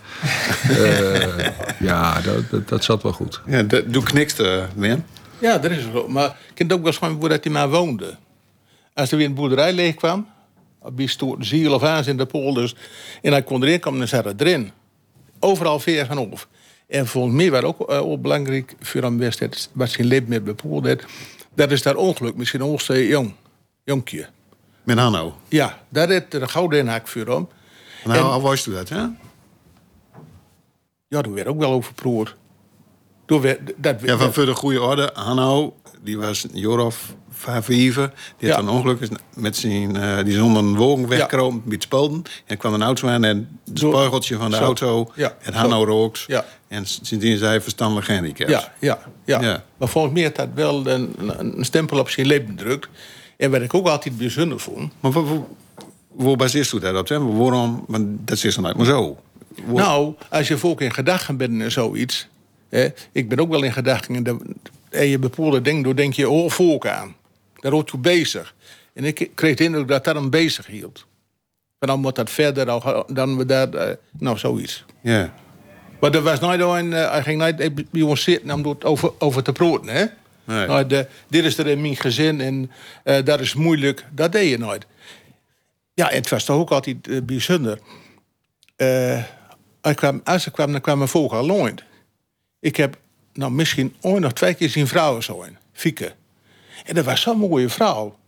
uh, 0.70 1.48
ja, 1.90 2.22
dat, 2.22 2.50
dat, 2.50 2.70
dat, 2.70 2.84
zat 2.84 3.04
wel 3.04 3.14
goed. 3.14 3.42
Ja, 3.46 3.64
dat, 3.64 3.84
doe 3.94 4.04
knikste, 4.04 4.66
Wim. 4.76 5.04
Ja, 5.40 5.58
dat 5.58 5.72
is 5.72 5.84
zo. 5.94 6.08
Maar 6.08 6.26
ik 6.26 6.36
ken 6.54 6.72
ook 6.72 6.84
wel 6.84 6.94
eens 7.02 7.18
hoe 7.20 7.30
dat 7.30 7.44
hij 7.44 7.54
maar 7.54 7.70
woonde. 7.70 8.16
Als 8.94 9.12
er 9.12 9.18
weer 9.18 9.26
een 9.28 9.34
boerderij 9.34 9.74
leeg 9.74 9.96
kwam 9.96 10.26
wie 10.96 11.08
stoort 11.08 11.46
ziel 11.46 11.74
of 11.74 11.84
aan 11.84 12.06
in 12.06 12.18
de 12.18 12.26
polders. 12.26 12.76
En 13.22 13.32
hij 13.32 13.44
kon 13.44 13.64
erin 13.64 13.80
komen 13.80 14.02
en 14.02 14.08
zat 14.08 14.42
erin. 14.42 14.72
Overal 15.40 15.80
veer 15.80 16.06
van 16.06 16.18
op. 16.18 16.48
En 16.88 17.08
volgens 17.08 17.36
mij 17.36 17.52
was 17.52 17.62
ook, 17.62 17.90
uh, 17.90 18.02
ook 18.02 18.22
belangrijk 18.22 18.76
voor 18.80 19.04
een 19.04 19.18
wedstrijd, 19.18 19.70
wat 19.74 19.90
zijn 19.90 20.08
leven 20.08 20.30
met 20.30 20.44
bepoeld 20.44 20.88
Dat 21.54 21.72
is 21.72 21.82
daar 21.82 21.96
ongeluk, 21.96 22.36
misschien 22.36 22.64
ook 22.64 22.82
jong, 22.82 23.34
jonkje. 23.84 24.28
Met 24.84 24.98
Hanno? 24.98 25.36
Ja, 25.48 25.80
daar 25.90 26.10
heeft 26.10 26.32
de 26.32 26.48
gouden 26.48 26.88
haak 26.88 27.08
voor 27.08 27.28
om. 27.28 27.50
Nou, 28.06 28.18
en, 28.18 28.26
hoe 28.26 28.42
was 28.42 28.64
dat, 28.64 28.90
hè? 28.90 29.06
Ja, 31.08 31.22
daar 31.22 31.34
werd 31.34 31.48
ook 31.48 31.60
wel 31.60 31.72
over 31.72 31.94
proer. 31.94 32.36
Dat, 33.26 34.02
ja, 34.02 34.18
van 34.18 34.34
voor 34.34 34.46
de 34.46 34.56
goede 34.56 34.82
orde, 34.82 35.10
Hanno, 35.14 35.76
die 36.04 36.18
was 36.18 36.46
Jorof 36.54 37.16
Favieven. 37.32 38.14
Die 38.38 38.52
had 38.52 38.60
een 38.60 38.70
ongeluk 38.70 39.10
met 39.36 39.56
zijn, 39.56 39.96
uh, 39.96 40.24
die 40.24 40.34
zonder 40.34 40.64
een 40.64 40.76
wogen 40.76 41.08
wegkropen 41.08 41.62
met 41.66 41.84
spulden. 41.84 42.24
En 42.46 42.58
kwam 42.58 42.74
een 42.74 42.84
auto 42.84 43.08
aan 43.08 43.24
en 43.24 43.60
het 43.66 43.80
speugeltje 43.80 44.38
van 44.38 44.52
de 44.52 44.58
auto. 44.58 45.12
Ja. 45.16 45.36
Het 45.40 45.54
Hanno 45.54 45.84
rooks. 45.84 46.26
Ja. 46.28 46.46
En 46.68 46.86
sindsdien 46.86 47.34
is 47.34 47.40
hij 47.40 47.62
verstandelijk 47.62 48.06
gehandicapt. 48.06 48.50
Ja, 48.50 48.74
ja, 48.80 49.00
ja, 49.26 49.42
ja. 49.42 49.64
Maar 49.78 49.88
volgens 49.88 50.14
mij 50.14 50.24
had 50.24 50.36
dat 50.36 50.48
wel 50.56 50.88
een, 50.88 51.16
een 51.38 51.66
stempel 51.66 52.00
op 52.00 52.10
zijn 52.10 52.28
leven. 52.28 52.80
En 53.38 53.52
wat 53.52 53.62
ik 53.62 53.74
ook 53.74 53.88
altijd 53.88 54.18
bijzonder 54.18 54.60
vond. 54.60 54.92
Maar 55.00 55.12
waar, 55.12 55.24
waar 56.12 56.36
baseert 56.36 56.72
u 56.72 56.80
dat 56.80 56.96
op? 56.96 57.08
Hè? 57.08 57.20
Waarom? 57.20 57.84
Want 57.88 58.28
dat 58.28 58.44
is 58.44 58.56
dan 58.56 58.66
uit 58.66 58.78
maar 58.78 58.86
zo. 58.86 59.18
Nou, 59.66 60.14
als 60.30 60.48
je 60.48 60.58
volk 60.58 60.82
in 60.82 60.94
gedachten 60.94 61.38
bent 61.38 61.62
en 61.62 61.72
zoiets. 61.72 62.28
Hè, 62.72 62.88
ik 63.12 63.30
ben 63.30 63.40
ook 63.40 63.50
wel 63.50 63.64
in 63.64 63.74
gedachten. 63.74 64.42
En 64.90 65.08
je 65.08 65.20
bepaalde 65.20 65.62
dingen 65.62 65.84
door 65.84 65.96
denk 65.96 66.14
je 66.14 66.30
oh, 66.30 66.50
volk 66.50 66.88
aan. 66.88 67.16
Daar 67.60 67.72
hoort 67.72 67.88
toe 67.88 68.00
bezig. 68.00 68.56
En 68.94 69.04
ik 69.04 69.30
kreeg 69.36 69.56
de 69.56 69.64
indruk 69.64 69.88
dat 69.88 70.04
dat 70.04 70.16
hem 70.16 70.30
bezig 70.30 70.66
hield. 70.68 71.06
Maar 71.80 71.90
dan 71.90 72.00
moet 72.00 72.16
dat 72.16 72.30
verder 72.30 72.70
al- 72.70 73.06
dan 73.14 73.38
we 73.38 73.46
daar, 73.46 73.74
eh, 73.74 73.96
nou 74.18 74.38
zoiets. 74.38 74.86
Ja. 75.02 75.34
Maar 76.00 76.16
er 76.16 76.22
was 76.22 76.40
nooit 76.40 76.60
een, 76.62 76.94
eh, 76.94 77.12
hij 77.12 77.24
ging 77.24 77.40
nooit 77.40 77.90
bij 77.92 78.02
ons 78.02 78.24
zitten 78.24 78.52
om 78.52 78.66
het 78.66 78.86
over, 78.86 79.12
over 79.18 79.44
te 79.44 79.52
praten, 79.52 79.88
hè? 79.88 80.06
Nee. 80.44 80.68
Nou, 80.68 80.88
de, 80.88 81.08
dit 81.28 81.46
is 81.46 81.58
er 81.58 81.68
in 81.68 81.82
mijn 81.82 81.96
gezin 81.96 82.42
en 82.42 82.72
eh, 83.04 83.26
dat 83.26 83.40
is 83.40 83.54
moeilijk. 83.54 84.06
Dat 84.12 84.32
deed 84.32 84.50
je 84.50 84.58
nooit. 84.58 84.86
Ja, 85.94 86.08
het 86.08 86.30
was 86.30 86.44
toch 86.46 86.58
ook 86.58 86.72
altijd 86.72 87.08
eh, 87.08 87.22
bijzonder. 87.22 87.80
Eh, 88.76 89.24
kwam, 89.96 90.22
als 90.24 90.48
ik 90.48 90.54
kwam, 90.54 90.72
dan 90.72 90.82
kwam 90.82 90.98
mijn 90.98 91.10
vogel 91.10 91.38
alleen. 91.38 91.80
Ik 92.62 92.76
heb 92.76 92.98
nou, 93.34 93.52
misschien 93.52 93.96
ooit 94.02 94.22
nog 94.22 94.34
twee 94.34 94.54
keer 94.54 94.70
zien 94.70 94.88
vrouwen 94.88 95.24
zo 95.24 95.42
in. 95.42 95.58
Fieke. 95.74 96.14
En 96.86 96.96
dat 96.96 97.06
was 97.06 97.22
zo'n 97.22 97.38
mooie 97.38 97.70
vrouw. 97.70 98.20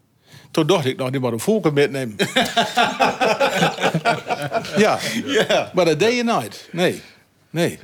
Toen 0.52 0.67
dacht 0.67 0.86
ik, 0.86 0.98
nou, 0.98 1.12
die 1.12 1.19
moet 1.19 1.32
een 1.32 1.39
vogel 1.39 1.72
metnemen. 1.72 2.15
ja. 4.78 5.00
Ja. 5.26 5.72
maar 5.74 5.86
dat 5.86 6.00
deed 6.00 6.15
je 6.15 6.24
nooit. 6.24 6.69
Nee. 6.72 7.02
Nee. 7.50 7.80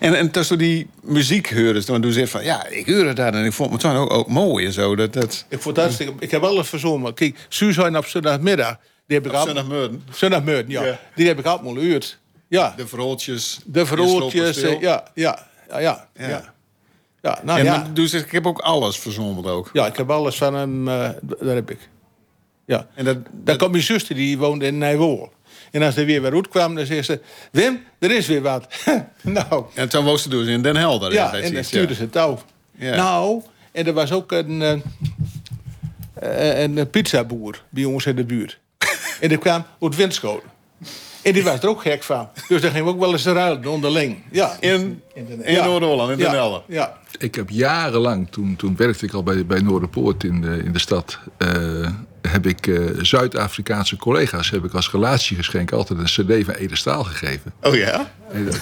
En, 0.00 0.14
en 0.14 0.30
tussen 0.30 0.58
die 0.58 0.88
muziek 1.02 1.52
hoorde, 1.52 1.84
toen 1.84 2.00
doe 2.00 2.12
je 2.12 2.26
van, 2.26 2.44
ja, 2.44 2.66
ik 2.66 2.86
hoorde 2.86 3.12
dat 3.12 3.34
en 3.34 3.44
ik 3.44 3.52
vond 3.52 3.72
het 3.72 3.80
toen 3.80 3.96
ook, 3.96 4.12
ook 4.12 4.28
mooi 4.28 4.66
en 4.66 4.72
zo. 4.72 4.96
Dat, 4.96 5.12
dat, 5.12 5.44
Ik 5.48 5.60
vond 5.60 5.76
dat 5.76 6.00
Ik 6.18 6.30
heb 6.30 6.42
alles 6.42 6.68
verzonnen. 6.68 7.14
Kijk, 7.14 7.46
Suzanne 7.48 7.98
op 7.98 8.06
zondagmiddag. 8.06 8.78
Die 9.06 9.16
heb 9.16 9.26
ik 9.26 9.32
al. 9.32 9.46
Zondagmorgen. 9.46 10.02
Zondagmiddag, 10.12 10.64
ja. 10.66 10.84
Ja. 10.84 11.00
Die 11.14 11.26
heb 11.26 11.38
ik 11.38 11.44
allemaal 11.44 11.74
gehuurd. 11.74 12.18
Ja. 12.54 12.74
De 12.76 12.86
verhooltjes. 12.86 13.60
De 13.64 13.86
slopen 13.86 14.54
eh, 14.74 14.80
Ja, 14.80 15.04
ja, 15.14 15.46
ja, 15.68 16.08
ja. 16.16 16.52
Ja. 17.22 17.40
nou 17.42 17.58
En 17.58 17.64
ja. 17.64 17.76
maar, 17.76 17.94
dus 17.94 18.12
ik 18.12 18.30
heb 18.30 18.46
ook 18.46 18.58
alles 18.58 18.98
verzonnen 18.98 19.44
ook. 19.44 19.70
Ja, 19.72 19.86
ik 19.86 19.96
heb 19.96 20.10
alles 20.10 20.36
van 20.36 20.54
hem. 20.54 20.88
eh, 20.88 21.08
daar 21.22 21.54
heb 21.54 21.70
ik. 21.70 21.88
Ja. 22.64 22.86
En 22.94 23.04
dat, 23.04 23.16
Dan 23.32 23.56
kwam 23.56 23.70
mijn 23.70 23.82
zuster, 23.82 24.14
die 24.14 24.38
woonde 24.38 24.66
in 24.66 24.78
Nijwool. 24.78 25.32
En 25.70 25.82
als 25.82 25.96
er 25.96 26.04
weer 26.04 26.22
weer 26.22 26.48
kwam, 26.48 26.74
dan 26.74 26.86
zei 26.86 27.02
ze... 27.02 27.20
Wim, 27.50 27.84
er 27.98 28.10
is 28.10 28.26
weer 28.26 28.42
wat. 28.42 28.66
nou, 29.22 29.64
en 29.74 29.88
toen 29.88 30.04
was 30.04 30.22
ze 30.22 30.28
dus 30.28 30.46
in 30.46 30.62
Den 30.62 30.76
Helder. 30.76 31.12
ja, 31.12 31.34
en 31.34 31.46
ze, 31.46 31.52
dan 31.52 31.64
stuurde 31.64 31.94
ze 31.94 32.02
het 32.02 32.12
touw. 32.12 32.38
Ja. 32.78 32.96
Nou, 32.96 33.42
en 33.72 33.86
er 33.86 33.92
was 33.92 34.12
ook 34.12 34.32
een, 34.32 34.62
eh, 34.62 34.72
eh, 36.14 36.60
een 36.60 36.90
pizzaboer 36.90 37.62
bij 37.70 37.84
ons 37.84 38.06
in 38.06 38.16
de 38.16 38.24
buurt. 38.24 38.58
en 39.20 39.28
die 39.28 39.38
kwam 39.38 39.64
uit 39.80 39.96
Winschoten. 39.96 40.53
En 41.24 41.32
die 41.32 41.44
was 41.44 41.60
er 41.62 41.68
ook 41.68 41.82
gek 41.82 42.02
van. 42.02 42.28
Dus 42.48 42.60
daar 42.60 42.70
gingen 42.70 42.86
we 42.86 42.92
ook 42.92 43.00
wel 43.00 43.12
eens 43.12 43.24
ruilen 43.26 43.66
onderling. 43.66 44.22
Ja. 44.30 44.56
In, 44.60 45.02
in. 45.14 45.42
Noord-Holland, 45.64 46.10
in 46.10 46.18
Den. 46.18 46.30
Helder. 46.30 46.62
Ja. 46.66 46.96
Ik 47.18 47.34
heb 47.34 47.50
jarenlang, 47.50 48.28
toen, 48.30 48.56
toen 48.56 48.76
werkte 48.76 49.04
ik 49.04 49.12
al 49.12 49.22
bij, 49.22 49.46
bij 49.46 49.60
Noorderpoort 49.60 50.24
in 50.24 50.40
de, 50.40 50.60
in 50.64 50.72
de 50.72 50.78
stad, 50.78 51.18
eh, 51.38 51.88
heb 52.28 52.46
ik 52.46 52.66
eh, 52.66 52.80
Zuid-Afrikaanse 53.00 53.96
collega's 53.96 54.50
heb 54.50 54.64
ik 54.64 54.72
als 54.74 54.90
relatiegeschenk 54.90 55.72
altijd 55.72 55.98
een 55.98 56.04
cd 56.04 56.44
van 56.44 56.54
Ede 56.54 56.76
Staal 56.76 57.04
gegeven. 57.04 57.52
Oh 57.62 57.74
ja? 57.74 58.10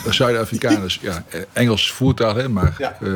De 0.04 0.12
Zuid-Afrikaners, 0.12 0.98
ja, 1.02 1.24
eh, 1.30 1.40
Engels 1.52 1.92
voertaal, 1.92 2.34
hè, 2.36 2.48
maar 2.48 2.74
Ja. 2.78 2.96
eh, 3.00 3.08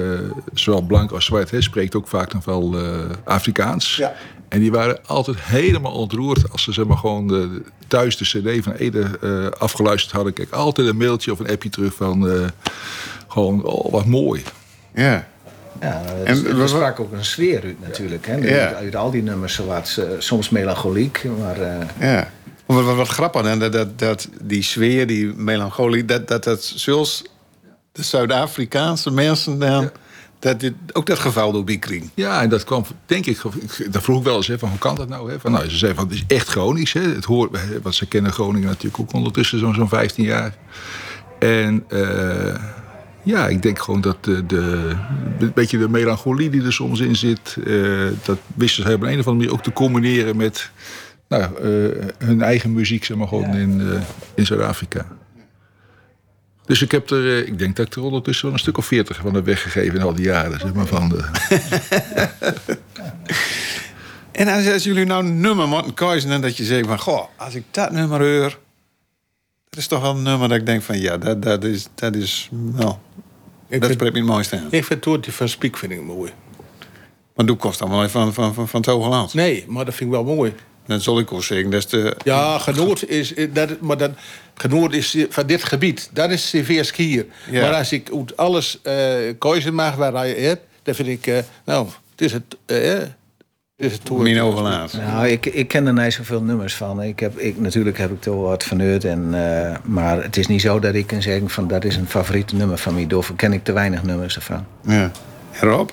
zowel 0.54 0.80
blank 0.82 1.10
als 1.10 1.24
zwart 1.24 1.50
hè, 1.50 1.60
spreekt 1.60 1.94
ook 1.94 2.08
vaak 2.08 2.32
nog 2.32 2.44
wel 2.44 2.78
eh, 2.78 2.98
Afrikaans. 3.24 3.96
Ja. 3.96 4.14
En 4.48 4.60
die 4.60 4.70
waren 4.70 4.98
altijd 5.06 5.36
helemaal 5.40 5.92
ontroerd 5.92 6.52
als 6.52 6.62
ze 6.62 6.72
zeg 6.72 6.86
maar, 6.86 6.96
gewoon 6.96 7.28
de, 7.28 7.62
thuis 7.88 8.16
de 8.16 8.24
cd 8.24 8.64
van 8.64 8.72
Ede 8.72 9.18
eh, 9.22 9.60
afgeluisterd 9.60 10.14
hadden. 10.14 10.32
Kijk, 10.32 10.50
altijd 10.50 10.88
een 10.88 10.96
mailtje 10.96 11.32
of 11.32 11.38
een 11.38 11.50
appje 11.50 11.68
terug 11.68 11.94
van 11.94 12.28
eh, 12.28 12.46
gewoon, 13.28 13.64
oh 13.64 13.92
wat 13.92 14.06
mooi. 14.06 14.42
Ja. 14.94 15.26
Ja, 15.80 16.02
En 16.24 16.46
en, 16.46 16.60
er 16.60 16.68
sprak 16.68 17.00
ook 17.00 17.12
een 17.12 17.24
sfeer 17.24 17.62
uit 17.64 17.80
natuurlijk. 17.80 18.26
Hè? 18.26 18.34
Ja. 18.34 18.66
Uit, 18.66 18.74
uit 18.74 18.96
al 18.96 19.10
die 19.10 19.22
nummers, 19.22 19.54
zowat, 19.54 19.96
eh, 19.98 20.04
soms 20.18 20.50
melancholiek, 20.50 21.24
maar 21.38 21.60
eh, 21.60 21.86
Ja. 22.00 22.30
Wat, 22.66 22.84
wat, 22.84 22.96
wat 22.96 23.08
grappig, 23.08 23.42
hè, 23.42 23.58
dat, 23.58 23.72
dat, 23.72 23.98
dat 23.98 24.28
die 24.42 24.62
sfeer, 24.62 25.06
die 25.06 25.32
melancholie, 25.34 26.04
dat 26.04 26.28
dat, 26.28 26.44
dat 26.44 26.64
zoals 26.64 27.24
de 27.92 28.02
Zuid-Afrikaanse 28.02 29.10
mensen 29.10 29.58
dan, 29.58 29.90
dat 30.38 30.60
dit 30.60 30.74
ook 30.92 31.06
dat 31.06 31.18
geval 31.18 31.52
door 31.52 31.64
Biekring. 31.64 32.10
Ja, 32.14 32.42
en 32.42 32.48
dat 32.48 32.64
kwam, 32.64 32.84
denk 33.06 33.26
ik, 33.26 33.40
dat 33.90 34.02
vroeg 34.02 34.18
ik 34.18 34.24
wel 34.24 34.36
eens, 34.36 34.46
hè, 34.46 34.58
van 34.58 34.68
hoe 34.68 34.78
kan 34.78 34.94
dat 34.94 35.08
nou? 35.08 35.30
Hè? 35.30 35.40
Van, 35.40 35.52
nou 35.52 35.68
ze 35.68 35.76
zei 35.76 35.94
van, 35.94 36.04
het 36.04 36.14
is 36.14 36.24
echt 36.26 36.48
chronisch. 36.48 36.92
Hè? 36.92 37.00
Het 37.00 37.24
hoort, 37.24 37.58
want 37.82 37.94
ze 37.94 38.06
kennen 38.06 38.32
Groningen 38.32 38.68
natuurlijk 38.68 39.02
ook 39.02 39.12
ondertussen 39.12 39.58
zo'n 39.58 39.74
zo'n 39.74 39.88
15 39.88 40.24
jaar. 40.24 40.56
En 41.38 41.84
eh, 41.88 42.54
ja, 43.26 43.48
ik 43.48 43.62
denk 43.62 43.78
gewoon 43.78 44.00
dat 44.00 44.24
de, 44.24 44.46
de, 44.46 44.92
een 45.38 45.52
beetje 45.54 45.78
de 45.78 45.88
melancholie 45.88 46.50
die 46.50 46.64
er 46.64 46.72
soms 46.72 47.00
in 47.00 47.16
zit, 47.16 47.56
eh, 47.66 47.74
dat 48.24 48.38
wisten 48.54 48.82
zij 48.82 48.94
op 48.94 49.02
een 49.02 49.08
of 49.08 49.14
andere 49.14 49.32
manier 49.32 49.52
ook 49.52 49.62
te 49.62 49.72
combineren 49.72 50.36
met 50.36 50.70
nou, 51.28 51.42
eh, 51.42 52.06
hun 52.18 52.42
eigen 52.42 52.72
muziek, 52.72 53.04
zeg 53.04 53.16
maar, 53.16 53.28
gewoon 53.28 53.54
in, 53.54 53.80
eh, 53.80 54.00
in 54.34 54.46
Zuid-Afrika. 54.46 55.06
Dus 56.66 56.82
ik 56.82 56.90
heb 56.90 57.10
er, 57.10 57.26
eh, 57.26 57.46
ik 57.46 57.58
denk 57.58 57.76
dat 57.76 57.86
ik 57.86 57.94
er 57.94 58.02
ondertussen 58.02 58.44
wel 58.44 58.54
een 58.54 58.60
stuk 58.60 58.78
of 58.78 58.86
veertig 58.86 59.16
van 59.16 59.34
heb 59.34 59.44
weggegeven 59.44 59.94
in 59.94 60.02
al 60.02 60.14
die 60.14 60.24
jaren. 60.24 60.60
Zeg 60.60 60.72
maar, 60.72 60.86
van 60.86 61.08
de, 61.08 61.24
En 64.32 64.48
als, 64.48 64.72
als 64.72 64.84
jullie 64.84 65.04
nou 65.04 65.24
een 65.24 65.40
nummer 65.40 65.68
moeten 65.68 65.94
kiezen 65.94 66.30
en 66.30 66.40
dat 66.40 66.56
je 66.56 66.64
zegt 66.64 66.86
van, 66.86 66.98
goh, 66.98 67.24
als 67.36 67.54
ik 67.54 67.64
dat 67.70 67.90
nummer 67.90 68.20
hoor, 68.20 68.58
dat 69.68 69.78
is 69.78 69.86
toch 69.86 70.00
wel 70.00 70.16
een 70.16 70.22
nummer 70.22 70.48
dat 70.48 70.58
ik 70.58 70.66
denk 70.66 70.82
van, 70.82 70.98
ja, 70.98 71.16
dat, 71.18 71.42
dat 71.42 71.64
is, 71.64 71.88
dat 71.94 72.14
is, 72.14 72.48
nou, 72.50 72.94
Ik 73.68 73.80
dat 73.80 73.92
spreekt 73.92 74.12
me 74.12 74.18
het 74.18 74.28
mooiste 74.28 74.56
aan. 74.56 74.64
ik 74.64 74.70
vind 74.70 74.88
het 74.88 75.04
woordje 75.04 75.32
van 75.32 75.48
Spiek 75.48 75.76
vind 75.76 75.92
ik 75.92 76.02
mooi. 76.02 76.32
Maar 77.34 77.46
doe 77.46 77.56
kost 77.56 77.80
allemaal 77.80 78.08
van, 78.08 78.34
van, 78.34 78.54
van, 78.54 78.68
van 78.68 78.80
het 78.80 78.88
Hoge 78.88 79.08
Land. 79.08 79.34
Nee, 79.34 79.64
maar 79.68 79.84
dat 79.84 79.94
vind 79.94 80.10
ik 80.10 80.16
wel 80.16 80.34
mooi. 80.34 80.54
Dat 80.86 81.02
zal 81.02 81.18
ik 81.18 81.30
wel 81.30 81.42
zeggen, 81.42 81.70
dat 81.70 81.80
is 81.80 81.86
de... 81.86 82.16
Ja, 82.24 82.58
genoot 82.58 83.04
is, 83.04 83.34
dat, 83.52 83.80
maar 83.80 83.96
dan, 83.96 84.16
genoot 84.56 84.92
is 84.92 85.16
van 85.28 85.46
dit 85.46 85.64
gebied. 85.64 86.10
Dat 86.12 86.30
is 86.30 86.54
skier. 86.84 87.26
Ja. 87.50 87.60
Maar 87.60 87.74
als 87.74 87.92
ik 87.92 88.10
uit 88.16 88.36
alles 88.36 88.78
eh 88.82 88.94
keuze 89.38 89.72
mag 89.72 89.94
waar 89.94 90.26
je 90.26 90.34
hebt, 90.34 90.62
dan 90.82 90.94
vind 90.94 91.08
ik, 91.08 91.26
eh, 91.26 91.38
nou, 91.64 91.86
het 92.10 92.20
is 92.20 92.32
het, 92.32 92.56
het 92.66 93.12
is 93.76 93.92
het 93.92 94.10
nou, 94.92 95.28
ik, 95.28 95.46
ik 95.46 95.68
ken 95.68 95.86
er 95.86 95.92
niet 95.92 96.12
zoveel 96.12 96.42
nummers 96.42 96.74
van. 96.74 97.02
Ik 97.02 97.20
heb, 97.20 97.38
ik, 97.38 97.60
natuurlijk 97.60 97.98
heb 97.98 98.10
ik 98.10 98.24
er 98.24 98.30
wel 98.30 98.40
wat 98.42 98.64
vanuit, 98.64 99.04
en, 99.04 99.28
eh, 99.34 99.76
maar 99.84 100.22
het 100.22 100.36
is 100.36 100.46
niet 100.46 100.60
zo 100.60 100.78
dat 100.78 100.94
ik 100.94 101.06
kan 101.06 101.22
zeggen 101.22 101.50
van 101.50 101.68
dat 101.68 101.84
is 101.84 101.96
een 101.96 102.08
favoriete 102.08 102.54
nummer 102.54 102.78
van 102.78 102.94
mij. 102.94 103.06
Daarvoor 103.06 103.36
ken 103.36 103.52
ik 103.52 103.64
te 103.64 103.72
weinig 103.72 104.02
nummers 104.02 104.36
ervan. 104.36 104.66
Ja. 104.80 105.10
En 105.50 105.68
Rob? 105.68 105.90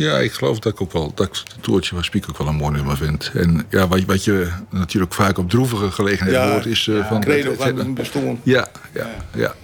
Ja, 0.00 0.18
ik 0.18 0.32
geloof 0.32 0.58
dat 0.58 0.72
ik 0.72 0.80
ook 0.80 0.92
wel 0.92 1.12
dat 1.14 1.26
ik 1.26 1.32
het 1.34 1.62
toertje 1.62 1.94
van 1.94 2.04
Spiek 2.04 2.28
ook 2.28 2.38
wel 2.38 2.46
een 2.46 2.54
mooi 2.54 2.72
nummer 2.72 2.96
vind. 2.96 3.30
En 3.34 3.66
ja, 3.70 3.88
wat, 3.88 4.04
wat 4.04 4.24
je 4.24 4.52
natuurlijk 4.70 5.14
vaak 5.14 5.38
op 5.38 5.50
droevige 5.50 5.90
gelegenheden 5.90 6.40
Ja, 6.40 6.50
hoort 6.50 6.66
is 6.66 6.88
eh, 6.88 7.08
van. 7.08 7.20
Credo 7.20 7.54
van 7.54 7.78
een 7.78 7.94
bestoon. 7.94 8.40
ja, 8.42 8.68
ja, 8.94 9.10
ja. 9.34 9.54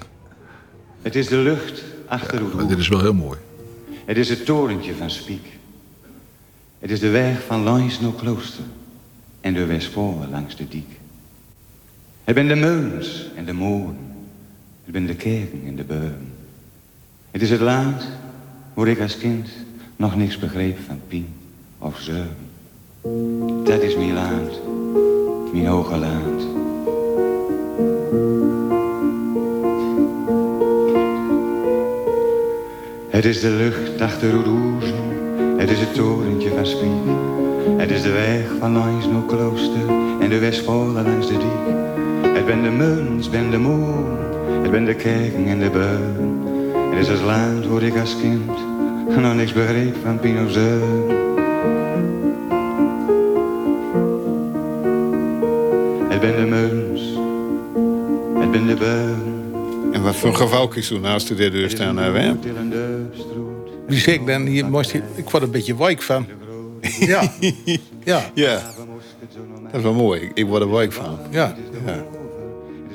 Het 1.03 1.14
is 1.14 1.27
de 1.29 1.37
lucht 1.37 1.83
achter 2.07 2.42
Maar 2.42 2.51
hoed. 2.53 2.68
dit 2.68 2.79
is 2.79 2.88
wel 2.88 3.01
heel 3.01 3.14
mooi. 3.14 3.38
Het 4.05 4.16
is 4.16 4.29
het 4.29 4.44
torentje 4.44 4.94
van 4.94 5.11
Spiek. 5.11 5.46
Het 6.79 6.90
is 6.90 7.01
de 7.01 7.09
weg 7.09 7.42
van 7.46 7.62
langs 7.62 8.01
naar 8.01 8.12
klooster 8.12 8.64
en 9.40 9.55
de 9.55 9.66
Westvoren 9.66 10.31
langs 10.31 10.57
de 10.57 10.68
diek. 10.68 10.88
Het 12.25 12.35
ben 12.35 12.49
de 12.49 12.55
meulens 12.55 13.31
en 13.37 13.44
de 13.44 13.53
molen. 13.53 13.99
Het 14.85 14.92
ben 14.92 15.07
de 15.07 15.14
kerken 15.14 15.62
en 15.66 15.77
de 15.77 15.85
beuren. 15.85 16.33
Het 17.31 17.42
is 17.42 17.51
het 17.51 17.61
land 17.61 18.03
waar 18.75 18.88
ik 18.88 19.01
als 19.01 19.16
kind 19.18 19.49
nog 19.96 20.16
niks 20.16 20.38
begreep 20.38 20.78
van 20.87 21.00
pien 21.09 21.26
of 21.78 21.98
zeuren. 21.98 22.37
Dat 23.64 23.82
is 23.82 23.96
mijn 23.96 24.14
land, 24.14 24.61
mijn 25.52 25.66
hoge 25.66 25.96
land. 25.96 26.42
Het 33.09 33.24
is 33.24 33.40
de 33.40 33.50
lucht 33.50 34.00
achter 34.00 34.30
rozen, 34.30 35.59
het 35.59 35.70
is 35.70 35.80
het 35.80 35.94
torentje 35.94 36.50
van 36.54 36.66
Spiek. 36.66 36.90
Het 37.76 37.90
is 37.90 38.02
de 38.02 38.11
weg 38.11 38.50
van 38.59 38.72
langs 38.72 39.06
naar 39.06 39.22
klooster 39.26 39.88
en 40.20 40.28
de 40.28 40.38
Westvolen 40.38 41.04
langs 41.04 41.26
de 41.26 41.32
diek. 41.32 41.74
Het 42.34 42.47
ben 42.47 42.62
de 42.62 42.70
muns, 42.70 43.30
ben 43.30 43.51
de 43.51 43.59
moon, 43.59 44.18
het 44.62 44.70
ben 44.70 44.84
de 44.84 44.94
kerken 44.94 45.47
en 45.47 45.59
de 45.59 45.70
beuren. 45.70 46.38
Het 46.90 46.99
is 46.99 47.09
het 47.09 47.22
land 47.22 47.66
waar 47.66 47.82
ik 47.82 47.99
als 47.99 48.16
kind 48.20 48.51
nog 49.14 49.34
niks 49.34 49.52
begreep 49.52 49.96
van 50.02 50.20
Pino's 50.20 50.54
Het 56.09 56.20
ben 56.20 56.36
de 56.36 56.46
muns, 56.46 57.00
het 58.40 58.50
ben 58.50 58.66
de 58.66 58.74
beuren. 58.74 59.22
En 59.92 60.02
wat 60.02 60.16
voor 60.16 60.34
geval 60.34 60.68
kies 60.68 60.88
je 60.88 60.98
naast 61.00 61.28
de 61.28 61.50
deur 61.50 61.70
staan, 61.70 61.96
hè, 61.98 62.11
Wim? 62.11 62.38
Die 63.88 63.98
zeg 63.98 64.14
ik 64.14 64.26
dan, 64.26 64.42
hier 64.46 64.66
moest 64.66 64.90
je, 64.92 65.00
ik 65.14 65.30
word 65.30 65.42
een 65.42 65.50
beetje 65.50 65.76
wijk 65.76 66.02
van. 66.02 66.26
Ja, 66.98 67.32
ja, 68.04 68.20
Ja. 68.34 68.61
Dat 69.64 69.74
is 69.74 69.82
wel 69.82 69.94
mooi. 69.94 70.30
Ik- 70.34 70.46
word 70.46 70.62
er 70.62 70.70
wijk 70.70 70.92
van. 70.92 71.18
ja. 71.30 71.54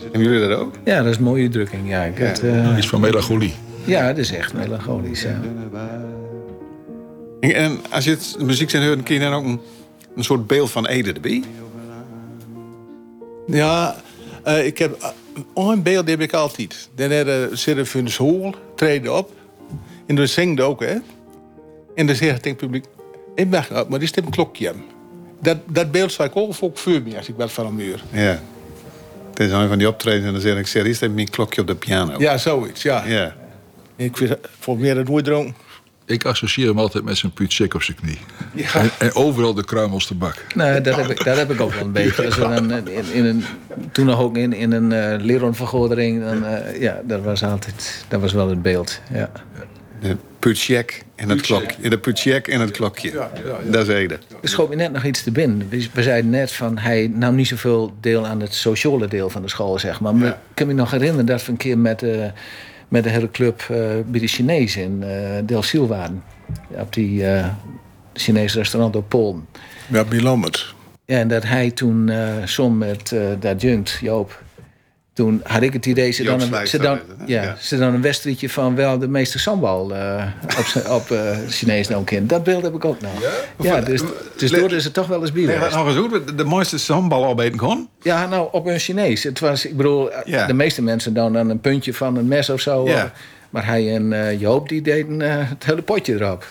Hebben 0.01 0.21
jullie 0.31 0.47
dat 0.47 0.57
ook? 0.59 0.73
Ja, 0.83 0.97
dat 1.03 1.11
is 1.11 1.17
een 1.17 1.23
mooie 1.23 1.41
uitdrukking. 1.43 1.89
Ja, 1.89 2.03
ik 2.03 2.17
het, 2.17 2.43
eh, 2.43 2.77
Iets 2.77 2.87
van 2.87 3.01
melancholie. 3.01 3.53
Ja, 3.85 4.03
het 4.03 4.17
is 4.17 4.31
echt 4.31 4.53
melancholisch. 4.53 5.21
Ja. 5.21 5.39
En- 7.39 7.79
als 7.89 8.03
je 8.03 8.09
het 8.09 8.35
muziek 8.39 8.69
zijn 8.69 8.83
hoort, 8.83 8.95
dan 8.95 9.03
kun 9.03 9.15
je 9.15 9.21
dan 9.21 9.33
ook 9.33 9.45
een, 9.45 9.59
een 10.15 10.23
soort 10.23 10.47
beeld 10.47 10.71
van 10.71 10.87
Ede 10.87 11.13
erbij? 11.13 11.43
Ja, 13.47 13.95
eh, 14.43 14.65
ik 14.65 14.77
heb... 14.77 15.13
Uh, 15.55 15.69
een 15.69 15.83
beeld 15.83 16.09
heb 16.09 16.21
ik 16.21 16.33
altijd. 16.33 16.89
Dan 16.95 17.11
er, 17.11 17.57
ze 17.57 17.85
in 17.93 18.05
de 18.05 18.11
school, 18.11 18.55
treden 18.75 19.17
op. 19.17 19.31
En 20.05 20.15
dan 20.15 20.27
zingt 20.27 20.61
ook, 20.61 20.79
hè. 20.79 20.95
En 21.95 22.07
dan 22.07 22.15
zegt 22.15 22.45
het 22.45 22.57
publiek... 22.57 22.85
Ik 23.35 23.49
ben 23.49 23.65
op, 23.71 23.89
maar 23.89 23.99
die 23.99 24.09
is 24.09 24.15
een 24.15 24.29
klokje. 24.29 24.73
Dat, 25.41 25.57
dat 25.67 25.91
beeld 25.91 26.11
zou 26.11 26.29
ik 26.29 26.35
ook 26.35 26.53
voor 26.53 27.01
me 27.03 27.17
als 27.17 27.29
ik 27.29 27.35
wat 27.37 27.51
van 27.51 27.65
een 27.65 27.75
muur. 27.75 28.03
Ja. 28.11 28.41
Het 29.29 29.39
is 29.39 29.51
een 29.51 29.67
van 29.67 29.77
die 29.77 29.87
optredens 29.87 30.25
en 30.25 30.31
dan 30.31 30.41
zeg 30.41 30.57
ik... 30.57 30.67
Serieus, 30.67 30.99
heb 30.99 31.13
mijn 31.13 31.29
klokje 31.29 31.61
op 31.61 31.67
de 31.67 31.75
piano. 31.75 32.13
Ja, 32.17 32.37
zoiets, 32.37 32.81
ja. 32.81 33.05
Ja. 33.05 33.35
Ik 34.01 34.17
vind, 34.17 34.37
volgens 34.59 34.85
mij 34.85 34.95
dat 34.95 35.07
nooit 35.07 35.25
dronken. 35.25 35.55
Ik 36.05 36.25
associeer 36.25 36.67
hem 36.67 36.79
altijd 36.79 37.03
met 37.03 37.17
zijn 37.17 37.31
puutsik 37.31 37.73
op 37.73 37.83
zijn 37.83 37.97
knie. 37.97 38.17
En, 38.73 38.89
en 38.99 39.13
overal 39.13 39.53
de 39.53 39.65
kruimels 39.65 40.07
te 40.07 40.15
bak. 40.15 40.45
Nee, 40.55 40.81
dat 40.81 40.95
heb 40.95 41.09
ik, 41.09 41.23
dat 41.23 41.37
heb 41.37 41.51
ik 41.51 41.61
ook 41.61 41.73
wel 41.73 41.83
een 41.83 41.91
beetje. 41.91 42.29
Dan 42.39 42.71
in, 42.71 43.13
in 43.13 43.25
een, 43.25 43.43
toen 43.91 44.05
nog 44.05 44.19
ook 44.19 44.37
in, 44.37 44.53
in 44.53 44.71
een 44.71 44.91
uh, 44.91 45.25
leronvergadering. 45.25 46.23
Dan, 46.23 46.43
uh, 46.43 46.81
ja, 46.81 47.01
dat 47.03 47.21
was 47.21 47.43
altijd 47.43 48.05
dat 48.07 48.21
was 48.21 48.33
wel 48.33 48.49
het 48.49 48.61
beeld. 48.61 48.99
Ja. 49.13 49.31
De 50.01 50.17
putschek 50.39 51.03
en 51.15 51.29
het 51.29 51.41
klokje. 51.41 51.89
De 51.89 51.99
putschek 51.99 52.47
en 52.47 52.59
het 52.59 52.71
klokje. 52.71 53.11
Ja, 53.11 53.31
ja, 53.45 53.57
ja. 53.63 53.71
Dat 53.71 53.87
is 53.87 53.93
Ede. 53.93 54.19
Er 54.41 54.49
schoot 54.49 54.69
me 54.69 54.75
net 54.75 54.91
nog 54.91 55.03
iets 55.03 55.23
te 55.23 55.31
binnen. 55.31 55.69
We 55.93 56.03
zeiden 56.03 56.31
net 56.31 56.51
van 56.51 56.77
hij 56.77 57.11
nam 57.13 57.35
niet 57.35 57.47
zoveel 57.47 57.93
deel 57.99 58.27
aan 58.27 58.41
het 58.41 58.53
sociale 58.53 59.07
deel 59.07 59.29
van 59.29 59.41
de 59.41 59.49
school, 59.49 59.79
zeg 59.79 59.99
maar. 59.99 60.15
Maar 60.15 60.27
ik 60.27 60.35
kan 60.53 60.67
me 60.67 60.73
nog 60.73 60.91
herinneren 60.91 61.25
dat 61.25 61.45
we 61.45 61.51
een 61.51 61.57
keer 61.57 61.77
met... 61.77 62.03
Uh, 62.03 62.25
met 62.91 63.03
de 63.03 63.09
hele 63.09 63.31
club 63.31 63.61
uh, 63.61 63.77
bij 64.05 64.19
de 64.19 64.27
Chinezen 64.27 64.81
in 64.81 65.01
uh, 65.03 65.09
Del 65.43 65.61
Siel 65.61 65.87
waren. 65.87 66.23
Op 66.67 66.93
die 66.93 67.21
uh, 67.21 67.47
Chinese 68.13 68.57
restaurant 68.57 68.95
op 68.95 69.09
Polen. 69.09 69.47
Ja, 69.87 70.03
Bilomet. 70.03 70.73
Ja, 71.05 71.17
en 71.17 71.27
dat 71.27 71.43
hij 71.43 71.71
toen 71.71 72.11
som 72.45 72.77
met 72.77 73.15
dat 73.39 73.61
junkt, 73.61 73.97
Joop. 74.01 74.43
Toen 75.21 75.41
had 75.43 75.61
ik 75.61 75.73
het 75.73 75.85
idee, 75.85 76.11
ze 76.11 76.23
dan, 76.23 76.41
een, 76.41 76.67
ze 76.67 76.77
dan, 76.77 76.99
ja, 77.25 77.43
ja. 77.43 77.55
Ze 77.59 77.77
dan 77.77 77.93
een 77.93 78.01
wedstrijdje 78.01 78.49
van 78.49 78.75
wel 78.75 78.99
de 78.99 79.07
meeste 79.07 79.39
sambal 79.39 79.83
op, 79.83 80.85
op 80.89 81.17
Chinees 81.49 81.91
ook 81.91 82.11
in. 82.11 82.27
Dat 82.27 82.43
beeld 82.43 82.63
heb 82.63 82.73
ik 82.73 82.85
ook 82.85 83.01
nog. 83.01 83.11
Ja, 83.21 83.75
ja 83.75 83.81
dus, 83.81 84.01
dus 84.37 84.51
door 84.51 84.71
is 84.71 84.83
het 84.83 84.93
toch 84.93 85.07
wel 85.07 85.21
eens 85.21 85.31
bier. 85.31 85.47
Nee, 85.47 85.57
nog 85.57 85.87
eens 85.87 85.95
hoe 85.95 86.33
de 86.35 86.43
mooiste 86.43 86.77
sambal 86.77 87.25
opeten 87.25 87.57
kon? 87.57 87.89
Ja, 88.01 88.25
nou, 88.25 88.47
op 88.51 88.65
een 88.65 88.79
Chinees. 88.79 89.23
Het 89.23 89.39
was, 89.39 89.65
ik 89.65 89.77
bedoel, 89.77 90.09
ja. 90.25 90.45
de 90.45 90.53
meeste 90.53 90.81
mensen 90.81 91.13
dan 91.13 91.37
aan 91.37 91.49
een 91.49 91.59
puntje 91.59 91.93
van 91.93 92.15
een 92.15 92.27
mes 92.27 92.49
of 92.49 92.61
zo. 92.61 92.87
Ja. 92.87 93.11
Maar 93.49 93.65
hij 93.65 93.95
en 93.95 94.11
uh, 94.11 94.39
Joop, 94.39 94.69
die 94.69 94.81
deden 94.81 95.19
uh, 95.19 95.49
het 95.49 95.65
hele 95.65 95.81
potje 95.81 96.13
erop. 96.13 96.47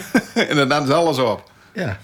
en 0.50 0.56
dan 0.56 0.68
namen 0.68 0.88
ze 0.88 0.94
alles 0.94 1.18
op? 1.18 1.50
Ja. 1.74 1.98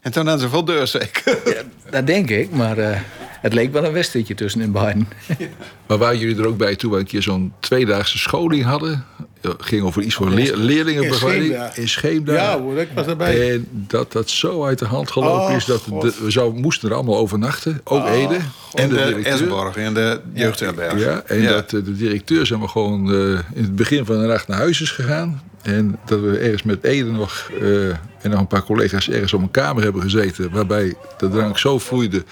En 0.00 0.12
toen 0.12 0.26
hadden 0.26 0.48
ze 0.48 0.54
vol 0.54 0.64
deur 0.64 0.86
zeker? 0.86 1.38
ja, 1.44 1.62
dat 1.90 2.06
denk 2.06 2.30
ik, 2.30 2.50
maar 2.50 2.78
uh, 2.78 2.96
het 3.40 3.54
leek 3.54 3.72
wel 3.72 3.84
een 3.84 3.92
wedstrijdje 3.92 4.34
tussen 4.34 4.60
in 4.60 4.72
beiden. 4.72 5.08
maar 5.86 5.98
waren 5.98 6.18
jullie 6.18 6.38
er 6.38 6.46
ook 6.46 6.56
bij 6.56 6.76
toen 6.76 6.90
we 6.90 6.98
een 6.98 7.04
keer 7.04 7.22
zo'n 7.22 7.52
tweedaagse 7.60 8.18
scholing 8.18 8.64
hadden? 8.64 9.04
Het 9.40 9.54
ging 9.58 9.82
over 9.82 10.02
iets 10.02 10.14
voor 10.14 10.30
leer, 10.30 10.56
leerlingenbegeleiding 10.56 11.54
in 11.74 11.88
Scheemda. 11.88 12.32
Ja, 12.32 12.60
hoor, 12.60 12.78
ik 12.78 12.88
was 12.94 13.06
erbij. 13.06 13.52
En 13.52 13.66
dat 13.70 14.12
dat 14.12 14.30
zo 14.30 14.64
uit 14.64 14.78
de 14.78 14.84
hand 14.84 15.10
gelopen 15.10 15.50
oh, 15.50 15.56
is 15.56 15.64
dat 15.64 15.84
de, 15.84 16.14
we 16.22 16.30
zou, 16.30 16.60
moesten 16.60 16.88
er 16.88 16.94
allemaal 16.94 17.16
overnachten. 17.16 17.80
Ook 17.84 18.04
oh, 18.04 18.12
Ede. 18.12 18.38
En 18.74 18.88
de, 18.88 18.94
de 18.94 19.28
Esborg 19.28 19.76
en 19.76 19.94
de 19.94 20.20
jeugdherberg. 20.32 21.00
Ja, 21.00 21.22
en 21.26 21.42
ja. 21.42 21.50
dat 21.50 21.70
de 21.70 21.96
directeur 21.96 22.46
zijn 22.46 22.60
we 22.60 22.68
gewoon 22.68 23.14
uh, 23.14 23.38
in 23.54 23.62
het 23.62 23.76
begin 23.76 24.04
van 24.04 24.20
de 24.20 24.26
nacht 24.26 24.48
naar 24.48 24.58
huis 24.58 24.80
is 24.80 24.90
gegaan. 24.90 25.42
En 25.62 25.98
dat 26.04 26.20
we 26.20 26.38
ergens 26.38 26.62
met 26.62 26.84
Ede 26.84 27.10
nog 27.10 27.50
uh, 27.62 27.94
en 28.22 28.30
nog 28.30 28.40
een 28.40 28.46
paar 28.46 28.64
collega's 28.64 29.08
ergens 29.08 29.32
op 29.32 29.42
een 29.42 29.50
kamer 29.50 29.82
hebben 29.82 30.02
gezeten. 30.02 30.50
Waarbij 30.50 30.94
de 31.18 31.28
drank 31.28 31.58
zo 31.58 31.78
vloeide 31.78 32.24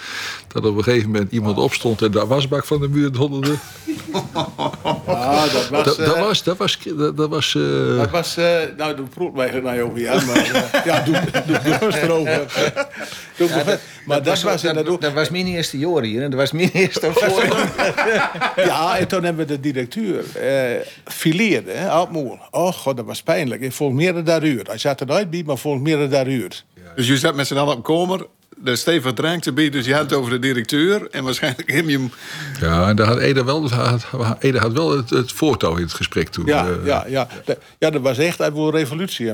dat 0.48 0.64
op 0.64 0.76
een 0.76 0.82
gegeven 0.82 1.10
moment 1.10 1.32
iemand 1.32 1.58
opstond 1.58 2.02
en 2.02 2.10
de 2.10 2.26
wasbak 2.26 2.64
van 2.64 2.80
de 2.80 2.88
muur 2.88 3.12
donderde. 3.12 3.54
Ja, 5.06 5.46
dat 5.52 5.68
was... 5.68 5.84
Dat, 5.84 5.96
dat 5.96 6.16
uh, 6.16 6.20
was... 6.20 6.42
Dat 6.42 6.56
was... 6.56 6.78
Dat 7.14 7.28
was, 7.28 7.54
uh... 7.54 7.98
dat 7.98 8.10
was 8.10 8.38
uh, 8.38 8.44
nou, 8.76 8.96
de 8.96 9.02
proef 9.02 9.32
mij 9.34 9.60
naar 9.60 9.80
over, 9.80 10.00
ja. 10.00 10.24
Maar 10.24 10.82
ja, 10.84 11.00
doe, 11.00 11.20
doe, 11.46 11.78
doe 11.78 12.00
erover. 12.00 12.72
Doe 13.36 13.48
ja, 13.48 13.64
dat, 13.64 13.80
maar 14.06 14.22
dat, 14.22 14.42
was... 14.42 14.62
Dat, 14.62 14.74
dat, 14.74 15.00
dat 15.00 15.12
was 15.12 15.30
mijn 15.30 15.46
eerste 15.46 15.78
jaar 15.78 16.02
hier. 16.02 16.22
En 16.22 16.30
dat 16.30 16.40
was 16.40 16.52
mijn 16.52 16.70
eerste 16.72 17.12
voor. 17.12 17.44
ja, 18.64 18.98
en 18.98 19.08
toen 19.08 19.24
hebben 19.24 19.46
we 19.46 19.52
de 19.52 19.60
directeur 19.60 20.24
uh, 20.36 20.80
fileerde, 21.04 21.70
hè, 21.70 21.88
Altmoer. 21.88 22.38
Oh 22.50 22.72
god, 22.72 22.96
dat 22.96 23.06
was 23.06 23.22
pijnlijk. 23.22 23.60
Ik 23.60 23.72
volg 23.72 23.92
meer 23.92 24.14
dan 24.14 24.24
daar 24.24 24.44
uur. 24.44 24.66
Hij 24.66 24.78
zat 24.78 25.00
er 25.00 25.06
nooit 25.06 25.30
bij, 25.30 25.42
maar 25.46 25.58
meer 25.80 25.98
dan 25.98 26.08
daar 26.08 26.28
uur. 26.28 26.62
Dus 26.96 27.06
je 27.06 27.16
zat 27.16 27.34
met 27.34 27.46
z'n 27.46 27.56
allen 27.56 27.76
op 27.76 27.84
komer 27.84 28.26
de 28.62 28.76
Stefan 28.76 29.14
drank 29.14 29.42
te 29.42 29.52
bieden, 29.52 29.72
dus 29.72 29.86
je 29.86 29.94
had 29.94 30.02
het 30.02 30.12
over 30.12 30.30
de 30.30 30.38
directeur 30.38 31.08
en 31.10 31.24
waarschijnlijk 31.24 31.70
hem 31.70 31.88
je. 31.88 32.08
Ja, 32.60 32.88
en 32.88 32.96
daar 32.96 33.06
had 33.06 33.18
Ede 33.18 33.44
wel, 33.44 33.70
had, 33.70 34.06
Ede 34.38 34.58
had 34.58 34.72
wel 34.72 34.96
het, 34.96 35.10
het 35.10 35.32
voortouw 35.32 35.76
in 35.76 35.82
het 35.82 35.92
gesprek 35.92 36.28
toen. 36.28 36.46
Ja, 36.46 36.66
uh, 36.66 36.86
ja, 36.86 37.04
ja. 37.08 37.28
De, 37.44 37.58
ja, 37.78 37.90
dat 37.90 38.02
was 38.02 38.18
echt 38.18 38.40
uit 38.40 38.56
een 38.56 38.70
revolutie. 38.70 39.32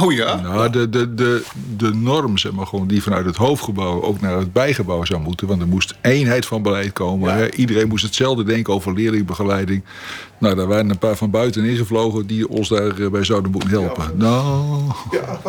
Oh 0.00 0.12
ja? 0.12 0.40
Nou, 0.40 0.70
de, 0.70 0.88
de, 0.88 1.14
de, 1.14 1.44
de 1.76 1.94
norm, 1.94 2.38
zeg 2.38 2.52
maar, 2.52 2.66
gewoon, 2.66 2.86
die 2.86 3.02
vanuit 3.02 3.26
het 3.26 3.36
hoofdgebouw 3.36 4.02
ook 4.02 4.20
naar 4.20 4.38
het 4.38 4.52
bijgebouw 4.52 5.04
zou 5.04 5.20
moeten. 5.20 5.46
Want 5.46 5.60
er 5.60 5.68
moest 5.68 5.94
eenheid 6.00 6.46
van 6.46 6.62
beleid 6.62 6.92
komen. 6.92 7.30
Ja. 7.30 7.36
Hè? 7.36 7.54
Iedereen 7.54 7.88
moest 7.88 8.04
hetzelfde 8.04 8.44
denken 8.44 8.74
over 8.74 8.94
leerlingbegeleiding. 8.94 9.84
Nou, 10.38 10.54
daar 10.54 10.66
waren 10.66 10.90
een 10.90 10.98
paar 10.98 11.16
van 11.16 11.30
buiten 11.30 11.64
ingevlogen 11.64 12.26
die 12.26 12.48
ons 12.48 12.68
daarbij 12.68 13.24
zouden 13.24 13.50
moeten 13.50 13.70
helpen. 13.70 14.04
Ja. 14.04 14.12
Nou. 14.14 14.92
Ja, 15.10 15.40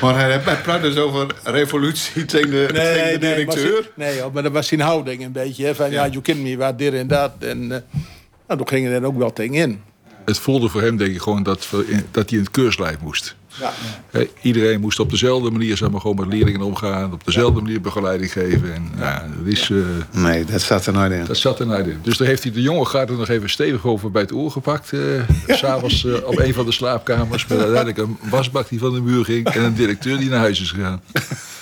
maar 0.00 0.14
hij, 0.14 0.30
hij 0.30 0.56
praat 0.56 0.82
dus 0.82 0.96
over 0.96 1.26
revolutie 1.42 2.24
tegen 2.32 2.50
de, 2.50 2.68
nee, 2.72 2.94
tegen 2.94 3.20
de 3.20 3.26
directeur. 3.26 3.90
Nee, 3.94 4.20
nee, 4.20 4.30
maar 4.32 4.42
dat 4.42 4.52
was 4.52 4.66
zijn 4.66 4.80
houding 4.80 5.24
een 5.24 5.32
beetje. 5.32 5.64
Hè, 5.64 5.74
van 5.74 5.90
ja, 5.90 6.04
je 6.04 6.20
kent 6.20 6.42
me 6.42 6.56
wat 6.56 6.78
dit 6.78 6.94
en 6.94 7.06
dat. 7.06 7.32
En 7.38 7.62
uh, 7.62 7.68
nou, 7.68 8.58
toen 8.58 8.68
gingen 8.68 8.92
er 8.92 9.04
ook 9.04 9.18
wel 9.18 9.32
tegen 9.32 9.54
in. 9.54 9.80
Het 10.24 10.38
voelde 10.38 10.68
voor 10.68 10.82
hem, 10.82 10.96
denk 10.96 11.14
ik, 11.14 11.20
gewoon 11.20 11.42
dat, 11.42 11.68
dat 12.10 12.30
hij 12.30 12.38
in 12.38 12.44
het 12.44 12.50
keurslijf 12.50 13.00
moest. 13.00 13.36
Ja. 13.60 13.72
He, 14.10 14.28
iedereen 14.40 14.80
moest 14.80 15.00
op 15.00 15.10
dezelfde 15.10 15.50
manier 15.50 15.76
zeg 15.76 15.90
maar, 15.90 16.00
gewoon 16.00 16.16
met 16.16 16.26
leerlingen 16.26 16.60
omgaan. 16.60 17.12
Op 17.12 17.24
dezelfde 17.24 17.60
manier 17.60 17.80
begeleiding 17.80 18.32
geven. 18.32 18.74
En, 18.74 18.90
ja. 18.98 19.28
dat 19.38 19.52
is, 19.52 19.68
uh, 19.68 19.86
nee, 20.10 20.44
dat 20.44 20.60
zat 20.60 20.86
er 20.86 20.92
nooit 20.92 21.12
in. 21.12 21.24
Dat 21.24 21.36
zat 21.36 21.60
er 21.60 21.66
nooit 21.66 21.86
in. 21.86 21.98
Dus 22.02 22.16
daar 22.16 22.28
heeft 22.28 22.42
hij 22.42 22.52
de 22.52 22.62
jonge 22.62 22.84
gaten 22.84 23.16
nog 23.16 23.28
even 23.28 23.50
stevig 23.50 23.86
over 23.86 24.10
bij 24.10 24.22
het 24.22 24.32
oor 24.32 24.50
gepakt. 24.50 24.92
Uh, 24.92 25.28
ja. 25.46 25.56
S'avonds 25.56 26.04
uh, 26.04 26.14
op 26.24 26.38
een 26.38 26.54
van 26.54 26.66
de 26.66 26.72
slaapkamers. 26.72 27.46
Met 27.46 27.58
uiteindelijk 27.58 27.98
een 27.98 28.18
wasbak 28.30 28.68
die 28.68 28.78
van 28.78 28.92
de 28.92 29.00
muur 29.00 29.24
ging. 29.24 29.46
En 29.46 29.62
een 29.62 29.74
directeur 29.74 30.18
die 30.18 30.28
naar 30.28 30.38
huis 30.38 30.60
is 30.60 30.70
gegaan. 30.70 31.02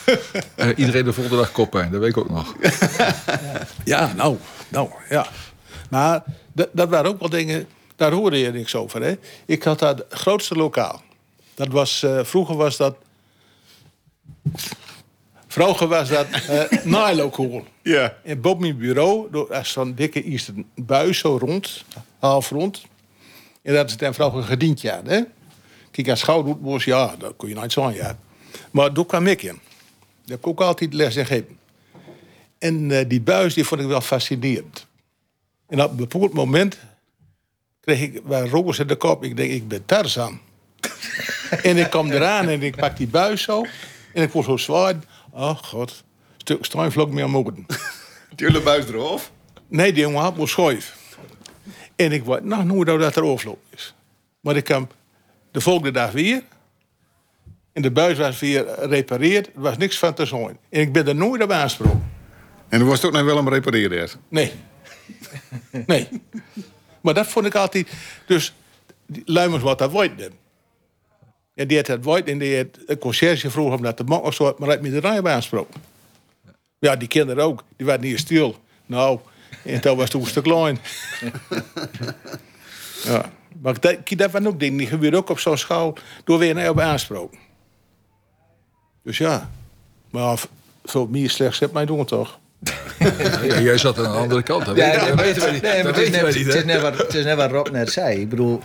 iedereen 0.76 1.04
de 1.04 1.12
volgende 1.12 1.38
dag 1.38 1.52
koppijn, 1.52 1.90
dat 1.90 2.00
weet 2.00 2.10
ik 2.10 2.16
ook 2.16 2.30
nog. 2.30 2.54
ja, 3.84 4.12
nou, 4.16 4.36
nou, 4.68 4.88
ja. 5.08 5.26
Maar 5.90 6.22
dat 6.72 6.88
waren 6.88 7.10
ook 7.10 7.20
wel 7.20 7.28
dingen... 7.28 7.66
Daar 7.96 8.12
hoorde 8.12 8.38
je 8.38 8.52
niks 8.52 8.74
over. 8.74 9.02
Hè? 9.02 9.14
Ik 9.46 9.62
had 9.62 9.78
daar 9.78 9.94
het 9.94 10.04
grootste 10.10 10.54
lokaal. 10.54 11.02
Dat 11.60 11.68
was, 11.68 12.02
uh, 12.02 12.24
vroeger 12.24 12.56
was 12.56 12.76
dat. 12.76 12.96
Vroeger 15.46 15.88
was 15.88 16.08
dat 16.08 16.26
uh, 16.50 16.84
naailokaal. 16.84 17.64
Ja. 17.82 18.16
En 18.24 18.40
boven 18.40 18.60
mijn 18.60 18.76
bureau 18.76 19.46
er 19.50 19.66
zo'n 19.66 19.94
dikke 19.94 20.22
eerste 20.22 20.52
buis 20.74 21.18
zo 21.18 21.36
rond, 21.36 21.84
half 22.18 22.50
rond. 22.50 22.82
En 23.62 23.74
dat 23.74 23.90
is 23.90 23.96
dan 23.96 24.14
vroeger 24.14 24.38
een 24.38 24.44
gedientje 24.44 24.92
aan. 24.92 25.06
Hè? 25.06 25.20
Kijk, 25.90 26.08
als 26.08 26.20
schouder 26.20 26.56
ja, 26.84 27.16
dat 27.18 27.32
kon 27.36 27.48
je 27.48 27.54
nooit 27.54 27.72
zo 27.72 27.90
ja. 27.90 28.18
Maar 28.70 28.92
toen 28.92 29.06
kwam 29.06 29.26
ik 29.26 29.42
in. 29.42 29.48
Daar 29.48 29.58
heb 30.24 30.38
ik 30.38 30.46
ook 30.46 30.60
altijd 30.60 30.94
les 30.94 31.16
in 31.16 31.26
gegeven. 31.26 31.58
En 32.58 32.90
uh, 32.90 33.08
die 33.08 33.20
buis 33.20 33.54
die 33.54 33.64
vond 33.64 33.80
ik 33.80 33.86
wel 33.86 34.00
fascinerend. 34.00 34.86
En 35.68 35.82
op 35.82 35.90
een 35.90 35.96
bepaald 35.96 36.32
moment 36.32 36.78
kreeg 37.80 38.00
ik 38.00 38.20
waar 38.24 38.48
roos 38.48 38.78
in 38.78 38.86
de 38.86 38.96
kop. 38.96 39.24
Ik 39.24 39.36
denk, 39.36 39.50
ik 39.50 39.68
ben 39.68 39.84
Tarzan. 39.84 40.40
en 41.62 41.76
ik 41.76 41.90
kom 41.90 42.10
eraan 42.10 42.48
en 42.48 42.62
ik 42.62 42.76
pak 42.76 42.96
die 42.96 43.08
buis 43.08 43.42
zo. 43.42 43.64
En 44.14 44.22
ik 44.22 44.30
word 44.32 44.46
zo 44.46 44.56
zwaar. 44.56 44.94
Oh 45.30 45.56
god, 45.56 46.04
stuk 46.36 46.64
steenvlok 46.64 47.10
meer 47.10 47.30
moeten. 47.30 47.66
Tuurlijk 48.34 48.64
buis 48.64 48.86
erop? 48.88 49.30
Nee, 49.68 49.92
die 49.92 50.02
jongen 50.02 50.20
had 50.20 50.36
me 50.36 50.46
schuif. 50.46 50.96
En 51.96 52.12
ik 52.12 52.24
word 52.24 52.44
nog 52.44 52.64
nooit 52.64 52.86
dat 52.86 53.16
er 53.16 53.24
overloop 53.24 53.60
is. 53.74 53.94
Maar 54.40 54.56
ik 54.56 54.64
kwam 54.64 54.88
de 55.50 55.60
volgende 55.60 55.90
dag 55.90 56.12
weer. 56.12 56.42
En 57.72 57.82
de 57.82 57.90
buis 57.90 58.18
was 58.18 58.38
weer 58.38 58.66
gerepareerd. 58.78 59.46
Er 59.46 59.60
was 59.60 59.76
niks 59.76 59.98
van 59.98 60.14
te 60.14 60.26
zijn. 60.26 60.58
En 60.68 60.80
ik 60.80 60.92
ben 60.92 61.08
er 61.08 61.14
nooit 61.14 61.42
op 61.42 61.50
aansproken. 61.50 62.10
En 62.68 62.78
dan 62.78 62.88
was 62.88 62.96
het 62.96 63.06
ook 63.06 63.12
nog 63.12 63.24
wel 63.24 63.36
om 63.36 63.48
repareren? 63.48 64.08
Nee. 64.28 64.52
Nee. 65.86 66.08
Maar 67.00 67.14
dat 67.14 67.26
vond 67.26 67.46
ik 67.46 67.54
altijd... 67.54 67.88
Dus 68.26 68.54
luimers 69.24 69.62
wat 69.62 69.78
dat 69.78 69.90
wordt 69.90 70.30
En 71.60 71.66
die 71.68 71.76
had 71.76 71.86
het 71.86 72.04
woord 72.04 72.28
en 72.28 72.38
die 72.38 72.56
had 72.56 72.66
een 72.86 72.98
conciërge 72.98 73.50
vroeg 73.50 73.74
om 73.76 73.82
dat 73.82 73.96
te 73.96 74.04
maken 74.04 74.24
of 74.26 74.34
zo, 74.34 74.54
maar 74.58 74.68
dat 74.68 74.80
me 74.80 74.90
de 74.90 74.98
rij 75.00 75.22
aansproken. 75.22 75.82
Ja, 76.78 76.96
die 76.96 77.08
kinderen 77.08 77.44
ook. 77.44 77.64
Die 77.76 77.86
waren 77.86 78.00
niet 78.00 78.18
stil. 78.18 78.56
Nou, 78.86 79.18
en 79.64 79.80
toen 79.80 79.96
was 79.96 80.12
het 80.12 80.22
een 80.22 80.26
stuk 80.28 80.42
klein. 80.42 80.78
ja. 83.04 83.30
Maar 83.62 83.80
dat, 83.80 83.96
dat 84.16 84.30
was 84.30 84.44
ook 84.44 84.60
dingen. 84.60 84.78
Die 84.78 84.86
gebeurt 84.86 85.14
ook 85.14 85.30
op 85.30 85.38
zo'n 85.38 85.58
schouw 85.58 85.92
door 86.24 86.38
weer 86.38 86.54
naar 86.54 86.68
op 86.68 86.80
aansproken. 86.80 87.38
Dus 89.02 89.18
ja. 89.18 89.50
Maar 90.10 90.38
veel 90.84 91.06
meer 91.06 91.30
slechts 91.30 91.58
heb 91.58 91.72
mij 91.72 91.86
doen 91.86 92.04
toch. 92.04 92.38
Ja, 93.42 93.60
jij 93.60 93.78
zat 93.78 93.98
aan 93.98 94.02
de 94.12 94.18
andere 94.18 94.42
kant. 94.42 94.66
Dat 94.66 94.76
Ja, 94.76 94.90
weten- 94.90 95.16
nee, 95.16 95.16
dat 95.82 95.96
weten 95.96 96.24
we 96.24 96.32
niet. 96.32 96.52
het 96.98 97.14
is 97.14 97.24
net 97.24 97.36
wat 97.36 97.50
Rob 97.50 97.68
net 97.70 97.90
zei. 97.92 98.20
Ik 98.20 98.28
bedoel, 98.28 98.60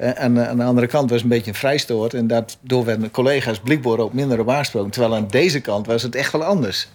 eh, 0.00 0.10
aan, 0.10 0.40
aan 0.40 0.56
de 0.56 0.64
andere 0.64 0.86
kant 0.86 1.10
was 1.10 1.22
het 1.22 1.30
een 1.30 1.36
beetje 1.36 1.50
een 1.50 1.56
vrijstoot. 1.56 2.14
En 2.14 2.26
daardoor 2.26 2.84
werden 2.84 3.04
de 3.04 3.10
collega's 3.10 3.58
blijkbaar 3.58 3.98
ook 3.98 4.12
minder 4.12 4.40
op 4.40 4.50
aangesproken. 4.50 4.90
Terwijl 4.90 5.14
aan 5.14 5.28
deze 5.28 5.60
kant 5.60 5.86
was 5.86 6.02
het 6.02 6.14
echt 6.14 6.32
wel 6.32 6.44
anders. 6.44 6.88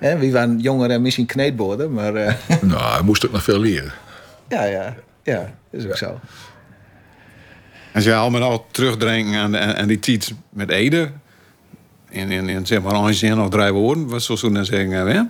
Hè, 0.00 0.18
wie 0.18 0.32
waren 0.32 0.58
jonger 0.58 0.90
en 0.90 1.02
misschien 1.02 1.26
kneedborden. 1.26 1.92
Maar 1.92 2.14
eh, 2.14 2.34
Nou, 2.60 2.92
hij 2.92 3.02
moest 3.02 3.26
ook 3.26 3.32
nog 3.32 3.42
veel 3.42 3.58
leren. 3.58 3.92
ja, 4.48 4.64
ja, 4.64 4.94
ja, 5.22 5.54
is 5.70 5.86
ook 5.86 5.96
zo. 5.96 6.20
Als 7.94 8.04
je 8.04 8.14
allemaal 8.14 8.42
al 8.42 8.66
terugdenkt 8.70 9.36
aan, 9.36 9.56
aan, 9.56 9.74
aan 9.74 9.88
die 9.88 9.98
tijd 9.98 10.34
met 10.48 10.70
Ede. 10.70 11.10
In, 12.10 12.30
in, 12.30 12.48
in 12.48 12.66
zeg 12.66 12.82
maar 12.82 12.94
een 12.94 13.14
zin 13.14 13.40
of 13.40 13.48
drie 13.48 13.72
woorden. 13.72 14.08
Wat 14.08 14.22
zou 14.22 14.38
je 14.42 14.52
dan 14.52 14.64
zeggen? 14.64 14.90
Hè? 14.90 15.22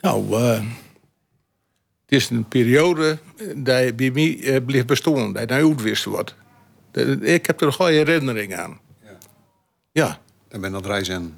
Nou, 0.00 0.42
eh, 0.42 0.60
het 2.06 2.18
is 2.20 2.30
een 2.30 2.48
periode 2.48 3.18
dat 3.56 3.84
je 3.84 3.94
bij 3.94 4.10
mij 4.10 4.40
eh, 4.42 4.64
bleef 4.64 4.84
bestaan. 4.84 5.32
Dat 5.32 5.42
je 5.42 5.54
nou 5.54 5.68
uitwist 5.70 6.04
wordt. 6.04 6.34
Dat- 6.90 7.22
Ik 7.22 7.46
heb 7.46 7.60
er 7.60 7.66
een 7.66 7.72
goede 7.72 7.92
herinnering 7.92 8.56
aan. 8.56 8.78
Ja. 9.92 10.18
Dan 10.48 10.60
ben 10.60 10.70
je 10.70 10.76
nog 10.76 10.84
drie 10.84 11.04
zinnen. 11.04 11.36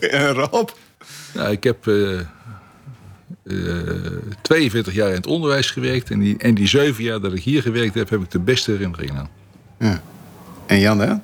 en 0.00 0.32
Rob? 0.32 0.68
Nou, 1.34 1.50
ik 1.50 1.64
heb 1.64 1.86
eh, 1.86 2.18
eh, 2.18 2.26
42 4.42 4.94
jaar 4.94 5.08
in 5.08 5.14
het 5.14 5.26
onderwijs 5.26 5.70
gewerkt. 5.70 6.10
En 6.10 6.18
die, 6.18 6.38
en 6.38 6.54
die 6.54 6.66
zeven 6.66 7.04
jaar 7.04 7.20
dat 7.20 7.32
ik 7.32 7.42
hier 7.42 7.62
gewerkt 7.62 7.94
heb, 7.94 8.08
heb 8.10 8.20
ik 8.22 8.30
de 8.30 8.38
beste 8.38 8.70
herinneringen 8.70 9.16
aan. 9.16 9.28
Ja. 9.78 10.02
En 10.66 10.78
Jan, 10.80 10.98
hè? 11.00 11.14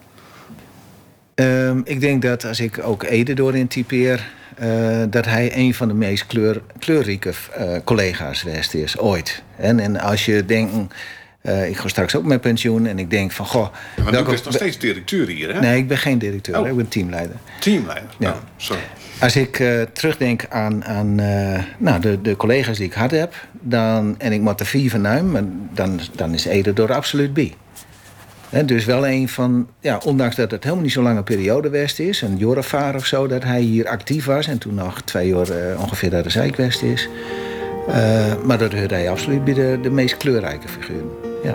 Ehm, 1.35 1.81
ik 1.85 2.01
denk 2.01 2.23
dat 2.23 2.45
als 2.45 2.61
ik 2.61 2.79
ook 2.83 3.03
Ede 3.03 3.35
doorin 3.35 3.69
typeer... 3.69 4.37
eh, 4.59 5.03
dat 5.11 5.25
hij 5.25 5.57
een 5.57 5.75
van 5.75 5.89
de 5.89 5.95
meest 5.95 6.27
kleur, 6.27 6.63
kleurrijke 6.79 7.33
eh, 7.55 7.71
collega's 7.85 8.41
geweest 8.41 8.75
is, 8.75 8.99
ooit. 8.99 9.43
En, 9.57 9.81
en 9.81 10.01
als 10.01 10.25
je 10.25 10.45
denkt... 10.45 10.73
eh, 11.41 11.69
ik 11.69 11.77
ga 11.77 11.89
straks 11.89 12.17
ook 12.17 12.25
met 12.25 12.41
pensioen 12.41 12.87
en 12.87 12.99
ik 12.99 13.11
denk 13.11 13.33
van... 13.33 13.47
Goh, 13.47 13.69
Want 13.97 14.11
welke- 14.11 14.29
nu 14.29 14.35
is 14.35 14.43
nog 14.43 14.55
steeds 14.55 14.79
directeur 14.79 15.27
hier, 15.27 15.55
hè? 15.55 15.61
Nee, 15.61 15.79
ik 15.79 15.89
ben 15.89 15.99
geen 15.99 16.19
directeur. 16.19 16.61
Oh. 16.61 16.69
Ik 16.69 16.77
ben 16.77 16.89
teamleider. 16.89 17.37
Teamleider. 17.61 18.09
Ja. 18.19 18.31
Oh, 18.31 18.37
sorry. 18.57 18.83
Als 19.21 19.37
ik 19.37 19.63
terugdenk 19.93 20.47
aan, 20.49 20.85
aan 20.85 21.15
nou, 21.79 22.01
de, 22.01 22.23
de 22.23 22.37
collega's 22.37 22.77
die 22.77 22.87
ik 22.87 22.93
had 22.93 23.11
heb... 23.11 23.35
Dan, 23.61 24.15
en 24.19 24.33
ik 24.33 24.41
moet 24.41 24.61
er 24.61 24.67
vier 24.67 24.91
van 24.91 25.01
nemen... 25.01 25.69
Dan, 25.75 26.01
dan 26.17 26.35
is 26.35 26.45
Ede 26.45 26.73
door 26.73 26.93
absoluut 26.93 27.33
bij. 27.35 27.55
Dus 28.67 28.85
wel 28.85 29.07
een 29.07 29.29
van... 29.29 29.69
Ja, 29.81 30.01
ondanks 30.05 30.37
dat 30.37 30.51
het 30.51 30.63
helemaal 30.63 30.85
niet 30.85 30.93
zo'n 30.93 31.03
lange 31.03 31.23
periode 31.23 31.69
geweest 31.69 31.99
is... 31.99 32.21
een 32.21 32.39
jaar 32.71 32.95
of 32.95 33.07
zo, 33.07 33.27
dat 33.27 33.43
hij 33.43 33.61
hier 33.61 33.89
actief 33.89 34.25
was... 34.25 34.47
en 34.47 34.59
toen 34.59 34.75
nog 34.75 35.01
twee 35.01 35.29
jaar 35.29 35.51
eh, 35.51 35.81
ongeveer 35.81 36.11
dat 36.11 36.25
de 36.25 36.31
zij 36.31 36.53
geweest 36.55 36.83
is... 36.83 37.09
Eh, 37.89 38.35
maar 38.45 38.59
dat 38.59 38.73
hoorde 38.73 38.95
hij 38.95 39.11
absoluut 39.11 39.45
bij 39.45 39.55
de, 39.55 39.79
de 39.83 39.91
meest 39.91 40.17
kleurrijke 40.17 40.69
figuren. 40.69 41.11
Ja. 41.43 41.55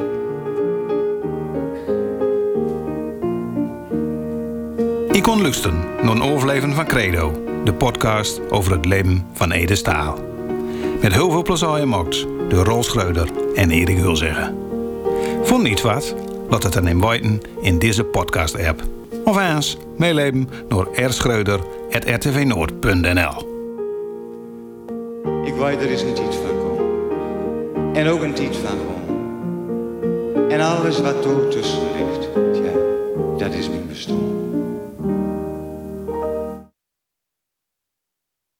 Ik 5.12 5.24
kon 5.24 5.42
luisteren 5.42 5.80
naar 6.02 6.12
een 6.12 6.22
overleven 6.22 6.74
van 6.74 6.86
Credo, 6.86 7.44
de 7.64 7.74
podcast 7.74 8.52
over 8.52 8.72
het 8.72 8.86
leven 8.86 9.26
van 9.34 9.52
Ede 9.52 9.76
Staal. 9.76 10.20
Met 11.02 11.14
heel 11.14 11.32
veel 11.32 11.42
plezier 11.42 11.70
gemaakt 11.70 12.26
door 12.50 12.66
Rol 12.66 12.84
Schreuder 12.84 13.30
en 13.56 13.72
Erik 13.72 13.98
Hulzeggen. 13.98 14.58
Vond 15.44 15.64
niet 15.64 15.82
wat? 15.82 16.16
Laat 16.54 16.64
het 16.64 16.74
dan 16.74 16.88
in 16.88 17.08
weten 17.08 17.42
in 17.62 17.80
deze 17.80 18.04
podcast-app. 18.04 18.84
Of 19.24 19.38
eens 19.38 19.78
meeleven 19.98 20.50
naar 20.70 20.86
rschreuder.rtvnoord.nl 21.08 23.52
Ik 25.46 25.54
weet 25.54 25.82
er 25.82 25.90
is 25.90 26.02
een 26.02 26.14
tijd 26.14 26.36
van 26.36 26.60
komen. 26.60 27.96
En 27.96 28.08
ook 28.08 28.22
een 28.22 28.34
tijd 28.34 28.56
van. 28.56 28.78
En 30.50 30.62
alles 30.62 31.02
wat 31.02 31.26
er 31.26 31.50
tussen 31.50 31.82
ligt, 31.98 32.30
ja, 32.64 32.72
dat 33.38 33.54
is 33.54 33.70
mijn 33.70 33.88
bestaan. 33.88 34.33